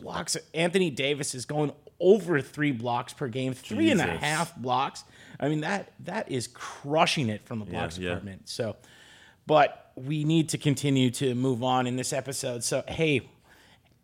blocks. 0.00 0.36
Anthony 0.54 0.90
Davis 0.90 1.34
is 1.34 1.44
going 1.44 1.72
over 1.98 2.40
three 2.40 2.72
blocks 2.72 3.12
per 3.12 3.28
game, 3.28 3.54
three 3.54 3.90
and 3.90 4.00
a 4.00 4.04
half 4.04 4.54
blocks. 4.56 5.04
I 5.40 5.48
mean 5.48 5.62
that 5.62 5.92
that 6.00 6.30
is 6.30 6.46
crushing 6.46 7.28
it 7.28 7.44
from 7.44 7.58
the 7.58 7.64
blocks 7.64 7.98
yeah. 7.98 8.10
department. 8.10 8.48
So, 8.48 8.76
but 9.46 9.92
we 9.94 10.24
need 10.24 10.50
to 10.50 10.58
continue 10.58 11.10
to 11.10 11.34
move 11.34 11.62
on 11.62 11.86
in 11.86 11.96
this 11.96 12.12
episode. 12.12 12.62
So, 12.64 12.82
hey, 12.88 13.28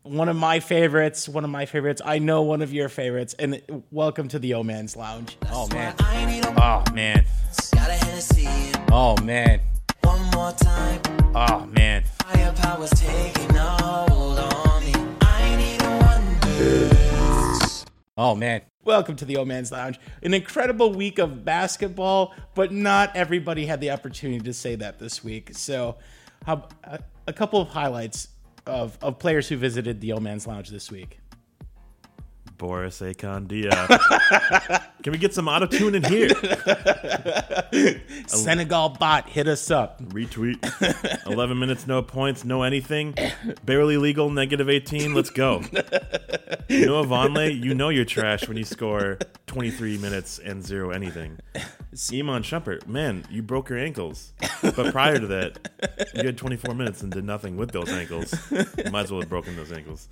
one 0.03 0.29
of 0.29 0.37
my 0.37 0.61
favorites, 0.61 1.29
one 1.29 1.45
of 1.45 1.51
my 1.51 1.67
favorites. 1.67 2.01
I 2.05 2.19
know 2.19 2.43
one 2.43 2.63
of 2.63 2.73
your 2.73 2.89
favorites, 2.89 3.35
and 3.39 3.61
welcome 3.91 4.29
to 4.29 4.39
the 4.39 4.55
O 4.55 4.63
Man's 4.63 4.97
Lounge. 4.97 5.37
Oh 5.51 5.69
man, 5.69 5.95
oh 6.01 6.83
man, 6.93 7.25
Got 7.73 7.89
a 7.91 7.93
Hennessy 7.93 8.49
oh 8.91 9.17
man, 9.23 9.61
one 10.03 10.21
more 10.31 10.53
time. 10.53 11.01
oh 11.35 11.67
man. 11.67 12.05
Firepower's 12.19 12.91
taking 12.91 13.55
hold 13.55 14.39
on 14.39 14.85
me. 14.85 14.93
I 15.21 15.57
need 15.57 15.83
a. 15.83 17.12
Oh 18.25 18.37
man. 18.37 18.63
Welcome 18.85 19.17
to 19.17 19.25
the 19.25 19.37
Old 19.37 19.49
Man's 19.49 19.73
Lounge. 19.73 19.99
An 20.23 20.33
incredible 20.33 20.93
week 20.93 21.19
of 21.19 21.45
basketball, 21.45 22.33
but 22.55 22.71
not 22.71 23.17
everybody 23.17 23.67
had 23.67 23.81
the 23.81 23.91
opportunity 23.91 24.39
to 24.45 24.53
say 24.53 24.77
that 24.77 25.01
this 25.01 25.25
week. 25.25 25.51
So, 25.55 25.97
how, 26.47 26.69
a, 26.85 27.01
a 27.27 27.33
couple 27.33 27.61
of 27.61 27.67
highlights 27.67 28.29
of, 28.65 28.97
of 29.03 29.19
players 29.19 29.49
who 29.49 29.57
visited 29.57 30.01
the 30.01 30.13
Old 30.13 30.23
Man's 30.23 30.47
Lounge 30.47 30.69
this 30.69 30.89
week. 30.89 31.19
Boris 32.59 33.01
Akondia. 33.01 33.73
Can 35.03 35.13
we 35.13 35.19
get 35.19 35.35
some 35.35 35.49
auto 35.49 35.67
tune 35.67 35.97
in 35.97 36.05
here? 36.05 36.29
Senegal 38.27 38.91
bot 38.91 39.29
hit 39.29 39.49
us 39.49 39.71
up. 39.71 40.01
Retweet. 40.03 41.27
11 41.27 41.59
minutes, 41.59 41.87
no 41.87 42.03
points, 42.03 42.45
no 42.45 42.63
anything. 42.63 43.15
Barely 43.65 43.97
legal, 43.97 44.31
negative 44.31 44.69
18. 44.69 45.15
Let's 45.15 45.31
go. 45.31 45.61
Noah 46.71 47.07
Vonleh, 47.07 47.61
you 47.61 47.75
know 47.75 47.89
you're 47.89 48.05
trash 48.05 48.47
when 48.47 48.57
you 48.57 48.65
score 48.65 49.19
23 49.47 49.99
minutes 49.99 50.39
and 50.39 50.65
zero 50.65 50.91
anything. 50.91 51.39
Iman 52.13 52.43
Shumpert, 52.43 52.87
man, 52.87 53.25
you 53.31 53.43
broke 53.43 53.69
your 53.69 53.79
ankles. 53.79 54.33
But 54.63 54.93
prior 54.93 55.19
to 55.19 55.27
that, 55.27 56.09
you 56.15 56.25
had 56.25 56.39
24 56.39 56.75
minutes 56.75 57.03
and 57.03 57.13
did 57.13 57.25
nothing 57.25 57.57
with 57.57 57.71
those 57.73 57.91
ankles. 57.91 58.35
You 58.51 58.91
might 58.91 59.05
as 59.05 59.11
well 59.13 59.21
have 59.21 59.29
broken 59.29 59.57
those 59.57 59.73
ankles. 59.73 60.09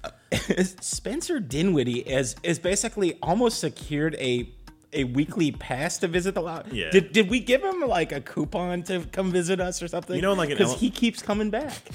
Spencer 0.81 1.41
Dinwiddie 1.41 2.01
is 2.01 2.37
is 2.43 2.59
basically 2.59 3.19
almost 3.23 3.61
secured 3.61 4.15
a 4.17 4.43
a 4.93 5.05
weekly 5.05 5.53
pass 5.53 5.99
to 5.99 6.09
visit 6.09 6.35
the 6.35 6.43
lounge. 6.43 6.73
Yeah. 6.73 6.91
Did 6.91 7.13
did 7.13 7.31
we 7.31 7.41
give 7.41 7.63
him 7.63 7.81
like 7.81 8.13
a 8.13 8.21
coupon 8.21 8.83
to 8.85 9.01
come 9.13 9.31
visit 9.31 9.61
us 9.61 9.83
or 9.83 9.89
something? 9.89 10.17
You 10.17 10.23
know, 10.23 10.33
like 10.35 10.49
because 10.49 10.71
ele- 10.73 10.79
he 10.79 10.91
keeps 10.91 11.23
coming 11.23 11.51
back. 11.51 11.77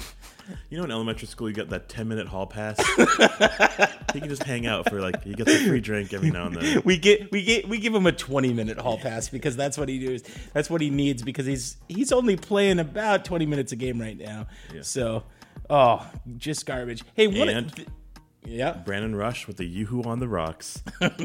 You 0.70 0.78
know, 0.78 0.84
in 0.84 0.92
elementary 0.92 1.26
school, 1.26 1.48
you 1.48 1.56
got 1.56 1.70
that 1.70 1.88
10 1.88 2.06
minute 2.06 2.28
hall 2.28 2.46
pass. 2.46 2.78
he 4.12 4.20
can 4.20 4.28
just 4.28 4.44
hang 4.44 4.64
out 4.64 4.88
for 4.88 5.00
like, 5.00 5.24
he 5.24 5.34
gets 5.34 5.50
a 5.50 5.66
free 5.66 5.80
drink 5.80 6.12
every 6.12 6.30
now 6.30 6.46
and 6.46 6.54
then. 6.54 6.82
we 6.84 6.98
get 6.98 7.32
we 7.32 7.42
get 7.42 7.68
we 7.68 7.78
give 7.78 7.92
him 7.92 8.06
a 8.06 8.12
20 8.12 8.52
minute 8.52 8.78
hall 8.78 8.96
pass 8.96 9.28
because 9.28 9.56
that's 9.56 9.76
what 9.76 9.88
he 9.88 9.98
does 9.98 10.22
that's 10.52 10.70
what 10.70 10.80
he 10.80 10.88
needs 10.88 11.24
because 11.24 11.46
he's 11.46 11.78
he's 11.88 12.12
only 12.12 12.36
playing 12.36 12.78
about 12.78 13.24
20 13.24 13.44
minutes 13.44 13.72
a 13.72 13.76
game 13.76 14.00
right 14.00 14.16
now 14.18 14.46
so 14.82 15.24
oh 15.68 16.08
just 16.36 16.64
garbage 16.64 17.02
hey 17.14 17.26
what 17.26 17.48
And- 17.48 17.74
th- 17.74 17.88
yeah 18.44 18.70
Brandon 18.84 19.16
Rush 19.16 19.48
with 19.48 19.56
the 19.56 19.64
Yoo-Hoo 19.66 20.04
on 20.04 20.20
the 20.20 20.28
rocks. 20.28 20.80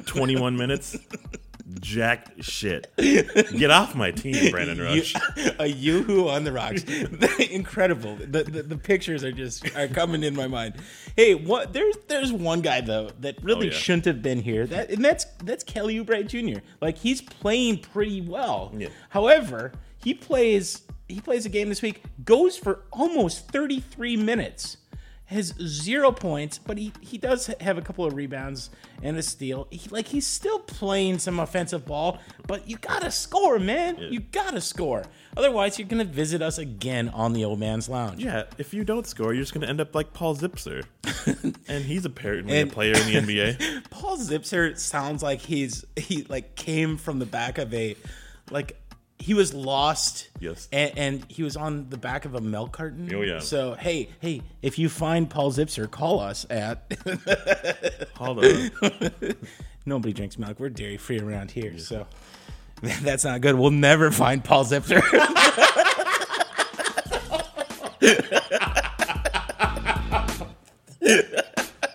21 0.08 0.58
minutes. 0.58 0.98
Jack 1.80 2.32
shit. 2.42 2.92
Get 2.98 3.72
off 3.72 3.96
my 3.96 4.12
team, 4.12 4.52
Brandon 4.52 4.80
Rush. 4.80 5.14
You, 5.36 5.52
a 5.60 5.68
yoo-hoo 5.68 6.28
on 6.30 6.44
the 6.44 6.52
rocks 6.52 6.84
incredible 7.40 8.16
the, 8.16 8.44
the 8.44 8.64
the 8.64 8.78
pictures 8.78 9.24
are 9.24 9.32
just 9.32 9.76
are 9.76 9.88
coming 9.88 10.24
in 10.24 10.36
my 10.36 10.48
mind 10.48 10.76
hey 11.16 11.36
what 11.36 11.74
there's 11.74 11.96
there's 12.08 12.32
one 12.34 12.62
guy 12.62 12.82
though 12.82 13.10
that 13.20 13.42
really 13.44 13.68
Oh, 13.68 13.72
yeah. 13.72 13.78
shouldn't 13.78 14.06
have 14.06 14.22
been 14.22 14.42
here 14.42 14.66
that 14.68 14.90
and 14.90 15.04
that's 15.04 15.26
that's 15.44 15.64
kelly 15.64 16.04
Oubre 16.04 16.26
jr 16.28 16.62
like 16.82 16.98
he's 16.98 17.22
playing 17.22 17.80
pretty 17.80 18.22
well 18.22 18.72
Yeah. 18.78 18.88
however 19.10 19.72
he 20.04 20.14
plays 20.14 20.82
he 21.08 21.20
plays 21.20 21.46
a 21.46 21.50
game 21.50 21.70
this 21.70 21.82
week 21.82 22.02
goes 22.24 22.58
for 22.58 22.84
almost 22.92 23.48
33 23.50 24.18
minutes 24.18 24.78
has 25.32 25.54
zero 25.60 26.12
points, 26.12 26.58
but 26.60 26.78
he, 26.78 26.92
he 27.02 27.18
does 27.18 27.48
have 27.62 27.78
a 27.78 27.82
couple 27.82 28.06
of 28.06 28.14
rebounds 28.14 28.70
and 29.02 29.18
a 29.18 29.24
steal. 29.24 29.68
He, 29.72 29.90
like 29.90 30.08
he's 30.08 30.28
still 30.28 30.60
playing 30.60 31.20
some 31.20 31.40
offensive 31.40 31.86
ball, 31.86 32.20
but 32.48 32.70
you 32.70 32.78
gotta 32.78 33.10
score, 33.12 33.58
man. 33.58 33.98
You 33.98 34.20
gotta 34.20 34.62
score. 34.62 35.04
Otherwise, 35.38 35.80
you're 35.80 35.88
gonna 35.88 36.04
visit 36.04 36.42
us 36.42 36.58
again 36.58 37.10
on 37.10 37.34
the 37.34 37.46
old 37.46 37.60
man's 37.60 37.88
lounge. 37.88 38.24
Yeah, 38.24 38.44
if 38.58 38.74
you 38.74 38.84
don't 38.84 39.08
score, 39.08 39.34
you're 39.34 39.44
just 39.44 39.54
to 39.62 39.70
end 39.70 39.80
up 39.82 39.96
like 39.96 40.14
Paul 40.14 40.36
Zipser. 40.36 40.84
and 41.68 41.86
he's 41.86 42.06
apparently 42.06 42.58
And- 42.60 42.70
a 42.70 42.74
player 42.74 42.94
in 42.94 43.26
the 43.26 43.34
NBA. 43.34 43.84
Paul 43.90 44.18
Zipser 44.18 44.78
sounds 44.78 45.24
like 45.24 45.40
he's 45.42 45.86
he 45.96 46.24
like 46.24 46.56
came 46.56 46.98
from 46.98 47.20
the 47.20 47.26
back 47.26 47.58
of 47.58 47.74
a 47.74 47.96
like 48.50 48.81
he 49.22 49.34
was 49.34 49.54
lost. 49.54 50.30
Yes. 50.40 50.68
And, 50.72 50.98
and 50.98 51.26
he 51.30 51.44
was 51.44 51.56
on 51.56 51.90
the 51.90 51.98
back 51.98 52.26
of 52.26 52.34
a 52.36 52.42
milk 52.42 52.72
carton. 52.72 53.10
Oh, 53.14 53.22
yeah. 53.22 53.40
So 53.40 53.76
hey, 53.76 54.10
hey, 54.20 54.42
if 54.62 54.80
you 54.80 54.90
find 54.90 55.30
Paul 55.30 55.52
Zipser, 55.52 55.90
call 55.90 56.20
us 56.20 56.46
at 56.50 56.92
Hold 58.16 58.44
on. 58.44 58.72
nobody 59.86 60.14
drinks 60.14 60.38
milk. 60.38 60.60
We're 60.60 60.70
dairy 60.70 60.98
free 60.98 61.20
around 61.20 61.52
here, 61.52 61.78
so 61.78 62.08
that's 62.82 63.24
not 63.24 63.42
good. 63.42 63.56
We'll 63.56 63.72
never 63.72 64.12
find 64.12 64.44
Paul 64.44 64.66
Zipser. 64.66 65.02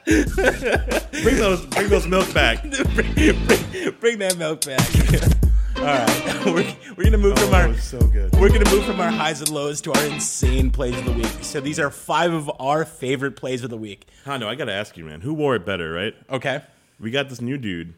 Bring 0.04 1.36
those, 1.36 1.66
bring 1.66 1.88
those 1.88 2.06
milk 2.06 2.32
back. 2.32 2.62
bring, 2.62 3.14
bring- 3.14 3.90
bring 4.00 4.18
that 4.18 4.36
milk 4.38 4.64
back. 4.64 5.42
All 5.78 5.82
right, 5.84 6.42
we're, 6.46 6.74
we're 6.96 7.04
gonna 7.04 7.18
move 7.18 7.38
from 7.38 7.50
Oh, 7.50 7.56
our 7.56 7.74
so 7.74 7.98
good. 8.00 8.32
we're 8.40 8.48
gonna 8.48 8.68
move 8.70 8.84
from 8.84 8.98
our 9.00 9.10
highs 9.10 9.40
and 9.40 9.50
lows 9.50 9.80
to 9.82 9.92
our 9.92 10.04
insane 10.06 10.70
plays 10.70 10.96
of 10.98 11.04
the 11.04 11.12
week. 11.12 11.26
So 11.42 11.60
these 11.60 11.78
are 11.78 11.90
five 11.90 12.32
of 12.32 12.50
our 12.58 12.84
favorite 12.84 13.36
plays 13.36 13.62
of 13.62 13.70
the 13.70 13.76
week. 13.76 14.06
Hondo, 14.24 14.48
I 14.48 14.54
got 14.54 14.64
to 14.64 14.72
ask 14.72 14.96
you, 14.96 15.04
man. 15.04 15.20
Who 15.20 15.34
wore 15.34 15.54
it 15.54 15.64
better, 15.66 15.92
right? 15.92 16.14
Okay. 16.30 16.62
We 16.98 17.10
got 17.10 17.28
this 17.28 17.40
new 17.40 17.58
dude, 17.58 17.94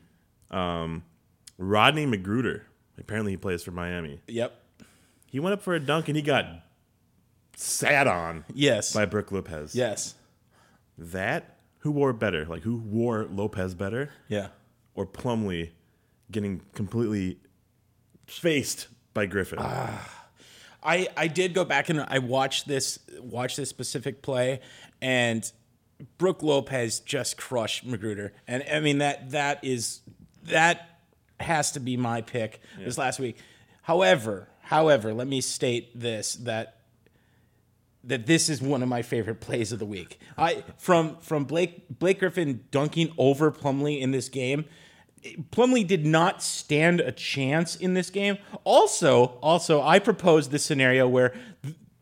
um, 0.50 1.04
Rodney 1.56 2.04
McGruder. 2.04 2.62
Apparently, 2.98 3.32
he 3.32 3.36
plays 3.36 3.62
for 3.62 3.70
Miami. 3.70 4.20
Yep. 4.26 4.60
He 5.26 5.38
went 5.40 5.54
up 5.54 5.62
for 5.62 5.74
a 5.74 5.80
dunk 5.80 6.08
and 6.08 6.16
he 6.16 6.22
got 6.22 6.46
sat 7.56 8.06
on 8.06 8.44
Yes. 8.52 8.92
by 8.92 9.04
Brooke 9.06 9.30
Lopez. 9.32 9.74
yes. 9.74 10.14
That 10.98 11.56
who 11.78 11.92
wore 11.92 12.10
it 12.10 12.18
better? 12.18 12.44
Like 12.44 12.62
who 12.64 12.76
wore 12.76 13.24
Lopez 13.30 13.74
better, 13.74 14.10
Yeah. 14.28 14.48
or 14.94 15.06
Plumlee 15.06 15.70
getting 16.30 16.60
completely 16.74 17.38
faced 18.28 18.88
by 19.14 19.26
Griffin? 19.26 19.58
Ah. 19.60 20.14
I 20.82 21.08
I 21.16 21.26
did 21.26 21.54
go 21.54 21.64
back 21.64 21.88
and 21.88 22.00
I 22.08 22.18
watched 22.18 22.68
this 22.68 22.98
watched 23.20 23.56
this 23.56 23.68
specific 23.68 24.22
play 24.22 24.60
and 25.00 25.50
Brooke 26.16 26.42
Lopez 26.42 27.00
just 27.00 27.36
crushed 27.36 27.86
McGruder. 27.86 28.30
And 28.46 28.64
I 28.72 28.80
mean 28.80 28.98
that 28.98 29.30
that 29.30 29.64
is 29.64 30.00
that 30.44 31.00
has 31.40 31.72
to 31.72 31.80
be 31.80 31.96
my 31.96 32.20
pick 32.20 32.60
this 32.78 32.98
last 32.98 33.18
week. 33.18 33.38
However, 33.82 34.48
however, 34.60 35.12
let 35.12 35.26
me 35.26 35.40
state 35.40 35.98
this 35.98 36.34
that 36.36 36.78
that 38.04 38.26
this 38.26 38.48
is 38.48 38.62
one 38.62 38.82
of 38.82 38.88
my 38.88 39.02
favorite 39.02 39.40
plays 39.40 39.72
of 39.72 39.78
the 39.78 39.86
week. 39.86 40.20
I 40.36 40.62
from 40.78 41.16
from 41.20 41.44
Blake 41.44 41.98
Blake 41.98 42.20
Griffin 42.20 42.64
dunking 42.70 43.12
over 43.18 43.50
Plumlee 43.50 44.00
in 44.00 44.12
this 44.12 44.28
game. 44.28 44.64
Plumlee 45.50 45.86
did 45.86 46.06
not 46.06 46.42
stand 46.42 47.00
a 47.00 47.12
chance 47.12 47.76
in 47.76 47.94
this 47.94 48.10
game. 48.10 48.38
Also, 48.64 49.38
also, 49.42 49.82
I 49.82 49.98
proposed 49.98 50.50
this 50.50 50.64
scenario 50.64 51.08
where 51.08 51.34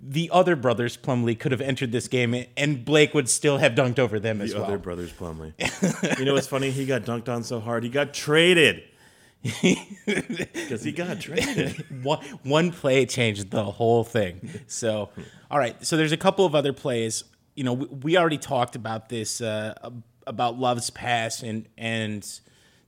the 0.09 0.31
other 0.33 0.55
brothers 0.55 0.97
Plumlee 0.97 1.39
could 1.39 1.53
have 1.53 1.61
entered 1.61 1.91
this 1.91 2.07
game 2.07 2.47
and 2.57 2.85
Blake 2.85 3.12
would 3.14 3.29
still 3.29 3.59
have 3.59 3.73
dunked 3.73 3.99
over 3.99 4.21
them 4.21 4.41
as 4.41 4.55
well. 4.55 4.62
the 4.62 4.69
other 4.69 4.79
brothers 4.79 5.12
Plumlee. 5.12 5.53
you 6.19 6.25
know 6.25 6.35
what's 6.35 6.47
funny? 6.47 6.71
He 6.71 6.87
got 6.87 7.03
dunked 7.03 7.29
on 7.29 7.43
so 7.43 7.59
hard 7.61 7.83
he 7.83 7.89
got 7.89 8.14
traded 8.14 8.83
because 9.62 10.83
he 10.83 10.93
got 10.93 11.21
traded. 11.21 11.85
one, 12.05 12.25
one 12.43 12.73
play 12.73 13.07
changed 13.07 13.51
the 13.51 13.64
whole 13.64 14.05
thing. 14.05 14.49
So, 14.67 15.11
all 15.51 15.59
right. 15.59 15.85
So 15.85 15.97
there's 15.97 16.12
a 16.12 16.17
couple 16.17 16.45
of 16.47 16.55
other 16.55 16.73
plays. 16.73 17.25
You 17.55 17.64
know, 17.64 17.73
we, 17.73 17.87
we 17.87 18.19
already 18.19 18.39
talked 18.39 18.77
about 18.77 19.09
this 19.09 19.41
uh, 19.41 19.75
about 20.27 20.59
Love's 20.59 20.91
pass 20.91 21.43
and 21.43 21.69
and 21.79 22.29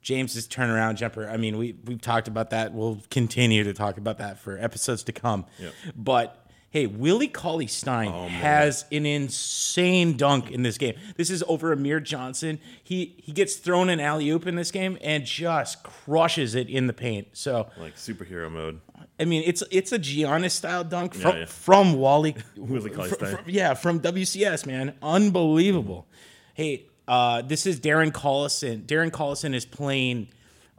James's 0.09 0.49
turnaround 0.49 0.95
jumper. 0.95 1.29
I 1.29 1.37
mean, 1.37 1.59
we 1.59 1.77
we've 1.85 2.01
talked 2.01 2.29
about 2.29 2.49
that. 2.49 2.73
We'll 2.73 3.03
continue 3.11 3.63
to 3.65 3.75
talk 3.75 3.99
about 3.99 4.17
that 4.17 4.39
for 4.39 4.57
episodes 4.57 5.03
to 5.03 5.13
come. 5.13 5.45
Yep. 5.59 5.75
But 5.95 6.47
hey, 6.71 6.87
Willie 6.87 7.29
Cauley 7.29 7.67
Stein 7.67 8.11
oh, 8.11 8.27
has 8.27 8.87
an 8.91 9.05
insane 9.05 10.17
dunk 10.17 10.51
in 10.51 10.63
this 10.63 10.79
game. 10.79 10.95
This 11.19 11.29
is 11.29 11.45
over 11.47 11.75
Amir 11.75 12.01
Johnson. 12.01 12.59
He 12.83 13.17
he 13.19 13.33
gets 13.33 13.57
thrown 13.57 13.91
an 13.91 14.01
alley 14.01 14.31
oop 14.31 14.47
in 14.47 14.55
this 14.55 14.71
game 14.71 14.97
and 15.03 15.27
just 15.27 15.83
crushes 15.83 16.55
it 16.55 16.71
in 16.71 16.87
the 16.87 16.95
paint. 16.95 17.29
So 17.35 17.69
like 17.77 17.97
superhero 17.97 18.51
mode. 18.51 18.81
I 19.21 19.27
mean, 19.27 19.43
it's 19.45 19.63
it's 19.71 19.93
a 19.93 19.99
Giannis 19.99 20.53
style 20.53 20.85
dunk 20.85 21.13
from 21.13 21.37
yeah. 21.37 21.45
from 21.45 21.93
Wally. 21.93 22.35
Willie 22.57 22.89
Cauley 22.89 23.11
Stein. 23.11 23.37
fr- 23.37 23.51
yeah, 23.51 23.75
from 23.75 24.01
WCS, 24.01 24.65
man, 24.65 24.95
unbelievable. 25.03 26.07
Hey, 26.55 26.87
uh, 27.09 27.43
this 27.43 27.67
is 27.67 27.81
Darren 27.81 28.13
Collison. 28.13 28.85
Darren 28.85 29.11
Collison 29.11 29.55
is 29.55 29.65
playing 29.65 30.29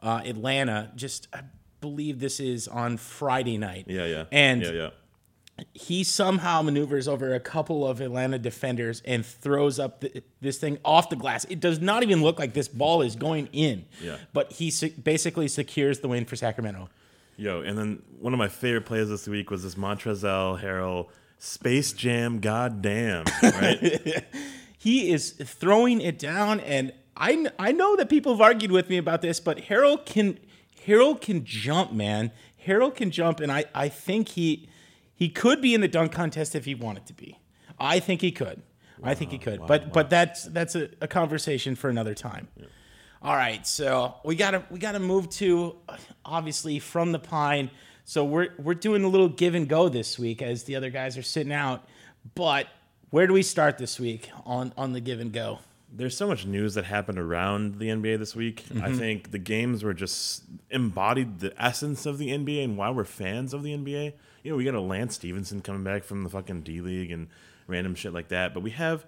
uh, 0.01 0.21
Atlanta. 0.23 0.91
Just 0.95 1.27
I 1.33 1.41
believe 1.81 2.19
this 2.19 2.39
is 2.39 2.67
on 2.67 2.97
Friday 2.97 3.57
night. 3.57 3.85
Yeah, 3.87 4.05
yeah. 4.05 4.25
and 4.31 4.61
yeah, 4.61 4.71
yeah. 4.71 4.89
he 5.73 6.03
somehow 6.03 6.61
maneuvers 6.61 7.07
over 7.07 7.33
a 7.33 7.39
couple 7.39 7.87
of 7.87 7.99
Atlanta 7.99 8.37
defenders 8.37 9.01
and 9.05 9.25
throws 9.25 9.79
up 9.79 10.01
the, 10.01 10.23
this 10.39 10.59
thing 10.59 10.77
off 10.85 11.09
the 11.09 11.15
glass. 11.15 11.45
It 11.45 11.59
does 11.59 11.79
not 11.79 12.03
even 12.03 12.21
look 12.21 12.37
like 12.37 12.53
this 12.53 12.67
ball 12.67 13.01
is 13.01 13.15
going 13.15 13.49
in. 13.51 13.85
Yeah. 14.01 14.17
But 14.31 14.53
he 14.53 14.69
se- 14.69 14.95
basically 15.01 15.47
secures 15.47 15.99
the 15.99 16.07
win 16.07 16.25
for 16.25 16.35
Sacramento. 16.35 16.89
Yo, 17.37 17.61
and 17.61 17.77
then 17.77 18.03
one 18.19 18.33
of 18.33 18.37
my 18.37 18.49
favorite 18.49 18.85
plays 18.85 19.09
this 19.09 19.25
week 19.27 19.49
was 19.49 19.63
this 19.63 19.75
Montrezl 19.75 20.61
Harrell 20.61 21.07
Space 21.37 21.93
Jam. 21.93 22.39
Goddamn, 22.39 23.23
right? 23.41 24.25
he 24.79 25.11
is 25.11 25.31
throwing 25.31 26.01
it 26.01 26.17
down 26.17 26.59
and 26.61 26.91
I, 27.15 27.47
I 27.59 27.73
know 27.73 27.97
that 27.97 28.09
people 28.09 28.31
have 28.31 28.41
argued 28.41 28.71
with 28.71 28.89
me 28.89 28.97
about 28.97 29.21
this 29.21 29.39
but 29.39 29.57
Harrell 29.65 30.03
can 30.03 30.39
Harrell 30.87 31.19
can 31.19 31.43
jump 31.43 31.91
man. 31.91 32.31
Harrell 32.65 32.95
can 32.95 33.11
jump 33.11 33.41
and 33.41 33.51
i, 33.51 33.65
I 33.75 33.89
think 33.89 34.29
he 34.29 34.67
he 35.13 35.27
could 35.29 35.61
be 35.61 35.73
in 35.75 35.81
the 35.81 35.87
dunk 35.89 36.13
contest 36.13 36.55
if 36.55 36.63
he 36.63 36.73
wanted 36.73 37.05
to 37.07 37.13
be. 37.13 37.37
I 37.77 37.99
think 37.99 38.21
he 38.21 38.31
could. 38.31 38.61
I 39.03 39.13
think 39.15 39.31
he 39.31 39.37
could. 39.37 39.67
but 39.67 39.93
but 39.93 40.09
that's 40.09 40.45
that's 40.45 40.75
a, 40.75 40.89
a 41.01 41.07
conversation 41.07 41.75
for 41.75 41.89
another 41.89 42.13
time. 42.15 42.47
All 43.21 43.35
right 43.35 43.67
so 43.67 44.15
we 44.23 44.35
gotta 44.35 44.63
we 44.69 44.79
gotta 44.79 44.99
move 44.99 45.29
to 45.31 45.75
obviously 46.23 46.79
from 46.79 47.11
the 47.11 47.19
pine. 47.19 47.69
So 48.05 48.23
we're 48.23 48.49
we're 48.57 48.75
doing 48.75 49.03
a 49.03 49.09
little 49.09 49.27
give 49.29 49.55
and 49.55 49.67
go 49.67 49.89
this 49.89 50.17
week 50.17 50.41
as 50.41 50.63
the 50.63 50.77
other 50.77 50.89
guys 50.89 51.17
are 51.17 51.21
sitting 51.21 51.53
out. 51.53 51.83
But 52.33 52.67
where 53.09 53.27
do 53.27 53.33
we 53.33 53.43
start 53.43 53.77
this 53.77 53.99
week 53.99 54.29
on 54.45 54.73
on 54.77 54.93
the 54.93 55.01
give 55.01 55.19
and 55.19 55.31
go? 55.31 55.59
There's 55.91 56.15
so 56.15 56.27
much 56.27 56.45
news 56.45 56.75
that 56.75 56.85
happened 56.85 57.17
around 57.17 57.79
the 57.79 57.87
NBA 57.87 58.19
this 58.19 58.35
week. 58.35 58.63
Mm-hmm. 58.65 58.83
I 58.83 58.91
think 58.91 59.31
the 59.31 59.39
games 59.39 59.83
were 59.83 59.95
just 59.95 60.43
embodied 60.69 61.39
the 61.39 61.51
essence 61.61 62.05
of 62.05 62.19
the 62.19 62.29
NBA 62.29 62.63
and 62.63 62.77
why 62.77 62.91
we're 62.91 63.05
fans 63.05 63.55
of 63.55 63.63
the 63.63 63.75
NBA. 63.75 64.13
You 64.43 64.51
know, 64.51 64.57
we 64.57 64.63
got 64.63 64.75
a 64.75 64.81
Lance 64.81 65.15
Stephenson 65.15 65.61
coming 65.61 65.83
back 65.83 66.03
from 66.03 66.23
the 66.23 66.29
fucking 66.29 66.61
D 66.61 66.81
League 66.81 67.11
and 67.11 67.27
random 67.65 67.95
shit 67.95 68.13
like 68.13 68.27
that, 68.29 68.53
but 68.53 68.61
we 68.61 68.71
have 68.71 69.05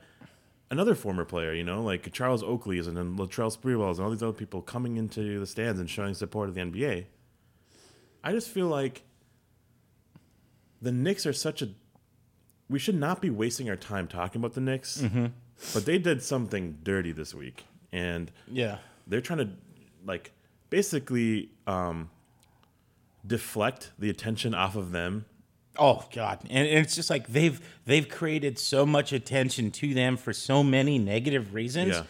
another 0.72 0.96
former 0.96 1.26
player, 1.26 1.54
you 1.54 1.64
know, 1.64 1.84
like 1.84 2.12
Charles 2.14 2.42
Oakley's 2.42 2.88
and 2.88 2.96
then 2.98 3.18
Latrell 3.18 3.56
Sprewell's 3.56 4.00
and 4.00 4.06
all 4.06 4.12
these 4.12 4.24
other 4.24 4.32
people 4.32 4.62
coming 4.62 4.98
into 4.98 5.40
the 5.40 5.46
stands 5.46 5.80
and 5.80 5.90
showing 5.90 6.14
support 6.14 6.50
of 6.50 6.56
the 6.56 6.62
NBA. 6.62 7.06
I 8.24 8.32
just 8.32 8.50
feel 8.50 8.68
like 8.68 9.04
the 10.82 10.92
Knicks 10.92 11.26
are 11.26 11.34
such 11.34 11.62
a. 11.62 11.70
We 12.72 12.80
should 12.80 12.96
not 12.96 13.22
be 13.22 13.30
wasting 13.30 13.70
our 13.70 13.76
time 13.76 14.08
talking 14.08 14.42
about 14.42 14.54
the 14.54 14.62
Knicks, 14.62 15.04
but 15.74 15.86
they 15.86 15.98
did 15.98 16.24
something 16.24 16.78
dirty 16.84 17.12
this 17.12 17.34
week, 17.36 17.66
and 17.92 18.32
Yeah. 18.52 18.78
they're 19.06 19.22
trying 19.22 19.40
to 19.40 19.50
like 20.06 20.32
basically 20.70 21.52
um, 21.68 22.10
deflect 23.28 23.92
the 24.00 24.10
attention 24.10 24.54
off 24.56 24.76
of 24.76 24.92
them. 24.92 25.26
Oh 25.78 26.06
God, 26.14 26.40
and, 26.50 26.68
and 26.68 26.80
it's 26.80 26.96
just 26.96 27.10
like 27.10 27.28
they've 27.28 27.60
they've 27.86 28.08
created 28.08 28.58
so 28.60 28.86
much 28.86 29.14
attention 29.14 29.72
to 29.72 29.94
them 29.94 30.18
for 30.18 30.34
so 30.34 30.64
many 30.64 30.98
negative 30.98 31.54
reasons, 31.54 31.96
Yeah. 31.96 32.04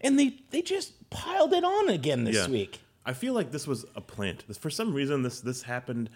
and 0.00 0.18
they 0.18 0.36
they 0.50 0.62
just 0.62 1.10
piled 1.10 1.52
it 1.52 1.64
on 1.64 1.88
again 1.88 2.24
this 2.24 2.36
Yeah. 2.36 2.48
week. 2.48 2.80
I 3.04 3.12
feel 3.12 3.34
like 3.34 3.50
this 3.50 3.66
was 3.66 3.84
a 3.96 4.00
plant. 4.00 4.44
This, 4.46 4.56
for 4.58 4.70
some 4.70 4.92
reason, 4.94 5.22
this 5.22 5.40
this 5.40 5.62
happened 5.62 6.10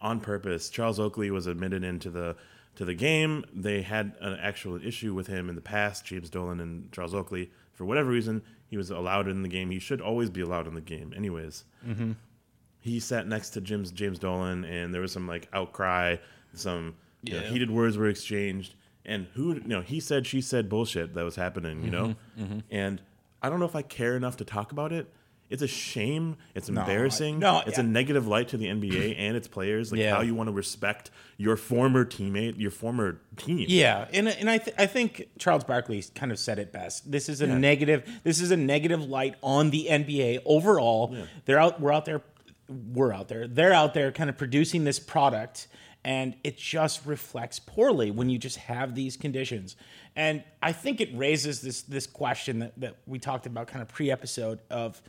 on 0.00 0.18
purpose. 0.20 0.68
Charles 0.70 0.98
Oakley 0.98 1.30
was 1.30 1.46
admitted 1.46 1.84
into 1.84 2.10
the 2.10 2.34
to 2.76 2.84
the 2.84 2.94
game. 2.94 3.44
They 3.54 3.82
had 3.82 4.14
an 4.20 4.38
actual 4.40 4.84
issue 4.84 5.14
with 5.14 5.26
him 5.26 5.48
in 5.48 5.54
the 5.54 5.60
past. 5.60 6.04
James 6.04 6.30
Dolan 6.30 6.60
and 6.60 6.90
Charles 6.92 7.14
Oakley, 7.14 7.50
for 7.72 7.84
whatever 7.84 8.10
reason, 8.10 8.42
he 8.66 8.76
was 8.76 8.90
allowed 8.90 9.28
in 9.28 9.42
the 9.42 9.48
game. 9.48 9.70
He 9.70 9.78
should 9.78 10.00
always 10.00 10.30
be 10.30 10.40
allowed 10.40 10.66
in 10.66 10.74
the 10.74 10.80
game, 10.80 11.12
anyways. 11.16 11.64
Mm-hmm. 11.86 12.12
He 12.80 12.98
sat 13.00 13.26
next 13.28 13.50
to 13.50 13.60
James 13.60 13.90
James 13.92 14.18
Dolan, 14.18 14.64
and 14.64 14.92
there 14.92 15.00
was 15.02 15.12
some 15.12 15.28
like 15.28 15.48
outcry. 15.52 16.16
Some 16.54 16.94
you 17.22 17.34
know, 17.34 17.40
heated 17.46 17.70
words 17.70 17.96
were 17.96 18.08
exchanged, 18.08 18.74
and 19.04 19.26
who 19.34 19.54
you 19.54 19.60
know 19.66 19.80
he 19.82 20.00
said 20.00 20.26
she 20.26 20.40
said 20.40 20.68
bullshit 20.68 21.14
that 21.14 21.22
was 21.24 21.36
happening. 21.36 21.84
You 21.84 21.90
know, 21.90 22.14
Mm-hmm. 22.38 22.58
and 22.70 23.00
I 23.42 23.50
don't 23.50 23.60
know 23.60 23.66
if 23.66 23.76
I 23.76 23.82
care 23.82 24.16
enough 24.16 24.36
to 24.38 24.44
talk 24.44 24.72
about 24.72 24.92
it. 24.92 25.12
It's 25.52 25.62
a 25.62 25.68
shame. 25.68 26.36
It's 26.54 26.68
embarrassing. 26.68 27.38
no, 27.38 27.62
it's 27.66 27.78
yeah. 27.78 27.84
a 27.84 27.86
negative 27.86 28.26
light 28.26 28.48
to 28.48 28.56
the 28.56 28.66
NBA 28.66 29.16
and 29.18 29.36
its 29.36 29.46
players. 29.48 29.92
Like 29.92 30.00
Yeah. 30.00 30.14
how 30.16 30.22
you 30.22 30.34
want 30.34 30.48
to 30.48 30.52
respect 30.52 31.10
your 31.36 31.56
former 31.56 32.04
teammate, 32.04 32.58
your 32.58 32.70
former 32.70 33.20
team. 33.36 33.66
Yeah, 33.68 34.06
and 34.12 34.28
and 34.28 34.48
I 34.50 34.58
th- 34.58 34.76
I 34.78 34.86
think 34.86 35.28
Charles 35.38 35.64
Barkley 35.64 36.02
kind 36.14 36.32
of 36.32 36.38
said 36.38 36.58
it 36.58 36.72
best. 36.72 37.10
This 37.10 37.28
is 37.28 37.40
a 37.40 37.46
negative. 37.46 38.08
This 38.24 38.40
is 38.40 38.50
a 38.50 38.56
negative 38.56 39.02
light 39.08 39.34
on 39.42 39.70
the 39.70 39.86
NBA 39.90 40.40
overall. 40.44 41.14
They're 41.44 41.58
out. 41.60 41.80
We're 41.80 41.92
out 41.92 42.04
there. 42.04 42.22
We're 42.68 43.12
out 43.12 43.28
there. 43.28 43.46
They're 43.46 43.72
out 43.74 43.92
there, 43.92 44.10
kind 44.12 44.30
of 44.30 44.38
producing 44.38 44.84
this 44.84 44.98
product, 44.98 45.66
and 46.04 46.34
it 46.42 46.56
just 46.56 47.04
reflects 47.04 47.58
poorly 47.58 48.10
when 48.10 48.30
you 48.30 48.38
just 48.38 48.56
have 48.56 48.94
these 48.94 49.16
conditions. 49.16 49.76
And 50.16 50.42
I 50.62 50.72
think 50.72 51.00
it 51.00 51.10
raises 51.14 51.60
this 51.60 51.82
this 51.82 52.06
question 52.06 52.60
that 52.60 52.72
that 52.80 52.96
we 53.06 53.18
talked 53.18 53.46
about 53.46 53.66
kind 53.66 53.82
of 53.82 53.88
pre-episode 53.88 54.60
of 54.70 55.02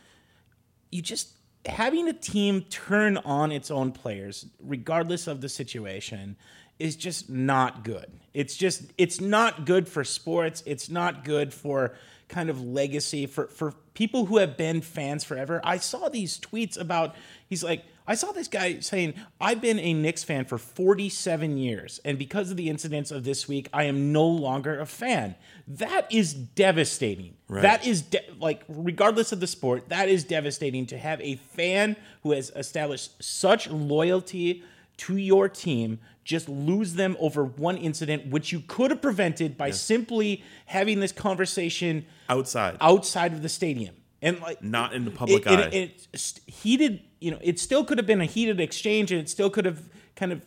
you 0.93 1.01
just 1.01 1.29
having 1.65 2.07
a 2.07 2.13
team 2.13 2.61
turn 2.69 3.17
on 3.17 3.51
its 3.51 3.71
own 3.71 3.91
players 3.91 4.45
regardless 4.61 5.27
of 5.27 5.41
the 5.41 5.49
situation 5.49 6.35
is 6.79 6.95
just 6.95 7.29
not 7.29 7.83
good. 7.83 8.11
It's 8.33 8.55
just 8.55 8.83
it's 8.97 9.21
not 9.21 9.65
good 9.65 9.87
for 9.87 10.03
sports. 10.03 10.63
It's 10.65 10.89
not 10.89 11.23
good 11.23 11.53
for 11.53 11.95
kind 12.27 12.49
of 12.49 12.61
legacy. 12.61 13.25
For 13.25 13.47
for 13.47 13.73
people 13.93 14.25
who 14.25 14.37
have 14.37 14.57
been 14.57 14.81
fans 14.81 15.23
forever 15.23 15.61
i 15.63 15.77
saw 15.77 16.09
these 16.09 16.39
tweets 16.39 16.79
about 16.79 17.15
he's 17.47 17.63
like 17.63 17.83
I 18.05 18.15
saw 18.15 18.31
this 18.31 18.47
guy 18.47 18.79
saying, 18.79 19.13
I've 19.39 19.61
been 19.61 19.79
a 19.79 19.93
Knicks 19.93 20.23
fan 20.23 20.45
for 20.45 20.57
47 20.57 21.57
years, 21.57 21.99
and 22.03 22.17
because 22.19 22.51
of 22.51 22.57
the 22.57 22.69
incidents 22.69 23.11
of 23.11 23.23
this 23.23 23.47
week, 23.47 23.69
I 23.71 23.85
am 23.85 24.11
no 24.11 24.25
longer 24.25 24.79
a 24.79 24.85
fan. 24.85 25.35
That 25.67 26.11
is 26.11 26.33
devastating. 26.33 27.35
That 27.49 27.85
is 27.85 28.01
de- 28.01 28.25
like, 28.39 28.63
regardless 28.67 29.31
of 29.31 29.39
the 29.39 29.47
sport, 29.47 29.89
that 29.89 30.09
is 30.09 30.23
devastating 30.23 30.85
to 30.87 30.97
have 30.97 31.21
a 31.21 31.35
fan 31.35 31.95
who 32.23 32.31
has 32.31 32.51
established 32.55 33.23
such 33.23 33.69
loyalty 33.69 34.63
to 34.97 35.17
your 35.17 35.47
team 35.47 35.99
just 36.23 36.47
lose 36.47 36.93
them 36.93 37.17
over 37.19 37.43
one 37.43 37.77
incident, 37.77 38.27
which 38.27 38.51
you 38.51 38.61
could 38.61 38.91
have 38.91 39.01
prevented 39.01 39.57
by 39.57 39.71
simply 39.71 40.43
having 40.67 40.99
this 40.99 41.11
conversation 41.11 42.05
Outside. 42.29 42.77
outside 42.79 43.33
of 43.33 43.41
the 43.41 43.49
stadium. 43.49 43.95
And 44.23 44.39
like 44.39 44.63
Not 44.63 44.93
in 44.93 45.05
the 45.05 45.11
public 45.11 45.45
it, 45.45 45.51
it- 45.51 45.73
eye. 45.73 45.93
it's 46.13 46.39
heated, 46.47 47.01
you 47.19 47.29
know, 47.31 47.39
it 47.41 47.59
still 47.59 47.83
could 47.83 47.97
have 47.97 48.07
been 48.07 48.21
a 48.21 48.25
heated 48.25 48.59
exchange, 48.59 49.11
and 49.11 49.19
it 49.21 49.29
still 49.29 49.49
could 49.49 49.65
have 49.65 49.81
kind 50.15 50.31
of 50.31 50.41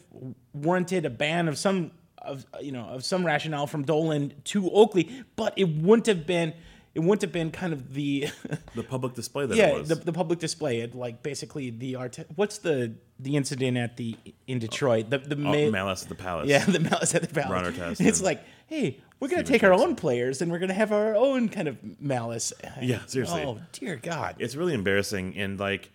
warranted 0.52 1.04
a 1.04 1.10
ban 1.10 1.46
of 1.48 1.58
some 1.58 1.90
of 2.18 2.44
you 2.60 2.72
know 2.72 2.84
of 2.86 3.04
some 3.04 3.24
rationale 3.24 3.66
from 3.68 3.84
Dolan 3.84 4.32
to 4.44 4.68
Oakley, 4.70 5.08
but 5.36 5.52
it 5.56 5.68
wouldn't 5.68 6.06
have 6.06 6.26
been. 6.26 6.54
It 6.96 7.00
wouldn't 7.02 7.20
have 7.20 7.32
been 7.32 7.50
kind 7.50 7.74
of 7.74 7.92
the 7.92 8.28
the 8.74 8.82
public 8.82 9.12
display 9.12 9.44
that 9.44 9.54
yeah 9.54 9.66
it 9.68 9.78
was. 9.80 9.88
the, 9.88 9.96
the 9.96 10.12
public 10.14 10.38
display. 10.38 10.80
It 10.80 10.94
like 10.94 11.22
basically 11.22 11.68
the 11.68 11.96
art. 11.96 12.18
What's 12.34 12.56
the 12.58 12.94
the 13.20 13.36
incident 13.36 13.76
at 13.76 13.98
the 13.98 14.16
in 14.46 14.58
Detroit? 14.58 15.10
The 15.10 15.18
the 15.18 15.36
Oh, 15.36 15.52
ma- 15.66 15.70
Malice 15.70 16.04
at 16.04 16.08
the 16.08 16.14
Palace. 16.14 16.48
yeah, 16.48 16.64
the 16.76 16.80
malice 16.80 17.14
at 17.14 17.22
the 17.22 17.28
palace. 17.28 17.76
Artest 17.76 18.00
It's 18.00 18.22
like, 18.22 18.42
hey, 18.66 18.98
we're 19.20 19.28
gonna 19.28 19.42
take 19.42 19.62
our 19.62 19.74
own 19.74 19.94
players 19.94 20.40
and 20.40 20.50
we're 20.50 20.58
gonna 20.58 20.72
have 20.72 20.90
our 20.90 21.14
own 21.14 21.50
kind 21.50 21.68
of 21.68 21.76
malice. 22.00 22.54
Yeah, 22.80 23.00
seriously. 23.06 23.42
Oh 23.42 23.60
dear 23.72 23.96
God. 23.96 24.36
it's 24.38 24.56
really 24.56 24.72
embarrassing 24.72 25.36
and 25.36 25.60
like 25.60 25.90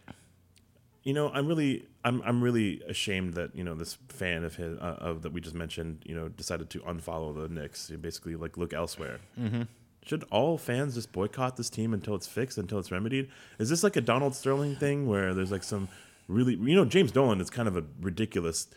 you 1.04 1.14
know 1.14 1.30
i'm 1.30 1.47
really 1.47 1.88
i'm 2.04 2.22
i'm 2.24 2.43
really 2.43 2.80
ashamed 2.88 3.34
that 3.34 3.56
you 3.56 3.64
know 3.64 3.74
this 3.74 3.97
fan 4.10 4.43
of 4.43 4.56
his 4.56 4.78
uh, 4.78 4.97
of 4.99 5.24
that 5.24 5.34
we 5.34 5.41
just 5.41 5.56
mentioned 5.56 6.04
you 6.06 6.14
know 6.14 6.30
decided 6.30 6.70
to 6.70 6.80
unfollow 6.82 7.34
the 7.36 7.49
Knicks 7.49 7.89
and 7.89 8.02
basically 8.04 8.36
like 8.36 8.56
look 8.56 8.72
elsewhere 8.72 9.20
mm-hmm. 9.39 9.64
Should 10.06 10.24
all 10.32 10.58
fans 10.58 10.95
just 10.95 11.12
boycott 11.12 11.58
this 11.58 11.70
team 11.70 11.93
until 11.93 12.16
it's 12.16 12.28
fixed 12.28 12.58
until 12.58 12.80
it's 12.80 12.91
remedied 12.91 13.30
is 13.60 13.70
this 13.70 13.84
like 13.84 13.95
a 13.95 14.02
donald 14.02 14.34
sterling 14.36 14.76
thing 14.76 15.08
where 15.08 15.34
there's 15.34 15.52
like 15.52 15.64
some 15.64 15.88
really 16.28 16.56
you 16.56 16.76
know 16.76 16.86
james 16.86 17.12
dolan 17.12 17.39
is 17.41 17.49
kind 17.49 17.68
of 17.68 17.76
a 17.78 17.84
ridiculous 18.02 18.68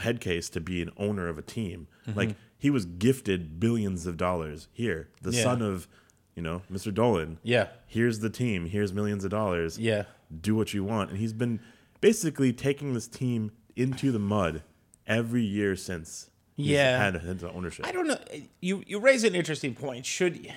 head 0.00 0.20
case 0.20 0.48
to 0.48 0.60
be 0.60 0.82
an 0.82 0.90
owner 0.96 1.28
of 1.28 1.38
a 1.38 1.42
team 1.42 1.86
mm-hmm. 2.06 2.18
like 2.18 2.36
he 2.58 2.70
was 2.70 2.84
gifted 2.86 3.60
billions 3.60 4.06
of 4.06 4.16
dollars 4.16 4.68
here 4.72 5.08
the 5.22 5.30
Yeah. 5.32 5.42
son 5.42 5.62
of 5.62 5.86
you 6.34 6.42
know 6.42 6.62
mr 6.72 6.92
dolan 6.92 7.38
Yeah. 7.42 7.68
here's 7.86 8.18
the 8.20 8.30
team, 8.30 8.66
here's 8.66 8.92
millions 8.92 9.24
of 9.24 9.30
dollars. 9.30 9.78
Yeah. 9.78 10.04
Do 10.40 10.56
what 10.56 10.74
you 10.74 10.82
want. 10.82 11.10
And 11.10 11.18
he's 11.20 11.32
been 11.32 11.60
basically 12.00 12.52
taking 12.52 12.92
this 12.94 13.06
team 13.06 13.52
into 13.76 14.10
the 14.10 14.18
mud 14.18 14.62
every 15.06 15.42
year 15.44 15.76
since 15.76 16.30
Yeah. 16.56 16.98
had 16.98 17.14
had 17.20 17.44
ownership. 17.44 17.86
I 17.86 17.92
don't 17.92 18.06
know. 18.06 18.18
You 18.60 18.82
you 18.86 19.00
raise 19.00 19.24
an 19.24 19.34
interesting 19.34 19.74
point. 19.74 20.06
Should 20.06 20.52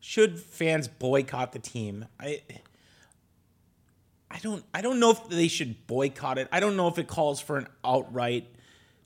should 0.00 0.38
fans 0.38 0.88
boycott 0.88 1.52
the 1.52 1.58
team? 1.58 2.06
I 2.18 2.42
I 4.30 4.38
don't 4.38 4.64
I 4.72 4.80
don't 4.80 5.00
know 5.00 5.10
if 5.10 5.28
they 5.28 5.48
should 5.48 5.86
boycott 5.86 6.38
it. 6.38 6.48
I 6.52 6.60
don't 6.60 6.76
know 6.76 6.88
if 6.88 6.98
it 6.98 7.08
calls 7.08 7.40
for 7.40 7.56
an 7.56 7.66
outright 7.84 8.46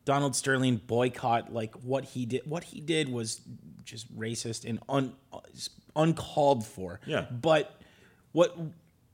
Donald 0.05 0.36
Sterling 0.36 0.76
boycott 0.86 1.53
like 1.53 1.74
what 1.76 2.05
he 2.05 2.26
did. 2.26 2.42
What 2.45 2.64
he 2.64 2.80
did 2.80 3.09
was 3.09 3.40
just 3.84 4.14
racist 4.16 4.68
and 4.68 4.78
un, 4.88 5.14
uncalled 5.97 6.66
for. 6.66 7.01
Yeah. 7.07 7.22
But 7.30 7.80
what 8.32 8.57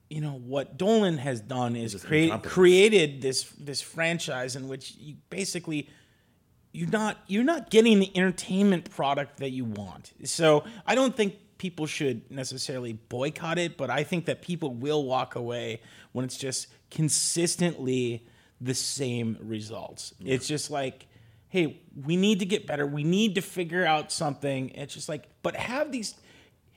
you 0.09 0.21
know 0.21 0.33
what 0.33 0.77
Dolan 0.77 1.19
has 1.19 1.41
done 1.41 1.77
is 1.77 1.95
create, 2.03 2.43
created 2.43 3.23
this 3.23 3.45
this 3.59 3.81
franchise 3.81 4.57
in 4.57 4.67
which 4.67 4.97
you 4.97 5.17
basically 5.31 5.89
you're 6.73 6.89
not 6.89 7.19
you're 7.27 7.45
not 7.45 7.71
getting 7.71 7.99
the 7.99 8.17
entertainment 8.17 8.91
product 8.91 9.39
that 9.39 9.51
you 9.51 9.65
want. 9.65 10.13
So 10.25 10.65
I 10.87 10.95
don't 10.95 11.17
think 11.17 11.35
people 11.59 11.87
should 11.87 12.31
necessarily 12.31 12.95
boycott 12.95 13.59
it, 13.59 13.77
but 13.77 13.91
I 13.91 14.03
think 14.03 14.27
that 14.27 14.41
people 14.41 14.73
will 14.73 15.05
walk 15.05 15.35
away 15.35 15.83
when 16.13 16.25
it's 16.25 16.39
just 16.39 16.69
consistently 16.91 18.27
the 18.61 18.75
same 18.75 19.37
results. 19.41 20.15
It's 20.25 20.47
just 20.47 20.71
like, 20.71 21.07
hey, 21.49 21.83
we 22.05 22.17
need 22.17 22.39
to 22.39 22.47
get 22.47 22.67
better. 22.67 22.87
We 22.87 23.05
need 23.05 23.35
to 23.35 23.43
figure 23.43 23.85
out 23.85 24.13
something. 24.13 24.71
It's 24.71 24.95
just 24.95 25.09
like, 25.09 25.29
but 25.43 25.57
have 25.57 25.93
these 25.93 26.15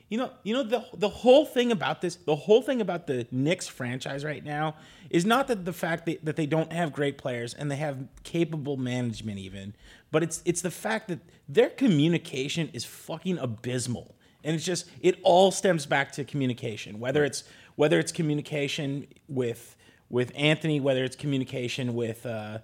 you 0.10 0.18
know, 0.18 0.32
you 0.44 0.54
know 0.54 0.64
the 0.64 0.86
the 0.94 1.10
whole 1.10 1.46
thing 1.46 1.72
about 1.72 2.02
this, 2.02 2.16
the 2.16 2.36
whole 2.36 2.62
thing 2.62 2.82
about 2.82 3.08
the 3.08 3.26
Knicks 3.32 3.68
franchise 3.68 4.24
right 4.24 4.44
now 4.44 4.76
is 5.10 5.26
not 5.26 5.48
that 5.48 5.66
the 5.66 5.74
fact 5.74 6.06
that, 6.06 6.24
that 6.26 6.36
they 6.36 6.46
don't 6.46 6.72
have 6.72 6.94
great 6.94 7.18
players 7.18 7.54
and 7.54 7.72
they 7.72 7.78
have 7.78 7.98
capable 8.24 8.78
management 8.78 9.40
even, 9.40 9.74
but 10.12 10.22
it's 10.24 10.42
it's 10.46 10.62
the 10.62 10.72
fact 10.72 11.08
that 11.08 11.20
their 11.48 11.70
communication 11.70 12.70
is 12.74 12.86
fucking 12.86 13.38
abysmal. 13.38 14.16
And 14.44 14.56
it's 14.56 14.66
just 14.66 14.90
it 15.02 15.20
all 15.24 15.52
stems 15.52 15.86
back 15.86 16.12
to 16.14 16.24
communication. 16.24 17.00
Whether 17.00 17.24
it's 17.24 17.44
whether 17.76 17.98
it's 18.00 18.12
communication 18.12 19.08
with 19.28 19.76
with 20.10 20.32
Anthony, 20.36 20.80
whether 20.80 21.04
it's 21.04 21.16
communication 21.16 21.96
with 21.96 22.26
uh, 22.26 22.60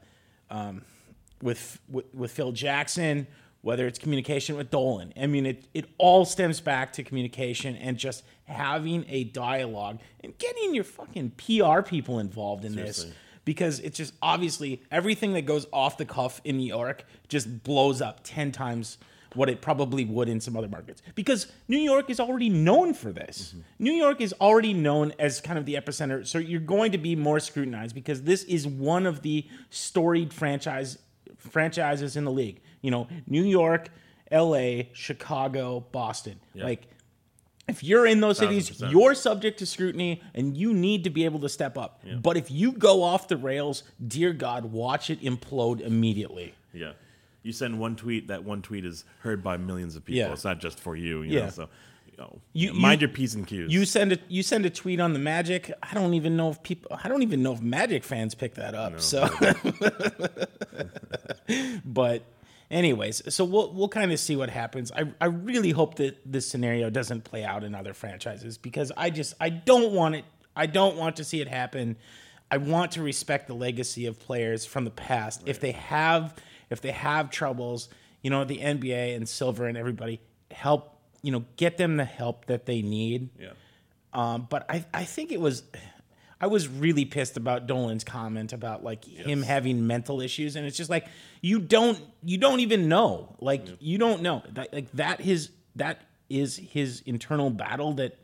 um, 0.49 0.83
with, 1.41 1.79
with 1.89 2.13
with 2.13 2.31
Phil 2.31 2.51
Jackson, 2.51 3.27
whether 3.61 3.85
it's 3.87 3.99
communication 3.99 4.55
with 4.55 4.69
Dolan. 4.71 5.13
I 5.19 5.27
mean, 5.27 5.45
it 5.45 5.67
it 5.73 5.85
all 5.97 6.25
stems 6.25 6.61
back 6.61 6.93
to 6.93 7.03
communication 7.03 7.75
and 7.75 7.97
just 7.97 8.23
having 8.45 9.05
a 9.09 9.25
dialogue 9.25 9.99
and 10.23 10.37
getting 10.37 10.73
your 10.73 10.83
fucking 10.83 11.31
PR 11.31 11.81
people 11.81 12.19
involved 12.19 12.65
in 12.65 12.75
this 12.75 13.07
because 13.45 13.79
it's 13.79 13.97
just 13.97 14.13
obviously 14.21 14.81
everything 14.91 15.33
that 15.33 15.43
goes 15.43 15.67
off 15.71 15.97
the 15.97 16.05
cuff 16.05 16.41
in 16.43 16.57
New 16.57 16.67
York 16.67 17.05
just 17.27 17.63
blows 17.63 18.01
up 18.01 18.21
ten 18.23 18.51
times 18.51 18.97
what 19.35 19.49
it 19.49 19.61
probably 19.61 20.05
would 20.05 20.27
in 20.27 20.41
some 20.41 20.57
other 20.57 20.67
markets 20.67 21.01
because 21.13 21.51
New 21.67 21.77
York 21.77 22.09
is 22.09 22.19
already 22.19 22.49
known 22.49 22.93
for 22.93 23.11
this. 23.11 23.49
Mm-hmm. 23.49 23.59
New 23.79 23.93
York 23.93 24.21
is 24.21 24.33
already 24.41 24.73
known 24.73 25.13
as 25.19 25.39
kind 25.39 25.59
of 25.59 25.65
the 25.65 25.75
epicenter, 25.75 26.25
so 26.25 26.39
you're 26.39 26.59
going 26.59 26.91
to 26.91 26.97
be 26.97 27.15
more 27.15 27.39
scrutinized 27.39 27.93
because 27.93 28.23
this 28.23 28.43
is 28.43 28.65
one 28.65 29.05
of 29.05 29.21
the 29.21 29.47
storied 29.69 30.33
franchise 30.33 30.97
franchises 31.37 32.15
in 32.15 32.25
the 32.25 32.31
league. 32.31 32.61
You 32.81 32.91
know, 32.91 33.07
New 33.27 33.43
York, 33.43 33.89
L.A., 34.31 34.89
Chicago, 34.93 35.81
Boston, 35.91 36.39
like. 36.55 36.87
If 37.67 37.83
you're 37.83 38.07
in 38.07 38.19
those 38.19 38.39
cities, 38.39 38.67
1000%. 38.71 38.91
you're 38.91 39.13
subject 39.13 39.59
to 39.59 39.65
scrutiny 39.67 40.23
and 40.33 40.57
you 40.57 40.73
need 40.73 41.03
to 41.03 41.11
be 41.11 41.23
able 41.25 41.39
to 41.41 41.49
step 41.49 41.77
up. 41.77 42.01
But 42.19 42.35
if 42.35 42.49
you 42.49 42.71
go 42.71 43.03
off 43.03 43.27
the 43.27 43.37
rails, 43.37 43.83
dear 44.07 44.33
God, 44.33 44.65
watch 44.65 45.11
it 45.11 45.21
implode 45.21 45.79
immediately. 45.79 46.55
Yeah. 46.73 46.93
You 47.43 47.51
send 47.53 47.79
one 47.79 47.95
tweet, 47.95 48.27
that 48.29 48.43
one 48.43 48.63
tweet 48.63 48.85
is 48.85 49.05
heard 49.19 49.43
by 49.43 49.57
millions 49.57 49.95
of 49.95 50.03
people. 50.03 50.17
Yeah. 50.17 50.31
It's 50.33 50.43
not 50.43 50.57
just 50.59 50.79
for 50.79 50.95
you, 50.95 51.21
you 51.21 51.37
Yeah. 51.37 51.43
know. 51.45 51.49
So 51.51 51.69
you 52.11 52.17
know, 52.17 52.41
You- 52.53 52.73
mind 52.73 53.01
you- 53.01 53.07
your 53.07 53.13
P's 53.13 53.35
and 53.35 53.45
Q's. 53.45 53.71
You 53.71 53.85
send 53.85 54.13
a 54.13 54.17
you 54.27 54.41
send 54.41 54.65
a 54.65 54.71
tweet 54.71 54.99
on 54.99 55.13
the 55.13 55.19
Magic. 55.19 55.71
I 55.83 55.93
don't 55.93 56.15
even 56.15 56.35
know 56.35 56.49
if 56.49 56.63
people. 56.63 56.97
I 57.03 57.07
don't 57.07 57.21
even 57.21 57.43
know 57.43 57.53
if 57.53 57.61
Magic 57.61 58.03
fans 58.03 58.33
pick 58.33 58.55
that 58.55 58.73
up. 58.73 58.99
so, 58.99 59.29
but 61.85 62.23
anyways, 62.71 63.33
so 63.33 63.45
we'll 63.45 63.73
we'll 63.73 63.89
kind 63.89 64.11
of 64.11 64.19
see 64.19 64.35
what 64.35 64.49
happens. 64.49 64.91
I 64.91 65.11
I 65.19 65.25
really 65.25 65.71
hope 65.71 65.95
that 65.95 66.19
this 66.25 66.47
scenario 66.47 66.89
doesn't 66.89 67.23
play 67.23 67.43
out 67.43 67.63
in 67.63 67.75
other 67.75 67.93
franchises 67.93 68.57
because 68.57 68.91
I 68.95 69.09
just 69.09 69.33
I 69.39 69.49
don't 69.49 69.93
want 69.93 70.15
it. 70.15 70.25
I 70.55 70.65
don't 70.65 70.97
want 70.97 71.17
to 71.17 71.23
see 71.23 71.41
it 71.41 71.47
happen. 71.47 71.97
I 72.51 72.57
want 72.57 72.93
to 72.93 73.03
respect 73.03 73.47
the 73.47 73.53
legacy 73.53 74.05
of 74.07 74.19
players 74.19 74.65
from 74.65 74.83
the 74.83 74.91
past. 74.91 75.43
If 75.45 75.59
they 75.59 75.71
have 75.73 76.35
if 76.69 76.81
they 76.81 76.91
have 76.91 77.29
troubles, 77.29 77.89
you 78.21 78.29
know, 78.29 78.43
the 78.43 78.57
NBA 78.57 79.15
and 79.15 79.27
Silver 79.27 79.65
and 79.67 79.77
everybody 79.77 80.21
help. 80.51 80.95
You 81.21 81.33
know, 81.33 81.43
get 81.57 81.77
them 81.77 81.97
the 81.97 82.05
help 82.05 82.45
that 82.45 82.65
they 82.65 82.81
need. 82.81 83.29
yeah. 83.37 83.49
Um, 84.13 84.47
but 84.49 84.65
I, 84.69 84.85
I 84.93 85.03
think 85.03 85.33
it 85.33 85.41
was, 85.41 85.63
I 86.41 86.47
was 86.47 86.67
really 86.67 87.05
pissed 87.05 87.35
about 87.35 87.67
Dolan's 87.67 88.03
comment 88.03 88.53
about 88.53 88.83
like 88.83 89.03
him 89.03 89.43
having 89.43 89.85
mental 89.87 90.21
issues, 90.21 90.55
and 90.55 90.65
it's 90.65 90.77
just 90.77 90.89
like 90.89 91.07
you 91.41 91.59
don't, 91.59 91.99
you 92.23 92.37
don't 92.37 92.61
even 92.61 92.87
know, 92.87 93.35
like 93.39 93.67
you 93.79 93.97
don't 93.97 94.21
know, 94.21 94.43
that, 94.53 94.73
like 94.73 94.91
that 94.93 95.21
his 95.21 95.49
that 95.75 96.01
is 96.29 96.57
his 96.57 97.01
internal 97.05 97.49
battle 97.49 97.93
that 97.93 98.17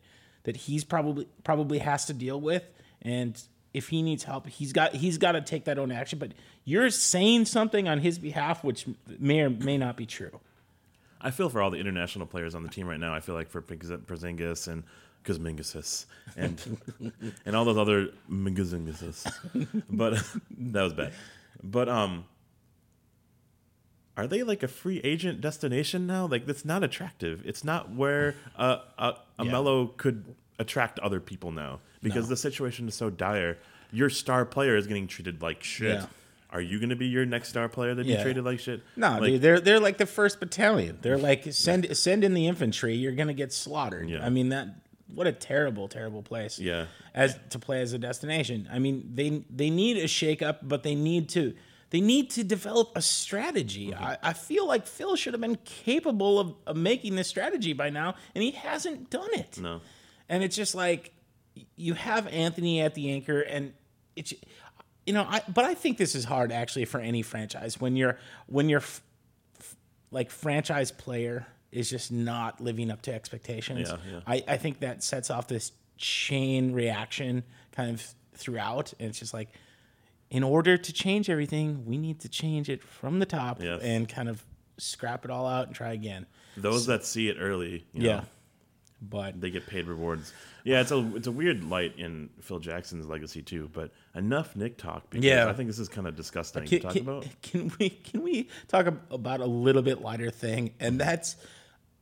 that 0.43 0.55
he's 0.55 0.83
probably 0.83 1.27
probably 1.43 1.79
has 1.79 2.05
to 2.05 2.13
deal 2.13 2.39
with, 2.39 2.63
and 3.01 3.41
if 3.73 3.89
he 3.89 4.01
needs 4.01 4.23
help, 4.23 4.47
he's 4.47 4.71
got 4.71 4.95
he's 4.95 5.17
got 5.17 5.33
to 5.33 5.41
take 5.41 5.65
that 5.65 5.77
own 5.77 5.91
action. 5.91 6.17
But 6.17 6.31
you're 6.63 6.89
saying 6.89 7.45
something 7.45 7.89
on 7.89 7.99
his 7.99 8.17
behalf, 8.17 8.63
which 8.63 8.85
may 9.19 9.41
or 9.41 9.49
may 9.49 9.77
not 9.77 9.97
be 9.97 10.05
true. 10.05 10.39
I 11.19 11.31
feel 11.31 11.49
for 11.49 11.61
all 11.61 11.71
the 11.71 11.79
international 11.79 12.27
players 12.27 12.55
on 12.55 12.63
the 12.63 12.69
team 12.69 12.87
right 12.87 12.99
now. 12.99 13.13
I 13.13 13.19
feel 13.19 13.35
like 13.35 13.49
for 13.49 13.61
Porzingis 13.61 14.67
and 14.67 14.83
Kuzmingasis 15.25 16.05
and 16.37 16.61
and 17.45 17.55
all 17.55 17.65
those 17.65 17.77
other 17.77 18.09
Mingazingasis. 18.31 19.31
But 19.89 20.13
that 20.57 20.81
was 20.83 20.93
bad. 20.93 21.13
But 21.63 21.89
um 21.89 22.25
are 24.17 24.27
they 24.27 24.43
like 24.43 24.63
a 24.63 24.67
free 24.67 24.99
agent 25.03 25.41
destination 25.41 26.07
now? 26.07 26.25
Like 26.25 26.45
that's 26.45 26.63
not 26.63 26.83
attractive. 26.83 27.41
It's 27.45 27.63
not 27.63 27.91
where 27.93 28.35
uh, 28.57 28.77
a 28.97 29.03
a 29.39 29.45
Yeah. 29.45 29.51
Mello 29.51 29.87
could 29.87 30.35
attract 30.57 30.99
other 30.99 31.19
people 31.19 31.51
now 31.51 31.79
because 32.01 32.29
the 32.29 32.37
situation 32.37 32.87
is 32.87 32.95
so 32.95 33.09
dire. 33.09 33.57
Your 33.91 34.09
star 34.09 34.45
player 34.45 34.77
is 34.77 34.87
getting 34.87 35.07
treated 35.07 35.41
like 35.41 35.63
shit. 35.63 35.95
Yeah. 35.99 36.05
Are 36.51 36.61
you 36.61 36.79
going 36.79 36.89
to 36.89 36.95
be 36.95 37.07
your 37.07 37.25
next 37.25 37.49
star 37.49 37.67
player 37.67 37.93
that 37.93 38.05
be 38.05 38.13
Yeah. 38.13 38.23
treated 38.23 38.45
like 38.45 38.59
shit? 38.61 38.81
No, 38.95 39.19
like, 39.19 39.23
dude, 39.23 39.41
they're 39.41 39.59
they're 39.59 39.79
like 39.81 39.97
the 39.97 40.05
first 40.05 40.39
battalion. 40.39 40.99
They're 41.01 41.17
like 41.17 41.51
send 41.51 41.97
send 41.97 42.23
in 42.23 42.33
the 42.33 42.47
infantry. 42.47 42.95
You're 42.95 43.11
gonna 43.15 43.33
get 43.33 43.51
slaughtered. 43.51 44.07
Yeah. 44.09 44.25
I 44.25 44.29
mean 44.29 44.49
that 44.49 44.69
what 45.13 45.27
a 45.27 45.31
terrible 45.31 45.87
terrible 45.87 46.23
place. 46.23 46.59
Yeah. 46.59 46.85
as 47.13 47.37
to 47.51 47.59
play 47.59 47.81
as 47.81 47.93
a 47.93 47.97
destination. 47.99 48.67
I 48.71 48.79
mean 48.79 49.11
they 49.13 49.43
they 49.49 49.69
need 49.69 49.97
a 49.97 50.07
shake 50.07 50.41
up, 50.41 50.67
but 50.67 50.83
they 50.83 50.95
need 50.95 51.29
to 51.29 51.53
they 51.91 52.01
need 52.01 52.31
to 52.31 52.43
develop 52.43 52.91
a 52.95 53.01
strategy. 53.01 53.91
Mm-hmm. 53.91 54.03
I, 54.03 54.17
I 54.23 54.33
feel 54.33 54.67
like 54.67 54.87
Phil 54.87 55.15
should 55.15 55.33
have 55.33 55.41
been 55.41 55.57
capable 55.63 56.39
of, 56.39 56.55
of 56.65 56.75
making 56.75 57.15
this 57.15 57.27
strategy 57.27 57.73
by 57.73 57.89
now, 57.89 58.15
and 58.33 58.43
he 58.43 58.51
hasn't 58.51 59.09
done 59.09 59.29
it. 59.33 59.59
No. 59.59 59.81
And 60.27 60.43
it's 60.43 60.55
just 60.55 60.75
like 60.75 61.13
you 61.75 61.93
have 61.93 62.27
Anthony 62.27 62.81
at 62.81 62.95
the 62.95 63.11
anchor, 63.11 63.41
and 63.41 63.73
it's 64.15 64.33
you 65.05 65.13
know, 65.13 65.25
I 65.29 65.41
but 65.53 65.65
I 65.65 65.75
think 65.75 65.97
this 65.97 66.15
is 66.15 66.25
hard 66.25 66.51
actually 66.51 66.85
for 66.85 66.99
any 66.99 67.21
franchise 67.21 67.79
when 67.79 67.95
you're 67.95 68.17
when 68.47 68.69
you're 68.69 68.79
f- 68.79 69.01
f- 69.59 69.75
like 70.11 70.31
franchise 70.31 70.91
player 70.91 71.45
is 71.75 71.89
just 71.89 72.11
not 72.11 72.61
living 72.61 72.89
up 72.91 73.01
to 73.03 73.13
expectations. 73.13 73.89
Yeah, 73.89 73.97
yeah. 74.11 74.19
I, 74.25 74.43
I 74.47 74.57
think 74.57 74.79
that 74.79 75.03
sets 75.03 75.29
off 75.29 75.47
this 75.47 75.71
chain 75.97 76.71
reaction 76.73 77.43
kind 77.71 77.91
of 77.91 78.05
throughout, 78.33 78.93
and 78.99 79.09
it's 79.09 79.19
just 79.19 79.33
like 79.33 79.49
in 80.29 80.43
order 80.43 80.77
to 80.77 80.93
change 80.93 81.29
everything, 81.29 81.85
we 81.85 81.97
need 81.97 82.19
to 82.21 82.29
change 82.29 82.69
it 82.69 82.83
from 82.83 83.19
the 83.19 83.25
top 83.25 83.61
Yes. 83.61 83.81
and 83.83 84.09
kind 84.09 84.27
of 84.27 84.43
scrap 84.77 85.23
it 85.25 85.31
all 85.31 85.45
out 85.47 85.67
and 85.67 85.75
try 85.75 85.93
again. 85.93 86.25
Those 86.57 86.87
that 86.87 87.05
see 87.05 87.29
it 87.29 87.37
early, 87.39 87.85
you 87.93 88.07
Yeah. 88.07 88.15
know, 88.17 88.23
But 89.01 89.39
they 89.39 89.51
get 89.51 89.67
paid 89.67 89.85
rewards. 89.87 90.33
Yeah, 90.63 90.81
it's 90.81 90.91
a 90.91 91.15
it's 91.15 91.27
a 91.27 91.31
weird 91.31 91.63
light 91.63 91.93
in 91.97 92.29
Phil 92.41 92.57
Jackson's 92.59 93.05
legacy 93.05 93.41
too. 93.43 93.69
But 93.71 93.91
enough 94.15 94.55
Nick 94.55 94.77
talk 94.77 95.09
because 95.11 95.23
Yeah. 95.23 95.47
I 95.47 95.53
think 95.53 95.67
this 95.69 95.77
is 95.79 95.87
kind 95.89 96.07
of 96.07 96.15
disgusting 96.15 96.63
can, 96.65 96.79
to 96.79 96.79
talk 96.79 96.93
can- 96.93 97.01
about. 97.03 97.27
can 97.43 97.71
we 97.79 97.89
can 97.89 98.23
we 98.23 98.49
talk 98.67 98.87
about 99.11 99.41
a 99.41 99.45
little 99.45 99.83
bit 99.83 100.01
lighter 100.01 100.31
thing? 100.31 100.73
And 100.79 100.99
that's 100.99 101.35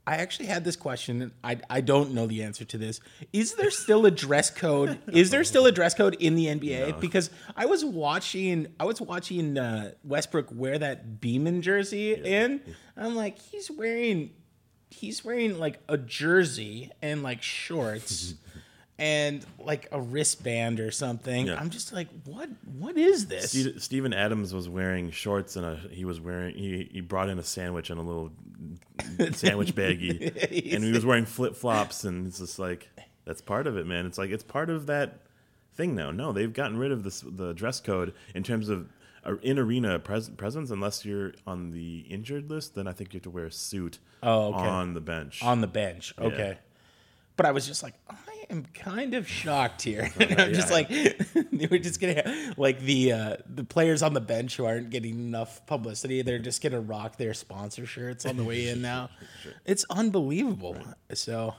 I 0.06 0.18
actually 0.18 0.48
had 0.48 0.66
this 0.66 0.76
question. 0.76 1.22
and 1.22 1.32
I 1.44 1.60
I 1.70 1.82
don't 1.82 2.14
know 2.14 2.28
the 2.28 2.44
answer 2.44 2.66
to 2.66 2.78
this. 2.78 3.00
Is 3.32 3.56
there 3.56 3.72
still 3.72 4.06
a 4.06 4.12
dress 4.12 4.50
code? 4.50 5.00
Is 5.08 5.30
there 5.30 5.44
still 5.44 5.66
a 5.66 5.72
dress 5.72 5.94
code 5.94 6.16
in 6.20 6.36
the 6.36 6.48
NBA? 6.48 7.00
Because 7.00 7.30
I 7.56 7.66
was 7.66 7.86
watching 7.86 8.68
I 8.80 8.86
was 8.86 9.00
watching 9.00 9.58
uh, 9.58 9.92
Westbrook 10.04 10.48
wear 10.52 10.78
that 10.78 11.22
Beeman 11.22 11.62
jersey 11.62 12.14
in. 12.14 12.62
I'm 12.98 13.16
like, 13.16 13.40
he's 13.40 13.72
wearing 13.72 14.32
he's 14.90 15.24
wearing 15.24 15.58
like 15.58 15.80
a 15.88 15.98
jersey 15.98 16.92
and 17.02 17.24
like 17.24 17.42
shorts. 17.42 18.36
And 19.00 19.44
like 19.60 19.88
a 19.92 20.00
wristband 20.00 20.80
or 20.80 20.92
something. 20.92 21.48
Yeah. 21.48 21.60
I'm 21.60 21.72
just 21.72 21.92
like, 21.94 22.08
what? 22.26 22.48
What 22.78 22.96
is 22.98 23.26
this? 23.28 23.52
Ste- 23.52 23.82
Steven 23.82 24.14
Adams 24.14 24.54
was 24.54 24.70
wearing 24.70 25.10
shorts 25.10 25.56
and 25.56 25.66
a 25.66 25.76
he 25.92 26.06
was 26.06 26.22
wearing 26.22 26.56
he, 26.56 26.88
he 26.92 27.02
brought 27.02 27.28
in 27.30 27.40
a 27.40 27.44
sandwich 27.44 27.90
and 27.90 28.00
a 28.00 28.04
little 28.04 28.32
sandwich 29.34 29.74
baggie 29.76 30.20
and 30.76 30.84
he 30.84 30.92
was 30.92 31.06
wearing 31.06 31.26
flip 31.26 31.56
flops 31.56 32.04
and 32.04 32.28
it's 32.28 32.40
just 32.40 32.60
like 32.60 32.88
that's 33.26 33.42
part 33.42 33.66
of 33.68 33.78
it, 33.78 33.88
man. 33.88 34.06
It's 34.06 34.18
like 34.20 34.30
it's 34.30 34.44
part 34.44 34.70
of 34.70 34.86
that 34.86 35.22
thing 35.74 35.96
now. 35.96 36.12
No, 36.12 36.32
they've 36.32 36.54
gotten 36.54 36.78
rid 36.78 36.92
of 36.92 37.04
this 37.04 37.22
the 37.26 37.54
dress 37.54 37.80
code 37.80 38.14
in 38.36 38.44
terms 38.44 38.70
of 38.70 38.90
in 39.42 39.58
arena 39.58 39.98
pres- 40.00 40.30
presence. 40.30 40.70
Unless 40.70 41.04
you're 41.04 41.34
on 41.48 41.72
the 41.72 42.00
injured 42.10 42.50
list, 42.50 42.76
then 42.76 42.88
I 42.88 42.92
think 42.92 43.14
you 43.14 43.18
have 43.18 43.24
to 43.24 43.30
wear 43.32 43.46
a 43.46 43.52
suit 43.52 43.98
Oh, 44.22 44.54
okay. 44.54 44.68
on 44.68 44.94
the 44.94 45.02
bench. 45.02 45.42
on 45.42 45.62
the 45.62 45.68
bench. 45.68 46.14
Okay. 46.20 46.60
But 47.36 47.48
I 47.48 47.52
was 47.52 47.66
just 47.66 47.82
like, 47.82 47.96
oh 48.12 48.16
I 48.28 48.33
am 48.50 48.66
kind 48.74 49.14
of 49.14 49.28
shocked 49.28 49.82
here. 49.82 50.12
I'm 50.20 50.54
just 50.54 50.72
like, 50.72 50.90
we're 51.52 51.80
just 51.80 52.00
gonna 52.00 52.54
like 52.58 52.80
the 52.80 53.12
uh, 53.12 53.38
the 53.48 53.64
players 53.64 54.04
on 54.04 54.14
the 54.14 54.22
bench 54.22 54.58
who 54.58 54.66
aren't 54.66 54.90
getting 54.90 55.20
enough 55.20 55.66
publicity. 55.66 56.22
They're 56.22 56.40
just 56.40 56.62
gonna 56.62 56.82
rock 56.82 57.18
their 57.18 57.34
sponsor 57.34 57.86
shirts 57.86 58.26
on 58.26 58.38
the 58.38 58.44
way 58.44 58.70
in 58.70 58.82
now. 58.82 59.10
It's 59.66 59.86
unbelievable. 59.90 60.78
So, 61.14 61.56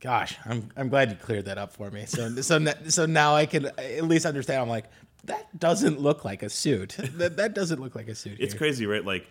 gosh, 0.00 0.36
I'm 0.44 0.70
I'm 0.76 0.88
glad 0.88 1.10
you 1.10 1.16
cleared 1.16 1.46
that 1.46 1.58
up 1.58 1.72
for 1.72 1.90
me. 1.90 2.06
So 2.06 2.28
so 2.42 2.64
so 2.88 3.06
now 3.06 3.34
I 3.34 3.46
can 3.46 3.66
at 3.66 4.04
least 4.04 4.26
understand. 4.26 4.62
I'm 4.62 4.68
like, 4.68 4.86
that 5.24 5.58
doesn't 5.58 6.00
look 6.00 6.24
like 6.24 6.42
a 6.42 6.50
suit. 6.50 6.96
That 6.98 7.36
that 7.36 7.54
doesn't 7.54 7.80
look 7.80 7.94
like 7.94 8.08
a 8.08 8.14
suit. 8.14 8.38
It's 8.40 8.52
here. 8.52 8.58
crazy, 8.58 8.86
right? 8.86 9.04
Like 9.04 9.26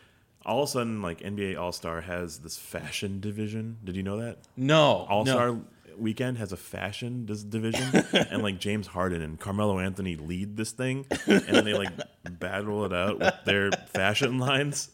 all 0.47 0.63
of 0.63 0.69
a 0.69 0.71
sudden, 0.71 1.01
like 1.01 1.19
NBA 1.19 1.59
All 1.59 1.71
Star 1.71 2.01
has 2.01 2.39
this 2.39 2.57
fashion 2.57 3.19
division. 3.19 3.77
Did 3.83 3.95
you 3.95 4.03
know 4.03 4.19
that? 4.21 4.39
No, 4.55 5.05
All 5.09 5.25
Star 5.25 5.47
no. 5.51 5.65
Weekend 5.97 6.37
has 6.37 6.51
a 6.51 6.57
fashion 6.57 7.25
dis- 7.25 7.43
division, 7.43 8.05
and 8.29 8.43
like 8.43 8.59
James 8.59 8.87
Harden 8.87 9.21
and 9.21 9.39
Carmelo 9.39 9.79
Anthony 9.79 10.15
lead 10.15 10.57
this 10.57 10.71
thing, 10.71 11.05
and 11.25 11.41
then 11.41 11.65
they 11.65 11.73
like 11.73 11.91
battle 12.39 12.85
it 12.85 12.93
out 12.93 13.19
with 13.19 13.35
their 13.45 13.71
fashion 13.71 14.37
lines. 14.39 14.89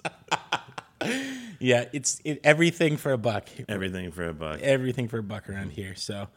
Yeah, 1.59 1.85
it's 1.93 2.21
it, 2.23 2.41
everything 2.43 2.97
for 2.97 3.11
a 3.11 3.17
buck. 3.17 3.47
Everything 3.69 4.11
for 4.11 4.27
a 4.27 4.33
buck. 4.33 4.59
everything 4.61 5.07
for 5.07 5.19
a 5.19 5.23
buck 5.23 5.49
around 5.49 5.71
here. 5.71 5.95
So, 5.95 6.27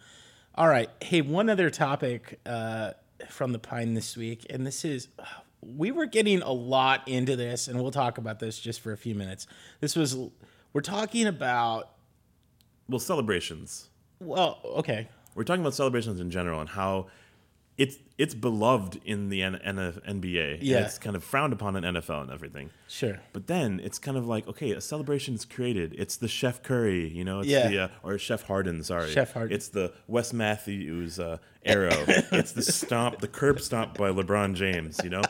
all 0.54 0.68
right. 0.68 0.88
Hey, 1.00 1.20
one 1.20 1.48
other 1.48 1.70
topic 1.70 2.40
uh, 2.46 2.92
from 3.28 3.52
the 3.52 3.58
Pine 3.58 3.94
this 3.94 4.16
week, 4.16 4.46
and 4.50 4.66
this 4.66 4.84
is 4.84 5.08
we 5.62 5.90
were 5.90 6.06
getting 6.06 6.42
a 6.42 6.52
lot 6.52 7.06
into 7.08 7.36
this, 7.36 7.68
and 7.68 7.80
we'll 7.80 7.90
talk 7.90 8.18
about 8.18 8.38
this 8.38 8.58
just 8.58 8.80
for 8.80 8.92
a 8.92 8.96
few 8.96 9.14
minutes. 9.14 9.46
This 9.80 9.96
was 9.96 10.16
we're 10.72 10.80
talking 10.80 11.26
about. 11.26 11.90
Well, 12.88 13.00
celebrations. 13.00 13.88
Well, 14.20 14.58
okay, 14.64 15.08
We're 15.34 15.44
talking 15.44 15.60
about 15.60 15.74
celebrations 15.74 16.20
in 16.20 16.30
general 16.30 16.60
and 16.60 16.68
how 16.68 17.06
it's 17.76 17.98
it's 18.16 18.34
beloved 18.34 18.98
in 19.04 19.28
the 19.28 19.42
N- 19.42 19.56
N- 19.62 19.76
NBA. 20.08 20.60
Yeah. 20.62 20.78
it's 20.86 20.96
kind 20.96 21.14
of 21.14 21.22
frowned 21.22 21.52
upon 21.52 21.76
in 21.76 21.84
NFL 21.84 22.22
and 22.22 22.30
everything. 22.30 22.70
Sure. 22.88 23.20
But 23.34 23.46
then 23.48 23.80
it's 23.84 23.98
kind 23.98 24.16
of 24.16 24.26
like 24.26 24.48
okay, 24.48 24.70
a 24.70 24.80
celebration 24.80 25.34
is 25.34 25.44
created. 25.44 25.94
It's 25.98 26.16
the 26.16 26.28
Chef 26.28 26.62
Curry, 26.62 27.08
you 27.08 27.22
know, 27.24 27.40
it's 27.40 27.48
Yeah. 27.50 27.68
the 27.68 27.78
uh, 27.80 27.88
or 28.02 28.16
Chef 28.16 28.42
Harden, 28.44 28.82
sorry, 28.82 29.10
Chef 29.10 29.34
Harden. 29.34 29.54
It's 29.54 29.68
the 29.68 29.92
Wes 30.06 30.32
Matthews 30.32 31.20
uh, 31.20 31.36
arrow. 31.66 31.90
it's 32.32 32.52
the 32.52 32.62
stomp, 32.62 33.18
the 33.20 33.28
curb 33.28 33.60
stomp 33.60 33.98
by 33.98 34.08
LeBron 34.10 34.54
James. 34.54 34.98
You 35.04 35.10
know, 35.10 35.22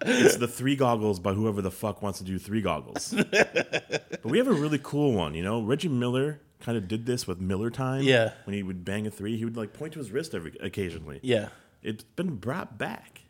it's 0.00 0.36
the 0.36 0.48
three 0.48 0.76
goggles 0.76 1.20
by 1.20 1.34
whoever 1.34 1.60
the 1.60 1.70
fuck 1.70 2.00
wants 2.00 2.18
to 2.20 2.24
do 2.24 2.38
three 2.38 2.62
goggles. 2.62 3.12
but 3.30 4.24
we 4.24 4.38
have 4.38 4.48
a 4.48 4.52
really 4.54 4.80
cool 4.82 5.12
one. 5.12 5.34
You 5.34 5.42
know, 5.42 5.60
Reggie 5.60 5.88
Miller 5.88 6.40
kind 6.60 6.76
of 6.78 6.88
did 6.88 7.06
this 7.06 7.26
with 7.26 7.40
Miller 7.40 7.70
time. 7.70 8.02
Yeah. 8.02 8.32
when 8.44 8.54
he 8.54 8.62
would 8.62 8.84
bang 8.84 9.06
a 9.06 9.10
three, 9.10 9.36
he 9.36 9.44
would 9.44 9.56
like 9.56 9.72
point 9.72 9.92
to 9.94 9.98
his 9.98 10.10
wrist 10.10 10.34
every 10.34 10.56
occasionally. 10.60 11.20
Yeah. 11.22 11.48
It's 11.82 12.04
been 12.04 12.36
brought 12.36 12.76
back 12.78 13.22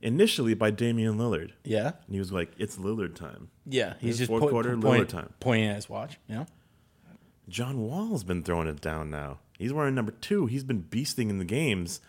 initially 0.00 0.54
by 0.54 0.70
Damian 0.70 1.16
Lillard. 1.18 1.52
Yeah. 1.64 1.92
And 2.06 2.14
he 2.14 2.18
was 2.18 2.30
like, 2.32 2.52
"It's 2.58 2.76
Lillard 2.76 3.14
time." 3.16 3.48
Yeah. 3.66 3.94
He's 3.98 4.10
His 4.10 4.18
just 4.18 4.28
fourth 4.28 4.42
point- 4.42 4.52
quarter, 4.52 4.76
point- 4.76 4.84
Lillard 4.84 5.08
time. 5.08 5.32
pointing 5.40 5.68
at 5.68 5.76
his 5.76 5.88
watch. 5.88 6.18
Yeah. 6.28 6.44
John 7.48 7.80
Wall's 7.80 8.24
been 8.24 8.42
throwing 8.42 8.68
it 8.68 8.80
down 8.80 9.10
now. 9.10 9.38
He's 9.58 9.72
wearing 9.72 9.94
number 9.94 10.12
two. 10.12 10.46
He's 10.46 10.64
been 10.64 10.82
beasting 10.84 11.30
in 11.30 11.38
the 11.38 11.44
games, 11.44 12.00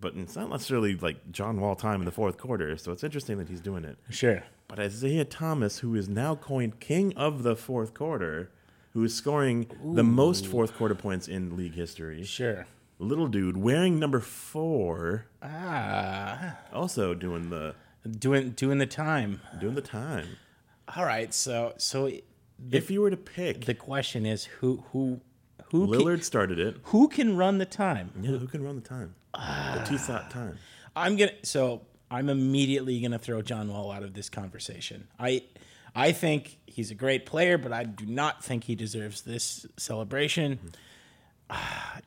but 0.00 0.14
it's 0.16 0.34
not 0.36 0.50
necessarily 0.50 0.96
like 0.96 1.30
John 1.30 1.60
Wall 1.60 1.76
time 1.76 2.00
in 2.00 2.04
the 2.04 2.10
fourth 2.10 2.36
quarter. 2.36 2.76
So 2.76 2.90
it's 2.92 3.04
interesting 3.04 3.38
that 3.38 3.48
he's 3.48 3.60
doing 3.60 3.84
it. 3.84 3.98
Sure. 4.10 4.42
But 4.68 4.78
Isaiah 4.80 5.24
Thomas, 5.24 5.78
who 5.78 5.94
is 5.94 6.08
now 6.08 6.34
coined 6.34 6.80
king 6.80 7.12
of 7.16 7.42
the 7.42 7.56
fourth 7.56 7.94
quarter, 7.94 8.50
who 8.92 9.04
is 9.04 9.14
scoring 9.14 9.66
the 9.94 10.02
most 10.04 10.46
fourth 10.46 10.74
quarter 10.76 10.94
points 10.94 11.28
in 11.28 11.56
league 11.56 11.74
history. 11.74 12.24
Sure. 12.24 12.66
Little 12.98 13.28
dude 13.28 13.56
wearing 13.56 13.98
number 13.98 14.20
four, 14.20 15.26
Ah. 15.42 16.56
also 16.72 17.14
doing 17.14 17.50
the 17.50 17.74
Doing 18.18 18.50
doing 18.50 18.78
the 18.78 18.86
time. 18.86 19.40
doing 19.60 19.74
the 19.74 19.82
time. 19.82 20.26
All 20.96 21.04
right. 21.04 21.32
So 21.34 21.74
so 21.76 22.10
if 22.70 22.90
you 22.90 23.00
were 23.02 23.10
to 23.10 23.16
pick, 23.16 23.66
the 23.66 23.74
question 23.74 24.24
is 24.26 24.44
who 24.44 24.84
who 24.92 25.20
who 25.70 25.86
Lillard 25.86 26.16
Can, 26.16 26.22
started 26.22 26.58
it. 26.58 26.76
who 26.84 27.08
can 27.08 27.36
run 27.36 27.58
the 27.58 27.66
time? 27.66 28.10
Yeah, 28.20 28.32
who 28.38 28.46
can 28.48 28.62
run 28.64 28.76
the 28.76 28.82
time? 28.82 29.14
the 29.34 29.84
T-Thought 29.88 30.30
time. 30.30 30.58
I'm 30.96 31.16
gonna 31.16 31.32
so 31.42 31.82
I'm 32.10 32.28
immediately 32.28 33.00
gonna 33.00 33.18
throw 33.18 33.40
John 33.42 33.68
Wall 33.68 33.92
out 33.92 34.02
of 34.02 34.14
this 34.14 34.28
conversation. 34.28 35.06
I 35.18 35.44
I 35.94 36.12
think 36.12 36.58
he's 36.66 36.90
a 36.90 36.94
great 36.94 37.26
player, 37.26 37.58
but 37.58 37.72
I 37.72 37.84
do 37.84 38.06
not 38.06 38.44
think 38.44 38.64
he 38.64 38.74
deserves 38.74 39.22
this 39.22 39.66
celebration. 39.76 40.58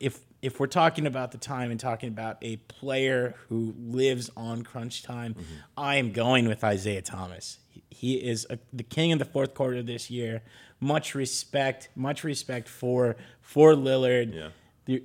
If 0.00 0.20
if 0.42 0.58
we're 0.60 0.66
talking 0.66 1.06
about 1.06 1.32
the 1.32 1.38
time 1.38 1.70
and 1.70 1.78
talking 1.80 2.08
about 2.08 2.36
a 2.42 2.56
player 2.56 3.34
who 3.48 3.74
lives 3.78 4.28
on 4.36 4.62
crunch 4.62 5.02
time, 5.02 5.34
mm-hmm. 5.34 5.42
I 5.76 5.96
am 5.96 6.12
going 6.12 6.48
with 6.48 6.62
Isaiah 6.64 7.00
Thomas. 7.02 7.58
He- 7.70 7.82
He 7.90 8.14
is 8.16 8.46
a, 8.50 8.58
the 8.72 8.82
king 8.82 9.12
of 9.12 9.18
the 9.18 9.24
fourth 9.24 9.54
quarter 9.54 9.82
this 9.82 10.10
year. 10.10 10.42
Much 10.80 11.14
respect, 11.14 11.88
much 11.94 12.24
respect 12.24 12.68
for 12.68 13.16
for 13.40 13.74
Lillard. 13.74 14.34
Yeah. 14.34 14.48
The, 14.86 15.04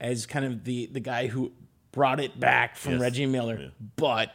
as 0.00 0.24
kind 0.26 0.44
of 0.44 0.64
the 0.64 0.86
the 0.86 1.00
guy 1.00 1.26
who 1.26 1.52
brought 1.92 2.20
it 2.20 2.38
back 2.38 2.76
from 2.76 2.92
Yes. 2.92 3.00
Reggie 3.00 3.26
Miller, 3.26 3.58
Yeah. 3.60 3.68
but 3.96 4.30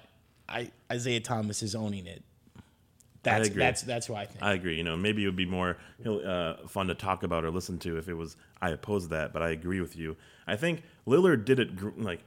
I 0.50 0.72
Isaiah 0.91 1.22
Thomas 1.22 1.64
is 1.64 1.74
owning 1.76 2.06
it. 2.08 2.24
That's 3.24 3.47
agree. 3.47 3.59
that's 3.59 3.82
that's 3.82 4.07
who 4.07 4.15
I 4.15 4.26
think. 4.26 4.43
I 4.43 4.53
agree. 4.53 4.76
You 4.76 4.84
know, 4.84 4.97
maybe 4.97 5.24
it 5.24 5.28
would 5.28 5.36
be 5.36 5.45
more 5.45 5.78
uh, 6.05 6.67
fun 6.67 6.88
to 6.88 6.95
talk 6.95 7.24
about 7.24 7.45
or 7.45 7.51
listen 7.51 7.80
to 7.80 7.97
if 7.97 8.07
it 8.07 8.13
was 8.13 8.36
I 8.61 8.69
oppose 8.69 9.09
that, 9.09 9.34
but 9.34 9.41
I 9.41 9.49
agree 9.49 9.82
with 9.82 9.95
you. 9.95 10.17
I 10.45 10.55
think 10.55 10.84
Lillard 11.07 11.45
did 11.45 11.59
it 11.59 11.76
gr- 11.76 11.89
like 11.97 12.21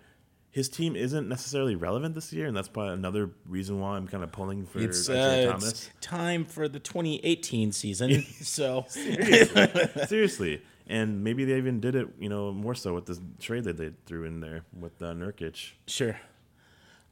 his 0.56 0.70
team 0.70 0.96
isn't 0.96 1.28
necessarily 1.28 1.76
relevant 1.76 2.14
this 2.14 2.32
year, 2.32 2.46
and 2.46 2.56
that's 2.56 2.68
probably 2.68 2.94
another 2.94 3.28
reason 3.46 3.78
why 3.78 3.96
I'm 3.96 4.08
kind 4.08 4.24
of 4.24 4.32
pulling 4.32 4.64
for 4.64 4.78
it's, 4.78 5.06
uh, 5.06 5.48
Thomas. 5.50 5.68
it's 5.68 5.90
time 6.00 6.46
for 6.46 6.66
the 6.66 6.78
2018 6.80 7.72
season. 7.72 8.22
so 8.40 8.86
Seriously, 8.88 10.62
and 10.86 11.22
maybe 11.22 11.44
they 11.44 11.58
even 11.58 11.80
did 11.80 11.94
it, 11.94 12.08
you 12.18 12.30
know, 12.30 12.52
more 12.52 12.74
so 12.74 12.94
with 12.94 13.04
this 13.04 13.20
trade 13.38 13.64
that 13.64 13.76
they 13.76 13.90
threw 14.06 14.24
in 14.24 14.40
there 14.40 14.62
with 14.72 15.02
uh, 15.02 15.12
Nurkic. 15.12 15.72
Sure. 15.86 16.18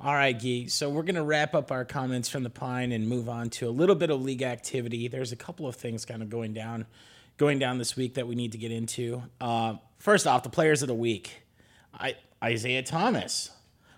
All 0.01 0.13
right, 0.13 0.39
Gee. 0.39 0.69
So 0.69 0.91
we're 0.91 1.03
going 1.03 1.15
to 1.15 1.23
wrap 1.23 1.55
up 1.55 1.71
our 1.71 1.85
comments 1.85 2.29
from 2.29 2.43
the 2.43 2.51
Pine 2.51 2.93
and 2.93 3.09
move 3.09 3.29
on 3.29 3.49
to 3.51 3.69
a 3.69 3.71
little 3.71 3.95
bit 3.95 4.11
of 4.11 4.21
league 4.23 4.43
activity. 4.43 5.09
There's 5.09 5.33
a 5.33 5.37
couple 5.37 5.67
of 5.67 5.77
things 5.77 6.05
kind 6.05 6.21
of 6.23 6.29
going 6.29 6.53
down, 6.53 6.87
going 7.37 7.59
down 7.59 7.79
this 7.79 7.97
week 7.97 8.15
that 8.15 8.27
we 8.27 8.35
need 8.35 8.53
to 8.53 8.59
get 8.59 8.73
into. 8.73 9.23
Uh, 9.41 9.77
first 9.99 10.27
off, 10.27 10.43
the 10.43 10.51
players 10.51 10.83
of 10.83 10.89
the 10.89 10.95
week, 10.95 11.43
I, 11.95 12.17
Isaiah 12.43 12.83
Thomas, 12.83 13.51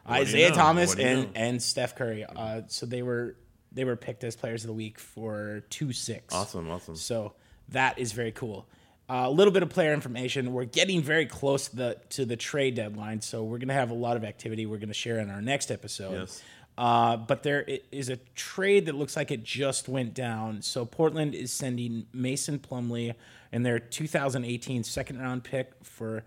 you 0.07 0.14
Isaiah 0.14 0.51
know? 0.51 0.55
Thomas, 0.55 0.90
What 0.90 0.99
you 0.99 1.07
and 1.07 1.22
know? 1.22 1.28
and 1.34 1.62
Steph 1.62 1.97
Curry. 1.97 2.24
Uh, 2.24 2.62
so 2.68 2.86
they 2.86 3.03
were 3.03 3.34
they 3.72 3.84
were 3.84 3.97
picked 3.97 4.22
as 4.22 4.36
players 4.36 4.62
of 4.64 4.68
the 4.68 4.74
week 4.74 4.99
for 4.99 5.64
two 5.70 5.92
six. 5.92 6.32
Awesome, 6.34 6.70
awesome. 6.70 6.97
So 6.97 7.32
that 7.70 7.99
is 7.99 8.12
very 8.12 8.32
cool. 8.32 8.68
Uh, 9.09 9.23
a 9.27 9.31
little 9.31 9.53
bit 9.53 9.63
of 9.63 9.69
player 9.69 9.95
information. 9.95 10.53
We're 10.53 10.65
getting 10.65 11.01
very 11.01 11.27
close 11.27 11.69
to 11.69 11.77
the 11.77 11.97
to 12.11 12.25
the 12.25 12.37
trade 12.37 12.75
deadline, 12.75 13.21
so 13.21 13.45
we're 13.45 13.59
going 13.59 13.69
to 13.69 13.75
have 13.75 13.91
a 13.91 13.95
lot 13.95 14.17
of 14.17 14.25
activity. 14.25 14.67
We're 14.67 14.79
going 14.79 14.89
to 14.89 14.95
share 14.95 15.19
in 15.19 15.31
our 15.31 15.41
next 15.41 15.71
episode. 15.71 16.13
Yes. 16.13 16.43
Uh, 16.77 17.17
but 17.17 17.43
there 17.43 17.67
is 17.91 18.11
a 18.11 18.17
trade 18.35 18.87
that 18.87 18.95
looks 18.95 19.17
like 19.17 19.31
it 19.31 19.43
just 19.43 19.89
went 19.89 20.13
down. 20.13 20.61
So 20.61 20.85
Portland 20.85 21.35
is 21.35 21.53
sending 21.53 22.07
Mason 22.13 22.59
Plumlee 22.59 23.15
and 23.51 23.65
their 23.65 23.79
2018 23.79 24.85
second 24.85 25.19
round 25.19 25.45
pick 25.45 25.73
for 25.83 26.25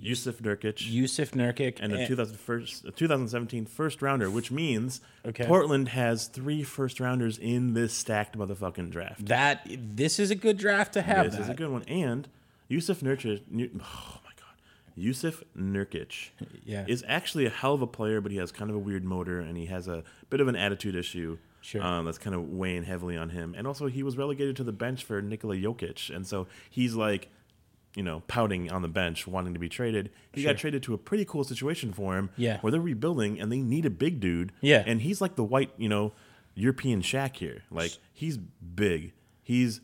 Yusuf 0.00 0.38
Nurkic 0.38 0.90
Yusuf 0.90 1.32
Nurkic 1.32 1.78
and 1.80 1.92
a 1.92 2.06
2001st, 2.06 2.86
a 2.86 2.90
2017 2.92 3.66
first 3.66 4.00
rounder, 4.02 4.30
which 4.30 4.50
means 4.50 5.00
Okay. 5.26 5.44
Portland 5.44 5.88
has 5.88 6.26
three 6.28 6.62
first 6.62 7.00
rounders 7.00 7.36
in 7.38 7.74
this 7.74 7.92
stacked 7.92 8.36
motherfucking 8.38 8.90
draft. 8.90 9.26
that. 9.26 9.66
This 9.68 10.18
is 10.18 10.30
a 10.30 10.34
good 10.36 10.56
draft 10.56 10.92
to 10.94 11.02
have. 11.02 11.30
This 11.30 11.40
is 11.40 11.48
a 11.48 11.54
good 11.54 11.70
one. 11.70 11.82
And 11.84 12.28
Yusuf 12.68 13.00
Nurkic, 13.00 13.40
oh 13.50 14.20
my 14.24 14.30
god, 14.36 14.54
Yusuf 14.94 15.42
Nurkic 15.56 16.30
Yeah. 16.64 16.84
is 16.86 17.04
actually 17.08 17.46
a 17.46 17.50
hell 17.50 17.74
of 17.74 17.82
a 17.82 17.86
player, 17.86 18.20
but 18.20 18.30
he 18.32 18.38
has 18.38 18.52
kind 18.52 18.70
of 18.70 18.76
a 18.76 18.80
weird 18.80 19.04
motor 19.04 19.40
and 19.40 19.56
he 19.56 19.66
has 19.66 19.88
a 19.88 20.04
bit 20.30 20.40
of 20.40 20.48
an 20.48 20.56
attitude 20.56 20.94
issue. 20.94 21.38
Sure. 21.60 21.82
Um, 21.82 22.04
that's 22.04 22.18
kind 22.18 22.36
of 22.36 22.48
weighing 22.50 22.84
heavily 22.84 23.16
on 23.16 23.30
him. 23.30 23.54
And 23.58 23.66
also, 23.66 23.88
he 23.88 24.04
was 24.04 24.16
relegated 24.16 24.54
to 24.56 24.64
the 24.64 24.72
bench 24.72 25.02
for 25.04 25.20
Nikola 25.20 25.56
Jokic, 25.56 26.14
and 26.14 26.24
so 26.24 26.46
he's 26.70 26.94
like, 26.94 27.28
you 27.98 28.04
know, 28.04 28.22
pouting 28.28 28.70
on 28.70 28.80
the 28.82 28.88
bench, 28.88 29.26
wanting 29.26 29.52
to 29.54 29.58
be 29.58 29.68
traded. 29.68 30.10
He 30.32 30.44
got 30.44 30.56
traded 30.56 30.84
to 30.84 30.94
a 30.94 30.98
pretty 30.98 31.24
cool 31.24 31.42
situation 31.42 31.92
for 31.92 32.16
him, 32.16 32.30
Yeah. 32.36 32.58
where 32.60 32.70
they're 32.70 32.80
rebuilding 32.80 33.40
and 33.40 33.50
they 33.50 33.58
need 33.60 33.84
a 33.84 33.90
big 33.90 34.20
dude. 34.20 34.52
Yeah. 34.60 34.84
and 34.86 35.00
he's 35.02 35.20
like 35.20 35.34
the 35.34 35.42
white, 35.44 35.72
you 35.76 35.88
know, 35.88 36.12
European 36.54 37.02
Shaq 37.02 37.36
here. 37.36 37.62
Like 37.70 37.92
he's 38.12 38.36
big, 38.38 39.12
he's 39.42 39.80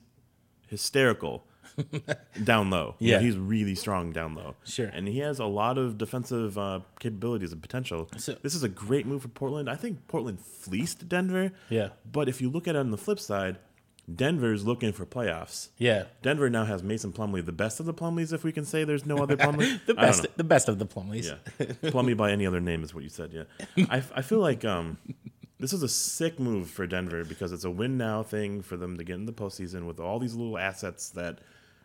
hysterical 0.69 1.45
down 2.45 2.71
low. 2.71 2.95
You 3.01 3.13
know, 3.13 3.19
Yeah. 3.19 3.25
he's 3.25 3.37
really 3.37 3.75
strong 3.75 4.13
down 4.13 4.35
low. 4.37 4.55
Sure. 4.65 4.87
and 4.87 5.09
he 5.09 5.19
has 5.19 5.39
a 5.41 5.45
lot 5.47 5.77
of 5.79 5.99
defensive 5.99 6.57
uh, 6.57 6.81
capabilities 7.01 7.53
and 7.53 7.61
potential. 7.61 8.09
So- 8.17 8.37
this 8.43 8.55
is 8.55 8.63
a 8.63 8.69
great 8.69 9.07
move 9.07 9.23
for 9.23 9.29
Portland. 9.29 9.69
I 9.69 9.77
think 9.77 10.07
Portland 10.07 10.41
fleeced 10.41 11.09
Denver. 11.09 11.51
Yeah. 11.69 11.89
but 12.11 12.29
if 12.29 12.41
you 12.41 12.49
look 12.51 12.69
at 12.69 12.77
it 12.77 12.79
on 12.79 12.91
the 12.91 12.99
flip 12.99 13.19
side, 13.19 13.59
Denver's 14.13 14.65
looking 14.67 14.93
for 14.93 15.07
playoffs. 15.07 15.69
Yeah. 15.79 16.05
Denver 16.23 16.51
now 16.51 16.65
has 16.65 16.83
Mason 16.83 17.13
Plumlee, 17.13 17.45
the 17.45 17.53
best 17.53 17.81
of 17.81 17.87
the 17.87 17.95
Plumlees, 17.95 18.33
if 18.33 18.45
we 18.45 18.53
can 18.53 18.65
say 18.65 18.85
there's 18.85 19.07
no 19.07 19.17
other 19.19 19.37
Plumlee. 19.37 19.81
The 19.87 19.95
best, 19.95 20.27
the 20.37 20.45
best 20.45 20.69
of 20.69 20.79
the 20.79 20.87
Plumlees. 20.87 21.25
Yeah, 21.59 21.67
Plumlee 21.91 22.17
by 22.17 22.31
any 22.31 22.47
other 22.47 22.61
name 22.61 22.83
is 22.83 22.95
what 22.95 23.03
you 23.03 23.09
said. 23.11 23.33
Yeah, 23.33 23.87
I, 23.91 24.03
I 24.15 24.23
feel 24.23 24.41
like 24.41 24.65
um, 24.65 24.99
this 25.59 25.73
is 25.73 25.83
a 25.83 25.89
sick 25.89 26.39
move 26.39 26.69
for 26.69 26.87
Denver 26.87 27.25
because 27.25 27.53
it's 27.53 27.65
a 27.65 27.71
win 27.71 27.97
now 27.97 28.23
thing 28.23 28.61
for 28.61 28.77
them 28.77 28.99
to 28.99 29.05
get 29.05 29.15
in 29.15 29.25
the 29.25 29.33
postseason 29.33 29.87
with 29.87 29.99
all 30.01 30.19
these 30.19 30.35
little 30.35 30.59
assets 30.59 31.09
that, 31.11 31.39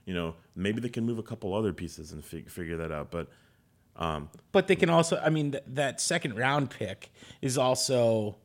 you 0.06 0.14
know, 0.14 0.36
maybe 0.56 0.82
they 0.82 0.90
can 0.90 1.06
move 1.06 1.20
a 1.20 1.24
couple 1.24 1.54
other 1.54 1.72
pieces 1.72 2.12
and 2.12 2.24
fig- 2.26 2.50
figure 2.50 2.76
that 2.78 2.92
out. 2.92 3.12
But 3.12 3.28
But 4.52 4.68
they 4.68 4.76
can 4.76 4.90
also, 4.90 5.18
I 5.24 5.30
mean, 5.30 5.52
th- 5.52 5.64
that 5.68 6.02
second 6.02 6.38
round 6.38 6.70
pick 6.70 7.12
is 7.42 7.58
also 7.58 8.36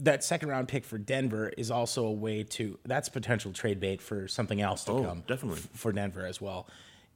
that 0.00 0.22
second 0.22 0.48
round 0.48 0.68
pick 0.68 0.84
for 0.84 0.98
Denver 0.98 1.48
is 1.56 1.70
also 1.70 2.06
a 2.06 2.12
way 2.12 2.44
to 2.44 2.78
that's 2.84 3.08
potential 3.08 3.52
trade 3.52 3.80
bait 3.80 4.00
for 4.00 4.28
something 4.28 4.60
else 4.60 4.84
to 4.84 4.92
Oh, 4.92 5.02
come. 5.04 5.22
definitely. 5.26 5.58
f- 5.60 5.68
for 5.74 5.92
Denver 5.92 6.24
as 6.26 6.40
well. 6.40 6.68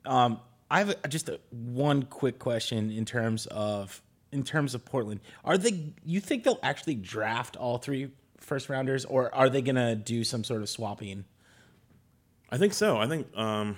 Um, 0.04 0.40
I 0.70 0.78
have 0.78 0.90
a, 0.90 1.08
just 1.08 1.28
a, 1.28 1.38
one 1.50 2.02
quick 2.04 2.38
question 2.38 2.90
in 2.90 3.04
terms 3.04 3.46
of 3.46 4.02
in 4.32 4.42
terms 4.42 4.74
of 4.74 4.84
Portland. 4.84 5.20
Are 5.44 5.58
they? 5.58 5.92
You 6.04 6.18
think 6.20 6.44
they'll 6.44 6.58
actually 6.62 6.94
draft 6.94 7.56
all 7.56 7.78
three 7.78 8.10
first 8.38 8.68
rounders, 8.68 9.04
or 9.04 9.32
are 9.34 9.48
they 9.50 9.62
gonna 9.62 9.94
do 9.94 10.24
some 10.24 10.42
sort 10.42 10.62
of 10.62 10.68
swapping? 10.68 11.24
I 12.50 12.58
think 12.58 12.72
so. 12.74 12.96
I 12.98 13.06
think 13.06 13.26
um, 13.36 13.76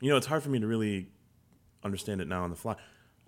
you 0.00 0.10
know 0.10 0.16
it's 0.16 0.26
hard 0.26 0.42
for 0.42 0.50
me 0.50 0.60
to 0.60 0.66
really 0.66 1.08
understand 1.82 2.20
it 2.20 2.28
now 2.28 2.44
on 2.44 2.50
the 2.50 2.56
fly. 2.56 2.76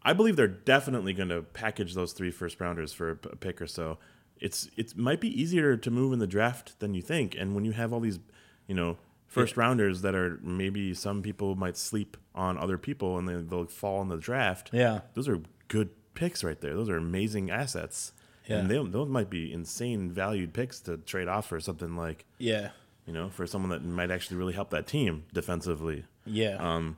I 0.02 0.12
believe 0.12 0.36
they're 0.36 0.46
definitely 0.46 1.12
going 1.14 1.30
to 1.30 1.42
package 1.42 1.94
those 1.94 2.12
three 2.12 2.30
first 2.30 2.60
rounders 2.60 2.92
for 2.92 3.10
a 3.10 3.16
pick 3.16 3.60
or 3.60 3.66
so. 3.66 3.98
It's 4.40 4.68
it 4.76 4.96
might 4.96 5.20
be 5.20 5.28
easier 5.40 5.76
to 5.76 5.90
move 5.90 6.12
in 6.12 6.18
the 6.18 6.26
draft 6.26 6.78
than 6.80 6.94
you 6.94 7.02
think, 7.02 7.34
and 7.38 7.54
when 7.54 7.64
you 7.64 7.72
have 7.72 7.92
all 7.92 8.00
these, 8.00 8.18
you 8.66 8.74
know, 8.74 8.98
first 9.26 9.56
rounders 9.56 10.02
that 10.02 10.14
are 10.14 10.38
maybe 10.42 10.94
some 10.94 11.22
people 11.22 11.54
might 11.56 11.76
sleep 11.76 12.16
on 12.34 12.56
other 12.58 12.78
people 12.78 13.18
and 13.18 13.28
they, 13.28 13.34
they'll 13.36 13.66
fall 13.66 14.00
in 14.02 14.08
the 14.08 14.16
draft. 14.16 14.70
Yeah. 14.72 15.00
those 15.14 15.28
are 15.28 15.40
good 15.68 15.90
picks 16.14 16.42
right 16.44 16.60
there. 16.60 16.74
Those 16.74 16.88
are 16.88 16.96
amazing 16.96 17.50
assets. 17.50 18.12
And 18.48 18.70
Yeah. 18.70 18.82
they, 18.82 18.88
those 18.88 19.08
might 19.08 19.28
be 19.28 19.52
insane 19.52 20.10
valued 20.10 20.54
picks 20.54 20.80
to 20.80 20.96
trade 20.98 21.28
off 21.28 21.48
for 21.48 21.58
something 21.60 21.96
like, 21.96 22.24
Yeah. 22.38 22.70
you 23.06 23.12
know, 23.12 23.28
for 23.30 23.46
someone 23.46 23.70
that 23.70 23.84
might 23.84 24.10
actually 24.10 24.36
really 24.36 24.52
help 24.54 24.70
that 24.70 24.86
team 24.86 25.24
defensively. 25.34 26.04
Yeah. 26.24 26.56
Um, 26.58 26.96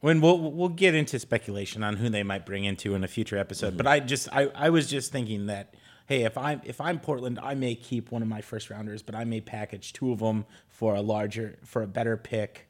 when 0.00 0.20
we'll 0.20 0.38
we'll 0.50 0.68
get 0.68 0.94
into 0.96 1.18
speculation 1.20 1.84
on 1.84 1.96
who 1.96 2.08
they 2.08 2.24
might 2.24 2.44
bring 2.44 2.64
into 2.64 2.94
in 2.96 3.04
a 3.04 3.08
future 3.08 3.38
episode, 3.38 3.76
but 3.76 3.86
I 3.86 4.00
just 4.00 4.28
I, 4.32 4.48
I 4.54 4.68
was 4.70 4.88
just 4.90 5.12
thinking 5.12 5.46
that 5.46 5.74
hey, 6.12 6.24
if 6.24 6.36
I'm 6.36 6.60
if 6.64 6.80
I'm 6.80 7.00
Portland, 7.00 7.38
I 7.42 7.54
may 7.54 7.74
keep 7.74 8.10
one 8.10 8.20
of 8.22 8.28
my 8.28 8.42
first 8.42 8.68
rounders, 8.70 9.02
but 9.02 9.14
I 9.14 9.24
may 9.24 9.40
package 9.40 9.92
two 9.94 10.12
of 10.12 10.18
them 10.18 10.44
for 10.68 10.94
a 10.94 11.00
larger 11.00 11.56
for 11.64 11.82
a 11.82 11.86
better 11.86 12.16
pick, 12.16 12.66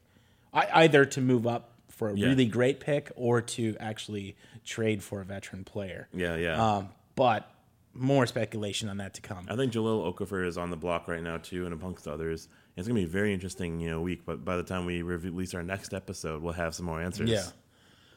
I, 0.53 0.67
either 0.83 1.03
to 1.05 1.21
move 1.21 1.45
up 1.45 1.71
for 1.89 2.09
a 2.09 2.15
Yeah. 2.17 2.27
really 2.27 2.45
great 2.45 2.79
pick 2.79 3.11
or 3.15 3.41
to 3.41 3.75
actually 3.79 4.35
trade 4.65 5.03
for 5.03 5.19
a 5.21 5.25
veteran 5.25 5.63
player. 5.65 6.07
Yeah, 6.13 6.35
yeah. 6.37 6.55
Um, 6.77 6.89
but 7.15 7.49
more 7.93 8.25
speculation 8.25 8.87
on 8.89 8.97
that 8.97 9.13
to 9.15 9.21
come. 9.21 9.45
I 9.49 9.55
think 9.55 9.73
Jahlil 9.73 10.11
Okafor 10.13 10.47
is 10.47 10.57
on 10.57 10.69
the 10.71 10.77
block 10.77 11.07
right 11.07 11.21
now 11.21 11.37
too, 11.37 11.65
and 11.65 11.73
amongst 11.73 12.07
others. 12.07 12.47
It's 12.75 12.87
gonna 12.87 12.99
be 12.99 13.03
a 13.05 13.07
very 13.07 13.33
interesting, 13.33 13.79
you 13.79 13.89
know, 13.89 14.01
week. 14.01 14.21
But 14.25 14.43
by 14.45 14.55
the 14.57 14.63
time 14.63 14.85
we 14.85 15.01
release 15.03 15.53
our 15.53 15.61
next 15.63 15.93
episode, 15.93 16.41
we'll 16.41 16.53
have 16.53 16.73
some 16.73 16.85
more 16.87 17.01
answers. 17.01 17.29
Yeah. 17.29 17.43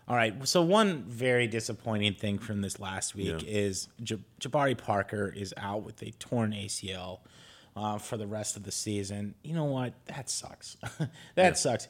All 0.08 0.14
right. 0.16 0.46
So 0.46 0.62
one 0.62 1.02
very 1.04 1.46
disappointing 1.48 2.14
thing 2.14 2.38
from 2.38 2.60
this 2.60 2.78
last 2.78 3.14
week 3.14 3.42
Yeah. 3.42 3.48
is 3.48 3.88
J- 4.02 4.18
Jabari 4.40 4.78
Parker 4.78 5.32
is 5.34 5.52
out 5.56 5.82
with 5.82 6.00
a 6.02 6.12
torn 6.12 6.52
ACL 6.52 7.20
uh, 7.74 7.98
for 7.98 8.16
the 8.16 8.26
rest 8.26 8.56
of 8.56 8.62
the 8.62 8.70
season. 8.70 9.34
You 9.42 9.54
know 9.54 9.64
what? 9.64 9.94
That 10.06 10.30
sucks. 10.30 10.76
that 11.34 11.58
sucks. 11.58 11.88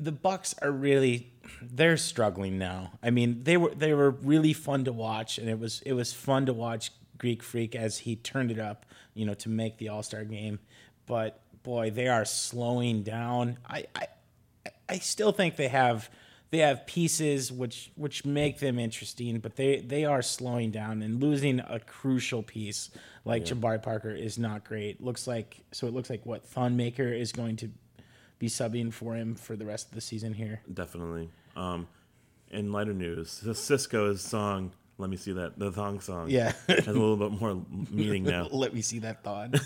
The 0.00 0.12
Bucks 0.12 0.56
are 0.60 0.72
really 0.72 1.32
they're 1.62 1.96
struggling 1.96 2.58
now. 2.58 2.92
I 3.02 3.10
mean, 3.10 3.44
they 3.44 3.56
were 3.56 3.72
they 3.74 3.94
were 3.94 4.10
really 4.10 4.52
fun 4.52 4.84
to 4.84 4.92
watch, 4.92 5.38
and 5.38 5.48
it 5.48 5.58
was 5.58 5.82
it 5.86 5.92
was 5.92 6.12
fun 6.12 6.46
to 6.46 6.52
watch 6.52 6.90
Greek 7.16 7.44
Freak 7.44 7.76
as 7.76 7.98
he 7.98 8.16
turned 8.16 8.50
it 8.50 8.58
up, 8.58 8.86
you 9.14 9.24
know, 9.24 9.34
to 9.34 9.48
make 9.48 9.78
the 9.78 9.88
All 9.88 10.02
Star 10.02 10.24
game. 10.24 10.58
But 11.06 11.40
boy, 11.62 11.90
they 11.90 12.08
are 12.08 12.24
slowing 12.24 13.04
down. 13.04 13.58
I, 13.68 13.84
I 13.94 14.06
I 14.88 14.98
still 14.98 15.30
think 15.30 15.54
they 15.54 15.68
have 15.68 16.10
they 16.54 16.60
have 16.60 16.86
pieces 16.86 17.50
which 17.50 17.90
which 17.96 18.24
make 18.24 18.60
them 18.60 18.78
interesting, 18.78 19.40
but 19.40 19.56
they 19.56 19.80
they 19.80 20.04
are 20.04 20.22
slowing 20.22 20.70
down 20.70 21.02
and 21.02 21.20
losing 21.20 21.58
a 21.58 21.80
crucial 21.80 22.44
piece 22.44 22.90
like 23.24 23.44
Jabari 23.44 23.82
Parker 23.82 24.10
is 24.10 24.38
not 24.38 24.62
great. 24.64 25.02
Looks 25.02 25.26
like 25.26 25.56
so 25.72 25.88
it 25.88 25.94
looks 25.94 26.10
like 26.10 26.24
what 26.24 26.46
Thon 26.46 26.76
Maker 26.76 27.08
is 27.12 27.32
going 27.32 27.56
to 27.56 27.70
be 28.38 28.46
subbing 28.46 28.92
for 28.92 29.16
him 29.16 29.34
for 29.34 29.56
the 29.56 29.66
rest 29.66 29.88
of 29.88 29.96
the 29.96 30.00
season 30.00 30.32
here. 30.32 30.60
definitely. 30.72 31.28
Um, 31.56 31.88
in 32.52 32.70
lighter 32.70 32.94
news, 32.94 33.42
Sisqo's 33.44 34.20
song 34.20 34.70
"Let 34.98 35.10
Me 35.10 35.16
See 35.16 35.32
That" 35.32 35.58
the 35.58 35.72
thong 35.72 35.98
song, 35.98 36.30
Yeah. 36.30 36.52
has 36.68 36.86
a 36.86 36.92
little 36.92 37.16
bit 37.16 37.32
more 37.40 37.60
meaning 37.90 38.22
now. 38.22 38.46
Let 38.52 38.72
me 38.72 38.80
see 38.80 39.00
that 39.00 39.24
thought. 39.24 39.56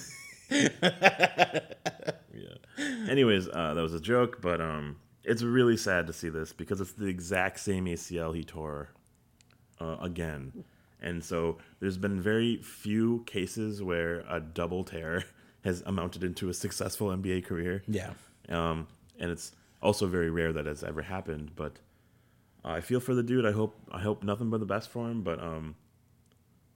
Anyways, 3.10 3.48
uh, 3.48 3.74
that 3.74 3.82
was 3.82 3.92
a 3.94 4.00
joke, 4.00 4.40
but 4.40 4.60
um, 4.62 4.96
it's 5.28 5.42
really 5.42 5.76
sad 5.76 6.06
to 6.06 6.12
see 6.12 6.28
this 6.28 6.52
because 6.52 6.80
it's 6.80 6.92
the 6.92 7.06
exact 7.06 7.60
same 7.60 7.86
ACL 7.86 8.34
he 8.34 8.44
tore 8.44 8.90
uh, 9.80 9.96
again, 10.00 10.64
and 11.00 11.22
so 11.22 11.58
there's 11.80 11.98
been 11.98 12.20
very 12.20 12.56
few 12.58 13.22
cases 13.26 13.82
where 13.82 14.24
a 14.28 14.40
double 14.40 14.84
tear 14.84 15.24
has 15.64 15.82
amounted 15.86 16.24
into 16.24 16.48
a 16.48 16.54
successful 16.54 17.08
NBA 17.08 17.44
career. 17.44 17.82
yeah. 17.86 18.10
Um, 18.48 18.86
and 19.18 19.30
it's 19.30 19.52
also 19.82 20.06
very 20.06 20.30
rare 20.30 20.52
that 20.52 20.66
it's 20.66 20.82
ever 20.82 21.02
happened. 21.02 21.50
But 21.54 21.78
I 22.64 22.80
feel 22.80 23.00
for 23.00 23.14
the 23.14 23.22
dude. 23.22 23.44
I 23.44 23.52
hope 23.52 23.76
I 23.92 24.00
hope 24.00 24.22
nothing 24.22 24.48
but 24.50 24.60
the 24.60 24.66
best 24.66 24.88
for 24.88 25.08
him. 25.08 25.22
But 25.22 25.42
um, 25.42 25.74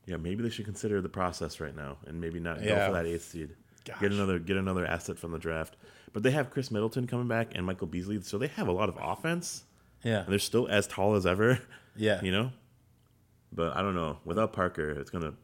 yeah, 0.07 0.17
maybe 0.17 0.43
they 0.43 0.51
should 0.51 0.65
consider 0.65 1.01
the 1.01 1.09
process 1.09 1.61
right 1.61 1.75
now 1.75 1.99
and 2.07 2.21
maybe 2.21 2.41
not 2.41 2.63
go 2.63 2.87
for 2.87 2.93
that 2.93 3.07
eighth 3.07 3.25
seed. 3.31 3.55
Gosh. 3.85 4.01
Get 4.01 4.13
another 4.13 4.39
get 4.39 4.57
another 4.57 4.87
asset 4.87 5.19
from 5.19 5.33
the 5.33 5.39
draft. 5.39 5.77
But 6.13 6.23
they 6.23 6.31
have 6.33 6.51
Khris 6.51 6.71
Middleton 6.71 7.07
coming 7.07 7.29
back 7.29 7.53
and 7.55 7.65
Michael 7.65 7.87
Beasley, 7.87 8.21
so 8.23 8.39
they 8.39 8.49
have 8.49 8.69
a 8.69 8.73
lot 8.73 8.89
of 8.89 8.99
offense. 9.01 9.65
Yeah. 10.03 10.21
And 10.21 10.29
they're 10.29 10.39
still 10.39 10.69
as 10.69 10.87
tall 10.87 11.15
as 11.15 11.27
ever. 11.27 11.61
Yeah. 11.95 12.23
You 12.23 12.33
know. 12.33 12.53
But 13.53 13.77
I 13.77 13.83
don't 13.83 13.95
know. 13.95 14.17
Without 14.25 14.55
Parker, 14.55 14.93
it's 14.93 15.11
gonna 15.11 15.35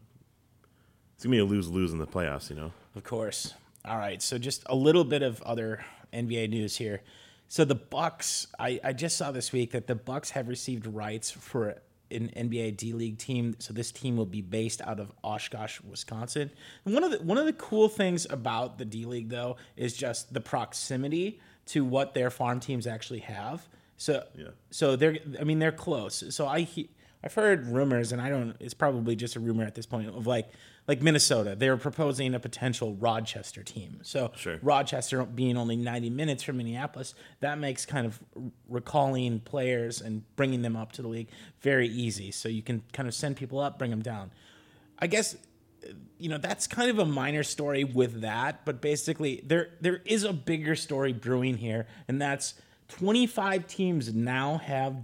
it's 1.14 1.24
gonna 1.24 1.36
be 1.36 1.40
a 1.40 1.44
lose 1.44 1.68
lose 1.68 1.92
in 1.92 1.98
the 1.98 2.06
playoffs. 2.06 2.48
You 2.48 2.56
know. 2.56 2.72
Of 2.96 3.04
course. 3.04 3.52
All 3.84 3.98
right. 3.98 4.22
So 4.22 4.38
just 4.38 4.62
a 4.64 4.74
little 4.74 5.04
bit 5.04 5.20
of 5.20 5.42
other 5.42 5.84
NBA 6.10 6.48
news 6.48 6.78
here. 6.78 7.02
So 7.48 7.66
the 7.66 7.74
Bucks, 7.74 8.46
I, 8.58 8.80
I 8.82 8.92
just 8.94 9.18
saw 9.18 9.30
this 9.30 9.52
week 9.52 9.72
that 9.72 9.86
the 9.86 9.94
Bucks 9.94 10.30
have 10.30 10.48
received 10.48 10.86
rights 10.86 11.30
for 11.30 11.82
an 12.10 12.30
NBA 12.36 12.76
D 12.76 12.92
League 12.92 13.18
team. 13.18 13.56
So 13.58 13.72
this 13.72 13.92
team 13.92 14.16
will 14.16 14.26
be 14.26 14.42
based 14.42 14.80
out 14.82 15.00
of 15.00 15.12
Oshkosh, 15.22 15.80
Wisconsin. 15.82 16.50
And 16.84 16.94
one 16.94 17.04
of 17.04 17.10
the 17.10 17.18
one 17.18 17.38
of 17.38 17.46
the 17.46 17.52
cool 17.52 17.88
things 17.88 18.26
about 18.28 18.78
the 18.78 18.84
D 18.84 19.04
League 19.04 19.28
though 19.28 19.56
is 19.76 19.94
just 19.96 20.32
the 20.32 20.40
proximity 20.40 21.40
to 21.66 21.84
what 21.84 22.14
their 22.14 22.30
farm 22.30 22.60
teams 22.60 22.86
actually 22.86 23.20
have. 23.20 23.66
So 23.96 24.24
Yeah. 24.36 24.48
so 24.70 24.96
they're 24.96 25.18
I 25.40 25.44
mean 25.44 25.58
they're 25.58 25.72
close. 25.72 26.22
So 26.30 26.46
I 26.46 26.60
he, 26.60 26.88
I've 27.22 27.34
heard 27.34 27.66
rumors 27.66 28.12
and 28.12 28.20
I 28.20 28.28
don't 28.28 28.56
it's 28.60 28.74
probably 28.74 29.16
just 29.16 29.36
a 29.36 29.40
rumor 29.40 29.64
at 29.64 29.74
this 29.74 29.86
point 29.86 30.08
of 30.08 30.26
like 30.26 30.50
like 30.86 31.02
Minnesota 31.02 31.56
they 31.56 31.68
were 31.68 31.76
proposing 31.76 32.34
a 32.34 32.40
potential 32.40 32.94
Rochester 32.94 33.62
team. 33.62 34.00
So 34.02 34.32
Sure. 34.36 34.58
Rochester 34.62 35.24
being 35.24 35.56
only 35.56 35.76
90 35.76 36.10
minutes 36.10 36.42
from 36.42 36.58
Minneapolis 36.58 37.14
that 37.40 37.58
makes 37.58 37.84
kind 37.84 38.06
of 38.06 38.20
recalling 38.68 39.40
players 39.40 40.00
and 40.00 40.22
bringing 40.36 40.62
them 40.62 40.76
up 40.76 40.92
to 40.92 41.02
the 41.02 41.08
league 41.08 41.28
very 41.60 41.88
easy. 41.88 42.30
So 42.30 42.48
you 42.48 42.62
can 42.62 42.82
kind 42.92 43.08
of 43.08 43.14
send 43.14 43.36
people 43.36 43.58
up, 43.58 43.78
bring 43.78 43.90
them 43.90 44.02
down. 44.02 44.30
I 44.98 45.06
guess 45.06 45.36
you 46.18 46.28
know 46.28 46.38
that's 46.38 46.66
kind 46.66 46.90
of 46.90 46.98
a 46.98 47.04
minor 47.04 47.44
story 47.44 47.84
with 47.84 48.22
that 48.22 48.64
but 48.64 48.80
basically 48.80 49.40
there 49.46 49.70
there 49.80 50.02
is 50.04 50.24
a 50.24 50.32
bigger 50.32 50.74
story 50.74 51.12
brewing 51.12 51.56
here 51.56 51.86
and 52.08 52.20
that's 52.20 52.54
25 52.88 53.66
teams 53.66 54.12
now 54.12 54.58
have 54.58 55.02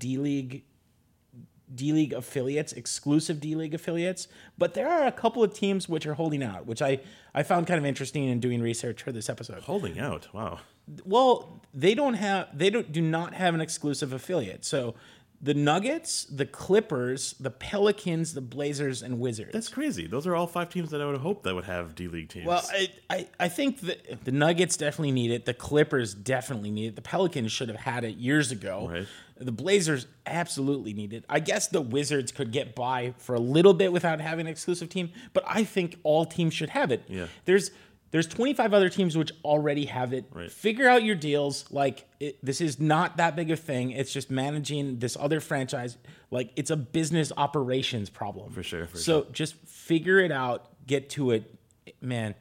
d-league 1.75 2.11
d-league 2.11 2.13
affiliates 2.13 2.73
exclusive 2.73 3.41
d-league 3.41 3.75
affiliates 3.75 4.29
but 4.59 4.75
there 4.75 4.89
are 4.89 5.07
a 5.07 5.13
couple 5.13 5.43
of 5.43 5.55
teams 5.55 5.89
which 5.89 6.07
are 6.07 6.15
holding 6.15 6.43
out 6.43 6.67
which 6.67 6.83
i 6.83 6.99
i 7.35 7.43
found 7.43 7.67
kind 7.67 7.79
of 7.79 7.85
interesting 7.85 8.25
in 8.25 8.41
doing 8.41 8.61
research 8.61 9.03
for 9.03 9.13
this 9.13 9.29
episode 9.29 9.63
Holding 9.63 9.99
out. 9.99 10.29
Wow. 10.35 10.61
well, 11.05 11.63
they 11.73 11.95
don't 11.95 12.15
have 12.15 12.57
they 12.57 12.71
don't 12.71 12.93
do 12.93 13.01
not 13.01 13.35
have 13.35 13.55
an 13.55 13.61
exclusive 13.61 14.13
affiliate. 14.13 14.65
So 14.65 14.95
the 15.43 15.55
Nuggets, 15.55 16.25
the 16.25 16.47
Clippers, 16.47 17.35
the 17.39 17.51
Pelicans, 17.51 18.33
the 18.33 18.41
Blazers, 18.41 19.03
and 19.03 19.21
Wizards. 19.21 19.53
That's 19.53 19.69
crazy. 19.69 20.07
Those 20.07 20.27
are 20.27 20.35
all 20.35 20.47
five 20.47 20.71
teams 20.71 20.91
that 20.91 21.03
I 21.03 21.07
would 21.07 21.19
hope 21.19 21.43
that 21.43 21.55
would 21.55 21.65
have 21.65 21.95
D 21.95 22.09
League 22.09 22.31
teams. 22.31 22.47
well, 22.47 22.65
I, 22.71 22.89
I, 23.11 23.27
I 23.39 23.49
think 23.49 23.81
that 23.81 24.25
the 24.25 24.33
Nuggets 24.33 24.77
definitely 24.77 25.13
need 25.13 25.31
it. 25.31 25.45
The 25.45 25.55
Clippers 25.55 26.15
definitely 26.15 26.71
need 26.71 26.89
it. 26.89 26.97
The 26.97 27.03
Pelicans 27.03 27.53
should 27.53 27.69
have 27.69 27.79
had 27.81 28.05
it 28.05 28.17
years 28.17 28.53
ago. 28.53 28.89
Right. 28.91 29.07
The 29.37 29.53
Blazers 29.53 30.07
absolutely 30.27 30.95
need 30.95 31.13
it. 31.13 31.25
I 31.29 31.41
guess 31.41 31.67
the 31.67 31.81
Wizards 31.81 32.31
could 32.31 32.53
get 32.53 32.75
by 32.75 33.15
for 33.19 33.35
a 33.35 33.41
little 33.41 33.75
bit 33.75 33.93
without 33.93 34.21
having 34.21 34.47
an 34.47 34.53
exclusive 34.53 34.89
team, 34.89 35.11
but 35.33 35.43
I 35.47 35.65
think 35.65 35.99
all 36.05 36.25
teams 36.25 36.55
should 36.55 36.71
have 36.71 36.93
it. 36.93 37.03
Yeah. 37.09 37.27
There's 37.45 37.73
there's 38.15 38.29
25 38.29 38.73
other 38.73 38.89
teams 38.89 39.19
which 39.19 39.33
already 39.45 39.87
have 39.87 40.13
it. 40.13 40.27
Right. 40.31 40.49
Figure 40.49 40.89
out 40.89 41.03
your 41.03 41.17
deals. 41.17 41.65
Like 41.73 42.07
it, 42.21 42.39
this 42.45 42.61
is 42.61 42.79
not 42.79 43.17
that 43.17 43.35
big 43.35 43.51
a 43.51 43.57
thing. 43.57 43.91
It's 43.91 44.13
just 44.13 44.31
managing 44.31 45.01
this 45.01 45.17
other 45.19 45.41
franchise. 45.41 45.97
Like 46.31 46.53
it's 46.55 46.71
a 46.71 46.77
business 46.77 47.33
operations 47.37 48.11
problem. 48.11 48.53
For 48.53 48.63
sure, 48.63 48.87
for 48.87 48.99
so 48.99 49.27
just 49.33 49.57
figure 49.67 50.21
it 50.21 50.31
out. 50.31 50.69
Get 50.87 51.11
to 51.11 51.33
it, 51.33 51.59
man. 52.01 52.37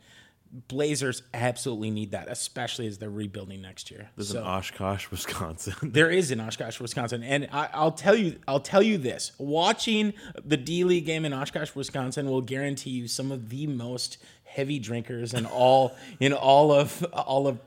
Blazers 0.68 1.24
absolutely 1.34 1.90
need 1.90 2.12
that, 2.12 2.28
especially 2.30 2.86
as 2.86 3.00
they're 3.00 3.10
rebuilding 3.10 3.62
next 3.62 3.90
year. 3.90 4.10
There's 4.16 4.30
so, 4.30 4.40
an 4.40 4.46
Oshkosh, 4.46 5.08
Wisconsin. 5.12 5.74
there 5.82 6.12
is 6.12 6.30
in 6.30 6.40
Oshkosh, 6.40 6.80
Wisconsin, 6.80 7.24
and 7.24 7.50
I, 7.52 7.70
I'll 7.74 7.92
tell 7.92 8.16
you, 8.16 8.40
I'll 8.48 8.60
tell 8.60 8.84
you 8.84 9.00
this: 9.00 9.32
watching 9.40 10.14
the 10.46 10.58
D 10.58 10.84
League 10.84 11.08
game 11.08 11.26
in 11.26 11.34
Oshkosh, 11.34 11.74
Wisconsin, 11.74 12.30
will 12.30 12.42
guarantee 12.42 12.92
you 12.92 13.08
some 13.08 13.32
of 13.32 13.50
the 13.50 13.66
most 13.66 14.18
heavy 14.44 14.78
drinkers 14.78 15.34
in 15.34 15.48
all 15.48 15.96
in 16.20 16.34
all 16.34 16.72
of 16.72 17.04
all 17.14 17.48
of 17.48 17.60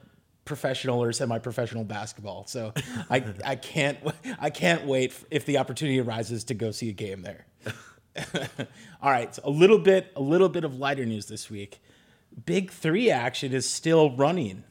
professional 0.44 1.02
or 1.02 1.12
semi-professional 1.12 1.82
basketball. 1.82 2.46
So 2.46 2.72
I 3.10 3.24
I 3.44 3.56
can't 3.56 3.98
I 4.38 4.50
can't 4.50 4.86
wait 4.86 5.12
if 5.30 5.44
the 5.44 5.58
opportunity 5.58 6.00
arises 6.00 6.44
to 6.44 6.54
go 6.54 6.70
see 6.70 6.88
a 6.88 6.92
game 6.92 7.22
there. 7.22 7.46
all 9.02 9.10
right, 9.10 9.34
so 9.34 9.42
a 9.44 9.50
little 9.50 9.78
bit 9.78 10.12
a 10.14 10.22
little 10.22 10.48
bit 10.48 10.62
of 10.62 10.78
lighter 10.78 11.04
news 11.04 11.26
this 11.26 11.50
week. 11.50 11.80
Big 12.44 12.70
three 12.70 13.10
action 13.10 13.52
is 13.52 13.68
still 13.68 14.10
running. 14.16 14.64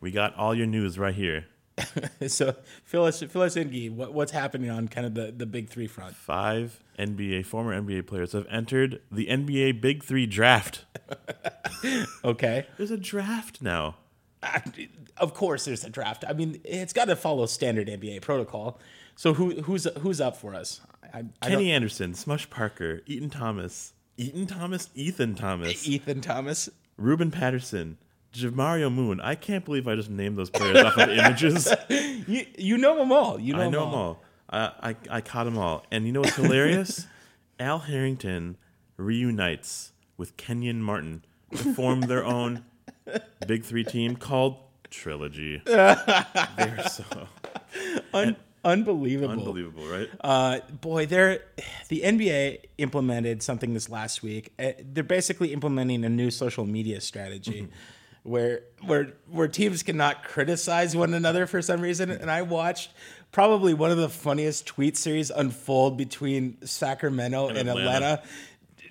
we 0.00 0.10
got 0.10 0.34
all 0.36 0.54
your 0.54 0.66
news 0.66 0.98
right 0.98 1.14
here. 1.14 1.46
So 2.26 2.56
fill 2.84 3.04
us 3.04 3.22
fill 3.22 3.42
us 3.42 3.54
in, 3.56 3.70
Guy. 3.70 3.86
What, 3.86 4.12
what's 4.12 4.32
happening 4.32 4.68
on 4.68 4.88
kind 4.88 5.06
of 5.06 5.14
the, 5.14 5.30
the 5.30 5.46
big 5.46 5.68
three 5.70 5.86
front? 5.86 6.16
Five 6.16 6.82
NBA 6.98 7.46
former 7.46 7.80
NBA 7.80 8.06
players 8.08 8.32
have 8.32 8.46
entered 8.50 9.00
the 9.12 9.26
NBA 9.26 9.80
Big 9.80 10.02
Three 10.02 10.26
draft. 10.26 10.84
Okay. 12.24 12.66
There's 12.76 12.90
a 12.90 12.96
draft 12.96 13.62
now. 13.62 13.96
of 15.16 15.32
course, 15.34 15.64
there's 15.64 15.84
a 15.84 15.90
draft. 15.90 16.24
I 16.28 16.32
mean, 16.32 16.60
it's 16.64 16.92
got 16.92 17.04
to 17.06 17.14
follow 17.16 17.46
standard 17.46 17.86
NBA 17.88 18.22
protocol. 18.22 18.80
So 19.14 19.34
who 19.34 19.62
who's 19.62 19.84
who's 20.00 20.20
up 20.20 20.36
for 20.36 20.54
us? 20.54 20.80
I, 21.14 21.24
I 21.40 21.48
Kenny 21.48 21.70
Anderson, 21.72 22.14
Smush 22.14 22.50
Parker, 22.50 23.02
Eaton 23.06 23.30
Thomas, 23.30 23.92
Eaton 24.16 24.46
Thomas, 24.46 24.90
Ethan 24.94 25.34
Thomas, 25.36 25.86
Ethan 25.88 26.20
Thomas. 26.20 26.68
Ruben 26.98 27.30
Patterson, 27.30 27.96
Jamario 28.34 28.92
Moon. 28.92 29.20
I 29.20 29.34
can't 29.34 29.64
believe 29.64 29.88
I 29.88 29.94
just 29.94 30.10
named 30.10 30.36
those 30.36 30.50
players 30.50 30.84
off 30.84 30.98
of 30.98 31.08
images. 31.08 31.72
You 32.28 32.44
you 32.58 32.76
know 32.76 32.98
them 32.98 33.10
all. 33.10 33.40
You 33.40 33.54
know, 33.54 33.62
I 33.62 33.68
know 33.70 33.86
them 33.86 33.94
all. 33.94 34.22
I, 34.50 34.72
I 34.82 34.96
I 35.08 35.20
caught 35.22 35.44
them 35.44 35.56
all. 35.56 35.86
And 35.90 36.04
you 36.04 36.12
know 36.12 36.20
what's 36.20 36.36
hilarious? 36.36 37.06
Al 37.58 37.78
Harrington 37.78 38.58
reunites 38.98 39.92
with 40.18 40.36
Kenyon 40.36 40.82
Martin 40.82 41.24
to 41.56 41.72
form 41.72 42.02
their 42.02 42.22
own 42.26 42.66
Big 43.46 43.64
Three 43.64 43.82
team 43.82 44.14
called 44.16 44.56
Trilogy. 44.90 45.62
They're 45.64 46.84
so 46.90 47.04
Un- 48.12 48.36
unbelievable. 48.64 49.32
unbelievable, 49.32 49.86
right? 49.86 50.08
Uh, 50.20 50.60
boy, 50.80 51.06
they're 51.06 51.42
the 51.88 52.02
NBA 52.02 52.60
implemented 52.78 53.42
something 53.42 53.74
this 53.74 53.88
last 53.88 54.22
week. 54.22 54.52
Uh, 54.58 54.72
they're 54.80 55.04
basically 55.04 55.52
implementing 55.52 56.04
a 56.04 56.08
new 56.08 56.30
social 56.30 56.66
media 56.66 57.00
strategy. 57.00 57.68
Where, 58.24 58.62
where 58.84 59.14
where 59.30 59.48
teams 59.48 59.82
cannot 59.82 60.22
criticize 60.22 60.94
one 60.94 61.14
another 61.14 61.46
for 61.46 61.62
some 61.62 61.80
reason, 61.80 62.10
and 62.10 62.30
I 62.30 62.42
watched 62.42 62.90
probably 63.32 63.74
one 63.74 63.90
of 63.90 63.96
the 63.96 64.08
funniest 64.08 64.66
tweet 64.66 64.96
series 64.96 65.30
unfold 65.30 65.96
between 65.96 66.58
Sacramento 66.66 67.48
and, 67.48 67.58
Atlanta. 67.58 67.80
Atlanta. 67.80 68.22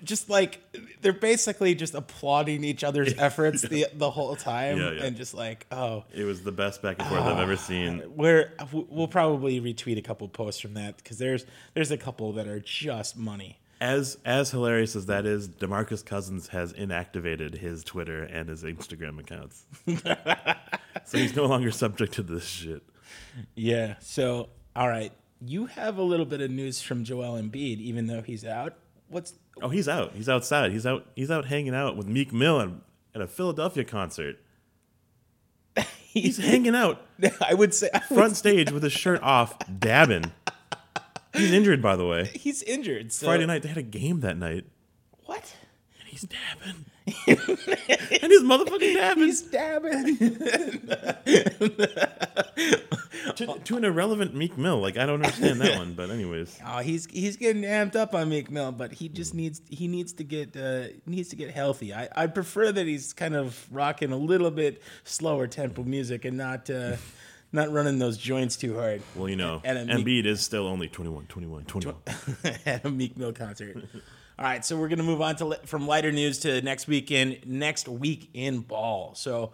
Just 0.04 0.30
like 0.30 0.60
they're 1.00 1.12
basically 1.12 1.74
just 1.74 1.94
applauding 1.94 2.64
each 2.64 2.84
other's 2.84 3.14
efforts 3.18 3.62
the 3.62 3.86
the 3.94 4.10
whole 4.10 4.36
time, 4.36 4.78
Yeah, 4.78 4.92
yeah. 4.92 5.04
and 5.04 5.16
just 5.16 5.34
like, 5.34 5.66
oh, 5.72 6.04
it 6.14 6.24
was 6.24 6.42
the 6.42 6.52
best 6.52 6.82
back 6.82 6.96
and 6.98 7.08
forth 7.08 7.22
I've 7.22 7.38
ever 7.38 7.54
ah, 7.54 7.56
seen. 7.56 8.02
we're 8.16 8.52
we'll 8.72 9.08
probably 9.08 9.60
retweet 9.60 9.98
a 9.98 10.02
couple 10.02 10.28
posts 10.28 10.60
from 10.60 10.74
that 10.74 10.96
because 10.98 11.18
there's 11.18 11.44
there's 11.74 11.90
a 11.90 11.98
couple 11.98 12.32
that 12.34 12.46
are 12.48 12.60
just 12.60 13.16
money. 13.16 13.58
As 13.80 14.18
as 14.24 14.50
hilarious 14.50 14.96
as 14.96 15.06
that 15.06 15.24
is, 15.24 15.48
Demarcus 15.48 16.04
Cousins 16.04 16.48
has 16.48 16.72
inactivated 16.72 17.56
his 17.58 17.84
Twitter 17.84 18.24
and 18.24 18.48
his 18.48 18.64
Instagram 18.64 19.20
accounts. 19.20 19.64
so 21.04 21.18
he's 21.18 21.36
no 21.36 21.46
longer 21.46 21.70
subject 21.70 22.14
to 22.14 22.22
this 22.22 22.44
shit. 22.44 22.82
Yeah. 23.54 23.94
So 24.00 24.48
all 24.74 24.88
right, 24.88 25.12
you 25.40 25.66
have 25.66 25.98
a 25.98 26.02
little 26.02 26.26
bit 26.26 26.40
of 26.40 26.50
news 26.50 26.80
from 26.82 27.04
Joel 27.04 27.40
Embiid, 27.40 27.78
even 27.78 28.06
though 28.06 28.22
he's 28.22 28.44
out. 28.44 28.74
What's 29.08 29.34
Oh, 29.62 29.68
he's 29.68 29.88
out. 29.88 30.12
He's 30.14 30.28
outside. 30.28 30.72
He's 30.72 30.86
out. 30.86 31.06
He's 31.14 31.30
out 31.30 31.46
hanging 31.46 31.74
out 31.74 31.96
with 31.96 32.06
Meek 32.06 32.32
Mill 32.32 32.60
at, 32.60 32.68
at 33.14 33.20
a 33.20 33.26
Philadelphia 33.26 33.84
concert. 33.84 34.36
He's 36.08 36.38
hanging 36.38 36.74
out 36.74 37.02
I 37.46 37.54
would 37.54 37.74
say 37.74 37.90
I 37.92 37.98
would 38.10 38.18
front 38.18 38.36
stage 38.36 38.70
with 38.72 38.82
his 38.82 38.92
shirt 38.92 39.22
off, 39.22 39.56
dabbing. 39.78 40.32
He's 41.34 41.52
injured, 41.52 41.82
by 41.82 41.96
the 41.96 42.06
way. 42.06 42.24
he's 42.34 42.62
injured. 42.62 43.12
So 43.12 43.26
Friday 43.26 43.46
night 43.46 43.62
they 43.62 43.68
had 43.68 43.78
a 43.78 43.82
game 43.82 44.20
that 44.20 44.36
night, 44.36 44.64
What? 45.24 45.54
and 46.00 46.08
he's 46.08 46.22
dabbing. 46.22 46.86
and 47.26 48.32
he's 48.32 48.42
motherfucking 48.42 48.94
dabbing 48.94 49.24
He's 49.24 49.42
dabbing. 49.42 50.16
to, 53.36 53.58
to 53.64 53.76
an 53.76 53.84
irrelevant 53.84 54.34
Meek 54.34 54.56
Mill. 54.58 54.80
Like 54.80 54.96
I 54.96 55.06
don't 55.06 55.24
understand 55.24 55.60
that 55.60 55.78
one, 55.78 55.94
but 55.94 56.10
anyways, 56.10 56.58
oh, 56.66 56.78
he's 56.78 57.06
he's 57.06 57.36
getting 57.36 57.62
amped 57.62 57.96
up 57.96 58.14
on 58.14 58.28
Meek 58.28 58.50
Mill, 58.50 58.72
but 58.72 58.92
he 58.92 59.08
just 59.08 59.34
needs 59.34 59.60
he 59.68 59.88
needs 59.88 60.12
to 60.14 60.24
get 60.24 60.56
uh, 60.56 60.84
needs 61.06 61.28
to 61.30 61.36
get 61.36 61.50
healthy. 61.50 61.94
I 61.94 62.08
I 62.16 62.26
prefer 62.26 62.72
that 62.72 62.86
he's 62.86 63.12
kind 63.12 63.34
of 63.34 63.66
rocking 63.70 64.12
a 64.12 64.16
little 64.16 64.50
bit 64.50 64.82
slower 65.04 65.46
tempo 65.46 65.82
music 65.84 66.24
and 66.24 66.36
not 66.36 66.68
uh, 66.70 66.96
not 67.52 67.70
running 67.72 67.98
those 67.98 68.18
joints 68.18 68.56
too 68.56 68.76
hard. 68.76 69.02
well, 69.14 69.28
you 69.28 69.36
know, 69.36 69.60
And 69.64 69.78
a 69.78 69.84
Meek- 69.96 70.06
Embiid 70.06 70.26
is 70.26 70.40
still 70.42 70.66
only 70.66 70.88
21, 70.88 71.26
21, 71.26 71.64
21. 71.64 71.96
at 72.66 72.84
a 72.84 72.90
Meek 72.90 73.16
Mill 73.16 73.32
concert. 73.32 73.76
All 74.38 74.44
right, 74.44 74.64
so 74.64 74.76
we're 74.76 74.88
gonna 74.88 75.02
move 75.02 75.20
on 75.20 75.34
to 75.36 75.58
from 75.66 75.88
lighter 75.88 76.12
news 76.12 76.38
to 76.40 76.62
next 76.62 76.86
weekend. 76.86 77.40
Next 77.44 77.88
week 77.88 78.30
in 78.34 78.60
ball. 78.60 79.14
So 79.16 79.52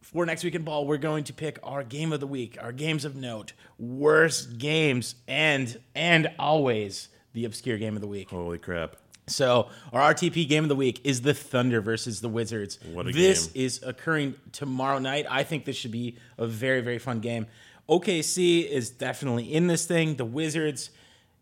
for 0.00 0.24
next 0.24 0.42
week 0.42 0.54
in 0.54 0.62
ball, 0.62 0.86
we're 0.86 0.96
going 0.96 1.24
to 1.24 1.32
pick 1.32 1.58
our 1.62 1.84
game 1.84 2.12
of 2.12 2.20
the 2.20 2.26
week, 2.26 2.56
our 2.60 2.72
games 2.72 3.04
of 3.04 3.14
note, 3.14 3.52
worst 3.78 4.58
games, 4.58 5.16
and 5.28 5.78
and 5.94 6.30
always 6.38 7.08
the 7.34 7.44
obscure 7.44 7.76
game 7.78 7.94
of 7.94 8.00
the 8.00 8.08
week. 8.08 8.30
Holy 8.30 8.58
crap! 8.58 8.96
So 9.26 9.68
our 9.92 10.14
RTP 10.14 10.48
game 10.48 10.64
of 10.64 10.68
the 10.68 10.76
week 10.76 11.00
is 11.04 11.20
the 11.20 11.34
Thunder 11.34 11.80
versus 11.80 12.20
the 12.20 12.28
Wizards. 12.28 12.78
What 12.92 13.06
a 13.06 13.12
this 13.12 13.48
game. 13.48 13.64
is 13.64 13.82
occurring 13.82 14.34
tomorrow 14.52 14.98
night. 14.98 15.26
I 15.28 15.44
think 15.44 15.64
this 15.64 15.76
should 15.76 15.92
be 15.92 16.16
a 16.38 16.46
very 16.46 16.80
very 16.80 16.98
fun 16.98 17.20
game. 17.20 17.46
OKC 17.88 18.66
is 18.66 18.90
definitely 18.90 19.52
in 19.52 19.66
this 19.66 19.84
thing. 19.84 20.16
The 20.16 20.24
Wizards, 20.24 20.90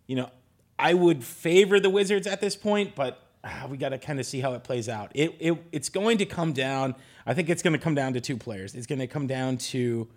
you 0.07 0.17
know, 0.17 0.31
I 0.79 0.95
would 0.95 1.25
favor 1.25 1.81
the 1.81 1.91
Wizards 1.91 2.27
at 2.27 2.41
this 2.41 2.55
point, 2.57 2.95
but 2.95 3.23
ah, 3.45 3.67
we 3.69 3.77
got 3.77 3.91
to 3.91 3.99
kind 3.99 4.21
of 4.21 4.27
see 4.27 4.41
how 4.41 4.55
it 4.55 4.65
plays 4.65 4.89
out. 4.89 5.11
It, 5.15 5.35
it 5.41 5.65
it's 5.73 5.89
going 5.89 6.19
to 6.19 6.27
come 6.27 6.53
down. 6.53 6.95
I 7.27 7.35
think 7.35 7.49
it's 7.49 7.63
going 7.63 7.73
to 7.73 7.79
come 7.79 7.95
down 7.95 8.13
to 8.15 8.21
two 8.21 8.37
players. 8.37 8.75
It's 8.75 8.87
going 8.87 9.01
to 9.01 9.07
come 9.07 9.27
down 9.27 9.59
to 9.59 10.09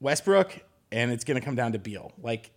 Westbrook 0.00 0.60
and 0.92 1.12
it's 1.12 1.24
going 1.24 1.38
to 1.38 1.44
come 1.44 1.54
down 1.54 1.72
to 1.72 1.78
Beal. 1.78 2.12
Like 2.22 2.50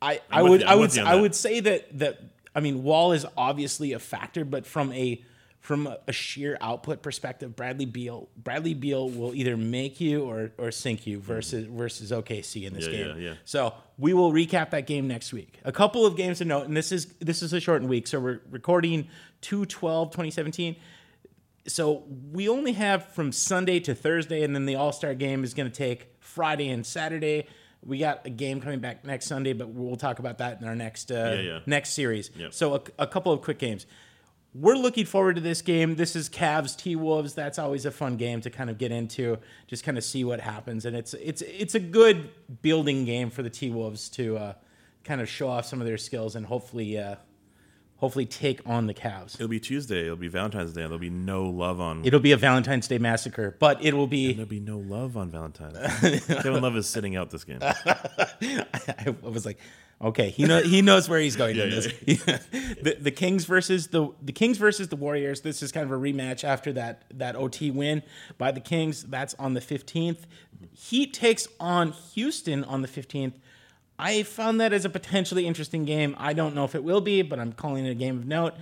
I, 0.00 0.20
I 0.30 0.42
would. 0.42 0.62
I 0.62 0.74
would 0.74 0.82
with 0.82 0.96
you 0.96 1.02
on 1.02 1.08
I 1.08 1.16
would 1.16 1.34
say 1.34 1.60
that 1.60 1.98
that 1.98 2.20
I 2.54 2.60
mean 2.60 2.82
Wall 2.82 3.12
is 3.12 3.26
obviously 3.36 3.92
a 3.92 3.98
factor, 3.98 4.44
but 4.44 4.66
from 4.66 4.92
a 4.92 5.22
from 5.60 5.88
a 6.06 6.12
sheer 6.12 6.56
output 6.60 7.02
perspective, 7.02 7.54
Bradley 7.56 7.84
Beal 7.84 8.28
Bradley 8.36 8.74
Beal 8.74 9.08
will 9.10 9.34
either 9.34 9.56
make 9.56 10.00
you 10.00 10.24
or 10.24 10.52
or 10.58 10.70
sink 10.70 11.06
you 11.06 11.20
versus 11.20 11.66
versus 11.66 12.10
OKC 12.10 12.66
in 12.66 12.74
this. 12.74 12.86
Yeah, 12.86 12.92
game. 12.92 13.06
yeah, 13.08 13.14
yeah. 13.30 13.34
So 13.44 13.74
we 13.98 14.14
will 14.14 14.32
recap 14.32 14.70
that 14.70 14.86
game 14.86 15.08
next 15.08 15.32
week. 15.32 15.58
A 15.64 15.72
couple 15.72 16.06
of 16.06 16.16
games 16.16 16.38
to 16.38 16.44
note, 16.44 16.66
and 16.66 16.76
this 16.76 16.92
is 16.92 17.06
this 17.20 17.42
is 17.42 17.52
a 17.52 17.60
shortened 17.60 17.90
week, 17.90 18.06
so 18.06 18.20
we're 18.20 18.40
recording 18.50 19.08
212 19.42 20.10
2017 20.10 20.76
so 21.68 22.04
we 22.32 22.48
only 22.48 22.72
have 22.72 23.08
from 23.08 23.30
Sunday 23.32 23.80
to 23.80 23.94
Thursday, 23.94 24.42
and 24.42 24.54
then 24.54 24.66
the 24.66 24.76
All 24.76 24.92
Star 24.92 25.14
game 25.14 25.44
is 25.44 25.54
going 25.54 25.70
to 25.70 25.74
take 25.76 26.08
Friday 26.18 26.70
and 26.70 26.84
Saturday. 26.84 27.46
We 27.84 27.98
got 27.98 28.26
a 28.26 28.30
game 28.30 28.60
coming 28.60 28.80
back 28.80 29.04
next 29.04 29.26
Sunday, 29.26 29.52
but 29.52 29.68
we'll 29.68 29.96
talk 29.96 30.18
about 30.18 30.38
that 30.38 30.60
in 30.60 30.66
our 30.66 30.74
next 30.74 31.12
uh, 31.12 31.34
Yeah, 31.36 31.40
yeah. 31.40 31.58
next 31.66 31.90
series. 31.90 32.30
Yep. 32.36 32.54
So 32.54 32.74
a, 32.76 32.80
a 33.00 33.06
couple 33.06 33.32
of 33.32 33.42
quick 33.42 33.58
games. 33.58 33.86
We're 34.54 34.76
looking 34.76 35.04
forward 35.04 35.36
to 35.36 35.42
this 35.42 35.60
game. 35.60 35.96
This 35.96 36.16
is 36.16 36.28
Cavs 36.28 36.76
T 36.76 36.96
Wolves. 36.96 37.34
That's 37.34 37.58
always 37.58 37.84
a 37.84 37.90
fun 37.90 38.16
game 38.16 38.40
to 38.40 38.50
kind 38.50 38.70
of 38.70 38.78
get 38.78 38.90
into, 38.90 39.38
just 39.66 39.84
kind 39.84 39.98
of 39.98 40.04
see 40.04 40.24
what 40.24 40.40
happens, 40.40 40.84
and 40.86 40.96
it's 40.96 41.14
it's 41.14 41.42
it's 41.42 41.74
a 41.74 41.80
good 41.80 42.30
building 42.62 43.04
game 43.04 43.30
for 43.30 43.42
the 43.42 43.50
T 43.50 43.70
Wolves 43.70 44.08
to 44.10 44.38
uh, 44.38 44.52
kind 45.04 45.20
of 45.20 45.28
show 45.28 45.48
off 45.48 45.66
some 45.66 45.80
of 45.80 45.86
their 45.86 45.98
skills 45.98 46.34
and 46.34 46.46
hopefully 46.46 46.98
uh, 46.98 47.16
hopefully 47.96 48.24
take 48.26 48.60
on 48.64 48.86
the 48.86 48.94
Cavs. 48.94 49.34
It'll 49.34 49.48
be 49.48 49.60
Tuesday. 49.60 50.04
It'll 50.04 50.16
be 50.16 50.28
Valentine's 50.28 50.72
Day. 50.72 50.82
There'll 50.82 50.98
be 50.98 51.10
no 51.10 51.44
love 51.44 51.80
on. 51.80 52.04
It'll 52.04 52.20
be 52.20 52.32
a 52.32 52.36
Valentine's 52.36 52.88
Day 52.88 52.98
massacre, 52.98 53.54
but 53.58 53.84
it 53.84 53.94
will 53.94 54.06
be. 54.06 54.32
There'll 54.32 54.48
be 54.48 54.60
no 54.60 54.78
love 54.78 55.16
on 55.16 55.30
Valentine's. 55.30 55.74
Day. 56.00 56.20
Kevin 56.42 56.62
Love 56.62 56.76
is 56.76 56.88
sitting 56.88 57.16
out 57.16 57.30
this 57.30 57.44
game. 57.44 57.58
I 57.62 59.14
was 59.22 59.44
like, 59.44 59.58
okay, 60.00 60.30
he 60.30 60.44
know, 60.44 60.62
he 60.62 60.82
knows 60.82 61.08
where 61.08 61.20
he's 61.20 61.36
going 61.36 61.56
in 61.56 61.70
Yeah, 61.70 61.74
this. 62.06 62.46
the, 62.82 62.96
the 63.00 63.10
Kings 63.10 63.44
versus 63.44 63.88
the 63.88 64.08
the 64.22 64.32
Kings 64.32 64.58
versus 64.58 64.88
the 64.88 64.96
Warriors. 64.96 65.40
This 65.40 65.62
is 65.62 65.72
kind 65.72 65.84
of 65.84 65.92
a 65.92 66.00
rematch 66.00 66.44
after 66.44 66.72
that 66.74 67.04
that 67.14 67.36
OT 67.36 67.70
win 67.70 68.02
by 68.36 68.52
the 68.52 68.60
Kings. 68.60 69.04
That's 69.04 69.34
on 69.34 69.54
the 69.54 69.60
fifteenth. 69.60 70.26
Heat 70.72 71.14
takes 71.14 71.48
on 71.60 71.92
Houston 72.14 72.64
on 72.64 72.82
the 72.82 72.88
fifteenth. 72.88 73.38
I 73.98 74.22
found 74.22 74.60
that 74.60 74.72
as 74.72 74.84
a 74.84 74.90
potentially 74.90 75.46
interesting 75.46 75.84
game. 75.84 76.14
I 76.18 76.32
don't 76.32 76.54
know 76.54 76.64
if 76.64 76.74
it 76.76 76.84
will 76.84 77.00
be, 77.00 77.22
but 77.22 77.40
I'm 77.40 77.52
calling 77.52 77.84
it 77.84 77.90
a 77.90 77.94
game 77.94 78.16
of 78.18 78.26
note. 78.26 78.54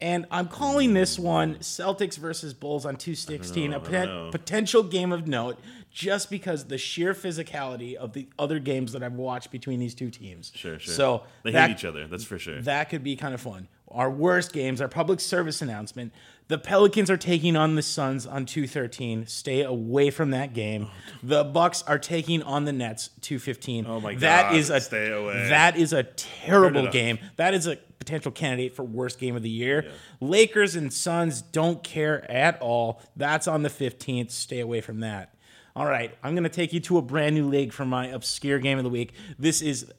And 0.00 0.26
I'm 0.30 0.48
calling 0.48 0.94
this 0.94 1.18
one 1.18 1.56
Celtics 1.56 2.16
versus 2.16 2.54
Bulls 2.54 2.86
on 2.86 2.96
216, 2.96 3.74
a 3.74 3.78
don't 3.78 4.30
potential 4.32 4.82
game 4.82 5.12
of 5.12 5.28
note 5.28 5.58
just 5.90 6.30
because 6.30 6.64
the 6.66 6.78
sheer 6.78 7.14
physicality 7.14 7.94
of 7.94 8.12
the 8.12 8.28
other 8.38 8.58
games 8.58 8.92
that 8.92 9.02
I've 9.02 9.14
watched 9.14 9.50
between 9.50 9.80
these 9.80 9.94
two 9.94 10.10
teams. 10.10 10.52
Sure, 10.54 10.78
sure. 10.78 10.94
So 10.94 11.22
they 11.42 11.52
that- 11.52 11.68
hate 11.70 11.78
each 11.78 11.84
other. 11.84 12.06
That's 12.06 12.24
for 12.24 12.38
sure. 12.38 12.60
That 12.62 12.88
could 12.90 13.02
be 13.02 13.16
kind 13.16 13.34
of 13.34 13.40
fun. 13.40 13.68
Our 13.88 14.08
worst 14.08 14.52
games, 14.52 14.80
our 14.80 14.86
public 14.86 15.18
service 15.18 15.60
announcement. 15.62 16.12
The 16.46 16.58
Pelicans 16.58 17.10
are 17.10 17.16
taking 17.16 17.56
on 17.56 17.74
the 17.74 17.82
Suns 17.82 18.24
on 18.26 18.46
213. 18.46 19.26
Stay 19.26 19.62
away 19.62 20.10
from 20.10 20.30
that 20.30 20.52
game. 20.52 20.88
The 21.24 21.42
Bucks 21.44 21.82
are 21.88 21.98
taking 21.98 22.42
on 22.42 22.64
the 22.64 22.72
Nets 22.72 23.10
215. 23.20 23.86
Oh 23.88 24.00
my 24.00 24.14
That 24.16 24.50
God, 24.50 24.56
is 24.56 24.70
a 24.70 24.80
stay 24.80 25.10
away. 25.10 25.48
That 25.48 25.76
is 25.76 25.92
a 25.92 26.04
terrible 26.04 26.88
game. 26.88 27.18
That 27.36 27.52
is 27.54 27.66
a 27.66 27.76
potential 27.98 28.30
candidate 28.32 28.74
for 28.74 28.82
worst 28.84 29.18
game 29.18 29.34
of 29.36 29.42
the 29.42 29.50
year. 29.50 29.90
Lakers 30.20 30.76
and 30.76 30.92
Suns 30.92 31.42
don't 31.42 31.82
care 31.82 32.28
at 32.30 32.60
all. 32.62 33.00
That's 33.16 33.46
on 33.48 33.62
the 33.62 33.68
15th. 33.68 34.30
Stay 34.30 34.60
away 34.60 34.80
from 34.80 35.00
that. 35.00 35.34
All 35.76 35.86
right, 35.86 36.16
I'm 36.22 36.34
going 36.34 36.44
to 36.44 36.48
take 36.50 36.72
you 36.72 36.80
to 36.80 36.98
a 36.98 37.02
brand 37.02 37.34
new 37.34 37.46
league 37.46 37.72
for 37.72 37.84
my 37.84 38.08
obscure 38.08 38.58
game 38.58 38.78
of 38.78 38.84
the 38.84 38.90
week. 38.90 39.12
This 39.38 39.62
is 39.62 39.92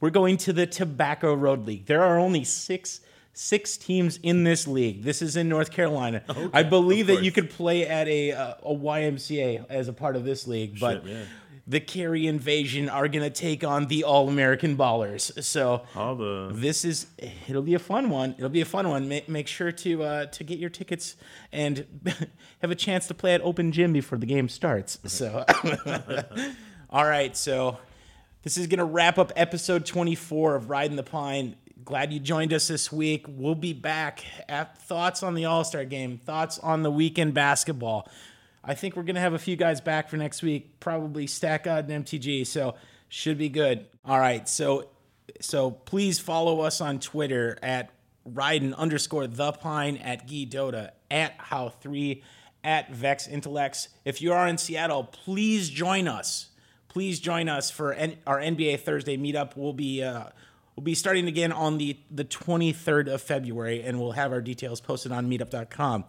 we're 0.00 0.10
going 0.10 0.36
to 0.38 0.52
the 0.52 0.66
Tobacco 0.66 1.34
Road 1.34 1.66
League. 1.66 1.86
There 1.86 2.02
are 2.02 2.18
only 2.18 2.44
6 2.44 3.00
six 3.36 3.76
teams 3.76 4.18
in 4.22 4.44
this 4.44 4.68
league. 4.68 5.02
This 5.02 5.20
is 5.20 5.34
in 5.36 5.48
North 5.48 5.72
Carolina. 5.72 6.22
I 6.52 6.62
believe 6.62 7.08
that 7.08 7.24
you 7.24 7.32
could 7.32 7.50
play 7.50 7.84
at 7.86 8.06
a 8.06 8.30
a 8.30 8.56
YMCA 8.64 9.66
as 9.68 9.88
a 9.88 9.92
part 9.92 10.16
of 10.16 10.24
this 10.24 10.46
league, 10.46 10.78
but. 10.78 11.04
The 11.66 11.80
Cary 11.80 12.26
Invasion 12.26 12.90
are 12.90 13.08
gonna 13.08 13.30
take 13.30 13.64
on 13.64 13.86
the 13.86 14.04
All 14.04 14.28
American 14.28 14.76
Ballers. 14.76 15.42
So 15.42 15.82
the 15.94 16.50
this 16.52 16.84
is 16.84 17.06
it'll 17.48 17.62
be 17.62 17.74
a 17.74 17.78
fun 17.78 18.10
one. 18.10 18.34
It'll 18.36 18.50
be 18.50 18.60
a 18.60 18.66
fun 18.66 18.88
one. 18.88 19.08
Make, 19.08 19.28
make 19.30 19.46
sure 19.46 19.72
to 19.72 20.02
uh, 20.02 20.26
to 20.26 20.44
get 20.44 20.58
your 20.58 20.68
tickets 20.68 21.16
and 21.52 21.86
have 22.60 22.70
a 22.70 22.74
chance 22.74 23.06
to 23.06 23.14
play 23.14 23.32
at 23.34 23.40
open 23.40 23.72
gym 23.72 23.94
before 23.94 24.18
the 24.18 24.26
game 24.26 24.48
starts. 24.50 24.98
So, 25.06 25.44
all 26.90 27.04
right. 27.04 27.34
So 27.34 27.78
this 28.42 28.58
is 28.58 28.66
gonna 28.66 28.84
wrap 28.84 29.16
up 29.18 29.32
episode 29.34 29.86
24 29.86 30.56
of 30.56 30.68
Riding 30.68 30.96
the 30.96 31.02
Pine. 31.02 31.56
Glad 31.82 32.12
you 32.12 32.20
joined 32.20 32.52
us 32.52 32.68
this 32.68 32.92
week. 32.92 33.26
We'll 33.28 33.54
be 33.54 33.72
back 33.72 34.24
at 34.48 34.76
thoughts 34.82 35.22
on 35.22 35.34
the 35.34 35.46
All 35.46 35.64
Star 35.64 35.86
game, 35.86 36.18
thoughts 36.18 36.58
on 36.58 36.82
the 36.82 36.90
weekend 36.90 37.32
basketball. 37.32 38.06
I 38.64 38.74
think 38.74 38.96
we're 38.96 39.02
gonna 39.02 39.20
have 39.20 39.34
a 39.34 39.38
few 39.38 39.56
guys 39.56 39.80
back 39.80 40.08
for 40.08 40.16
next 40.16 40.42
week, 40.42 40.80
probably 40.80 41.26
Stack 41.26 41.64
God 41.64 41.88
and 41.90 42.04
MTG. 42.04 42.46
So 42.46 42.74
should 43.08 43.38
be 43.38 43.48
good. 43.48 43.86
All 44.04 44.18
right. 44.18 44.48
So 44.48 44.88
so 45.40 45.70
please 45.70 46.18
follow 46.18 46.60
us 46.60 46.80
on 46.80 47.00
Twitter 47.00 47.58
at 47.62 47.90
Riding 48.26 48.72
underscore 48.72 49.26
the 49.26 49.52
pine 49.52 49.98
at 49.98 50.26
Guy 50.26 50.46
Dota 50.48 50.92
at 51.10 51.34
How 51.36 51.68
Three 51.68 52.22
at 52.62 52.90
Vex 52.90 53.28
Intellects. 53.28 53.88
If 54.06 54.22
you 54.22 54.32
are 54.32 54.48
in 54.48 54.56
Seattle, 54.56 55.04
please 55.04 55.68
join 55.68 56.08
us. 56.08 56.46
Please 56.88 57.20
join 57.20 57.50
us 57.50 57.70
for 57.70 57.92
N- 57.92 58.16
our 58.26 58.38
NBA 58.40 58.80
Thursday 58.80 59.18
meetup. 59.18 59.56
We'll 59.56 59.74
be 59.74 60.02
uh, 60.02 60.28
we'll 60.74 60.84
be 60.84 60.94
starting 60.94 61.26
again 61.28 61.52
on 61.52 61.76
the 61.76 61.98
the 62.10 62.24
23rd 62.24 63.12
of 63.12 63.20
February, 63.20 63.82
and 63.82 64.00
we'll 64.00 64.12
have 64.12 64.32
our 64.32 64.40
details 64.40 64.80
posted 64.80 65.12
on 65.12 65.28
Meetup.com. 65.28 66.04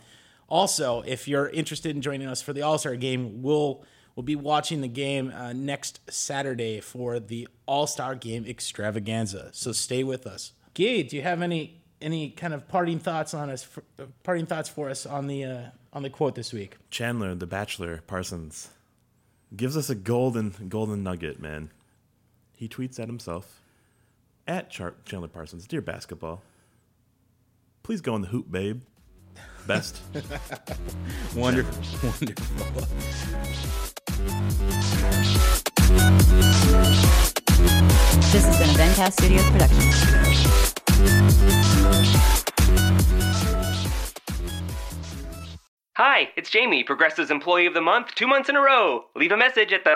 Also, 0.47 1.01
if 1.05 1.27
you're 1.27 1.49
interested 1.49 1.95
in 1.95 2.01
joining 2.01 2.27
us 2.27 2.41
for 2.41 2.53
the 2.53 2.61
All 2.61 2.77
Star 2.77 2.95
game, 2.95 3.41
we'll 3.41 3.83
we'll 4.15 4.23
be 4.23 4.35
watching 4.35 4.81
the 4.81 4.87
game 4.87 5.31
uh, 5.35 5.53
next 5.53 5.99
Saturday 6.11 6.79
for 6.79 7.19
the 7.19 7.47
All 7.65 7.87
Star 7.87 8.15
Game 8.15 8.45
Extravaganza. 8.45 9.49
So 9.53 9.71
stay 9.71 10.03
with 10.03 10.27
us. 10.27 10.53
Guy, 10.73 11.01
do 11.01 11.15
you 11.15 11.21
have 11.21 11.41
any 11.41 11.81
any 12.01 12.29
kind 12.29 12.53
of 12.53 12.67
parting 12.67 12.99
thoughts 12.99 13.33
on 13.33 13.49
us? 13.49 13.63
For, 13.63 13.83
uh, 13.99 14.05
parting 14.23 14.45
thoughts 14.45 14.69
for 14.69 14.89
us 14.89 15.05
on 15.05 15.27
the 15.27 15.43
uh, 15.45 15.61
on 15.93 16.03
the 16.03 16.09
quote 16.09 16.35
this 16.35 16.53
week? 16.53 16.77
Chandler, 16.89 17.33
the 17.33 17.47
Bachelor 17.47 18.03
Parsons, 18.05 18.69
gives 19.55 19.75
us 19.75 19.89
a 19.89 19.95
golden 19.95 20.53
golden 20.69 21.03
nugget, 21.03 21.39
man. 21.39 21.71
He 22.55 22.69
tweets 22.69 22.99
at 22.99 23.07
himself 23.07 23.61
at 24.47 24.69
Char- 24.69 24.95
Chandler 25.05 25.27
Parsons, 25.27 25.67
dear 25.67 25.81
basketball. 25.81 26.41
Please 27.83 28.01
go 28.01 28.15
in 28.15 28.21
the 28.21 28.27
hoop, 28.29 28.51
babe. 28.51 28.81
Best. 29.67 30.01
Wonderful, 31.35 31.73
wonderful. 32.03 32.87
This 38.31 38.45
has 38.45 38.57
been 38.57 38.69
a 38.69 38.73
Vencast 38.73 39.13
Studios 39.13 39.49
production. 39.49 40.85
Hi, 45.97 46.29
it's 46.35 46.49
Jamie, 46.49 46.83
Progressive's 46.83 47.31
Employee 47.31 47.65
of 47.65 47.73
the 47.73 47.81
Month, 47.81 48.15
two 48.15 48.27
months 48.27 48.49
in 48.49 48.55
a 48.55 48.61
row. 48.61 49.05
Leave 49.15 49.31
a 49.31 49.37
message 49.37 49.71
at 49.71 49.83
the. 49.83 49.95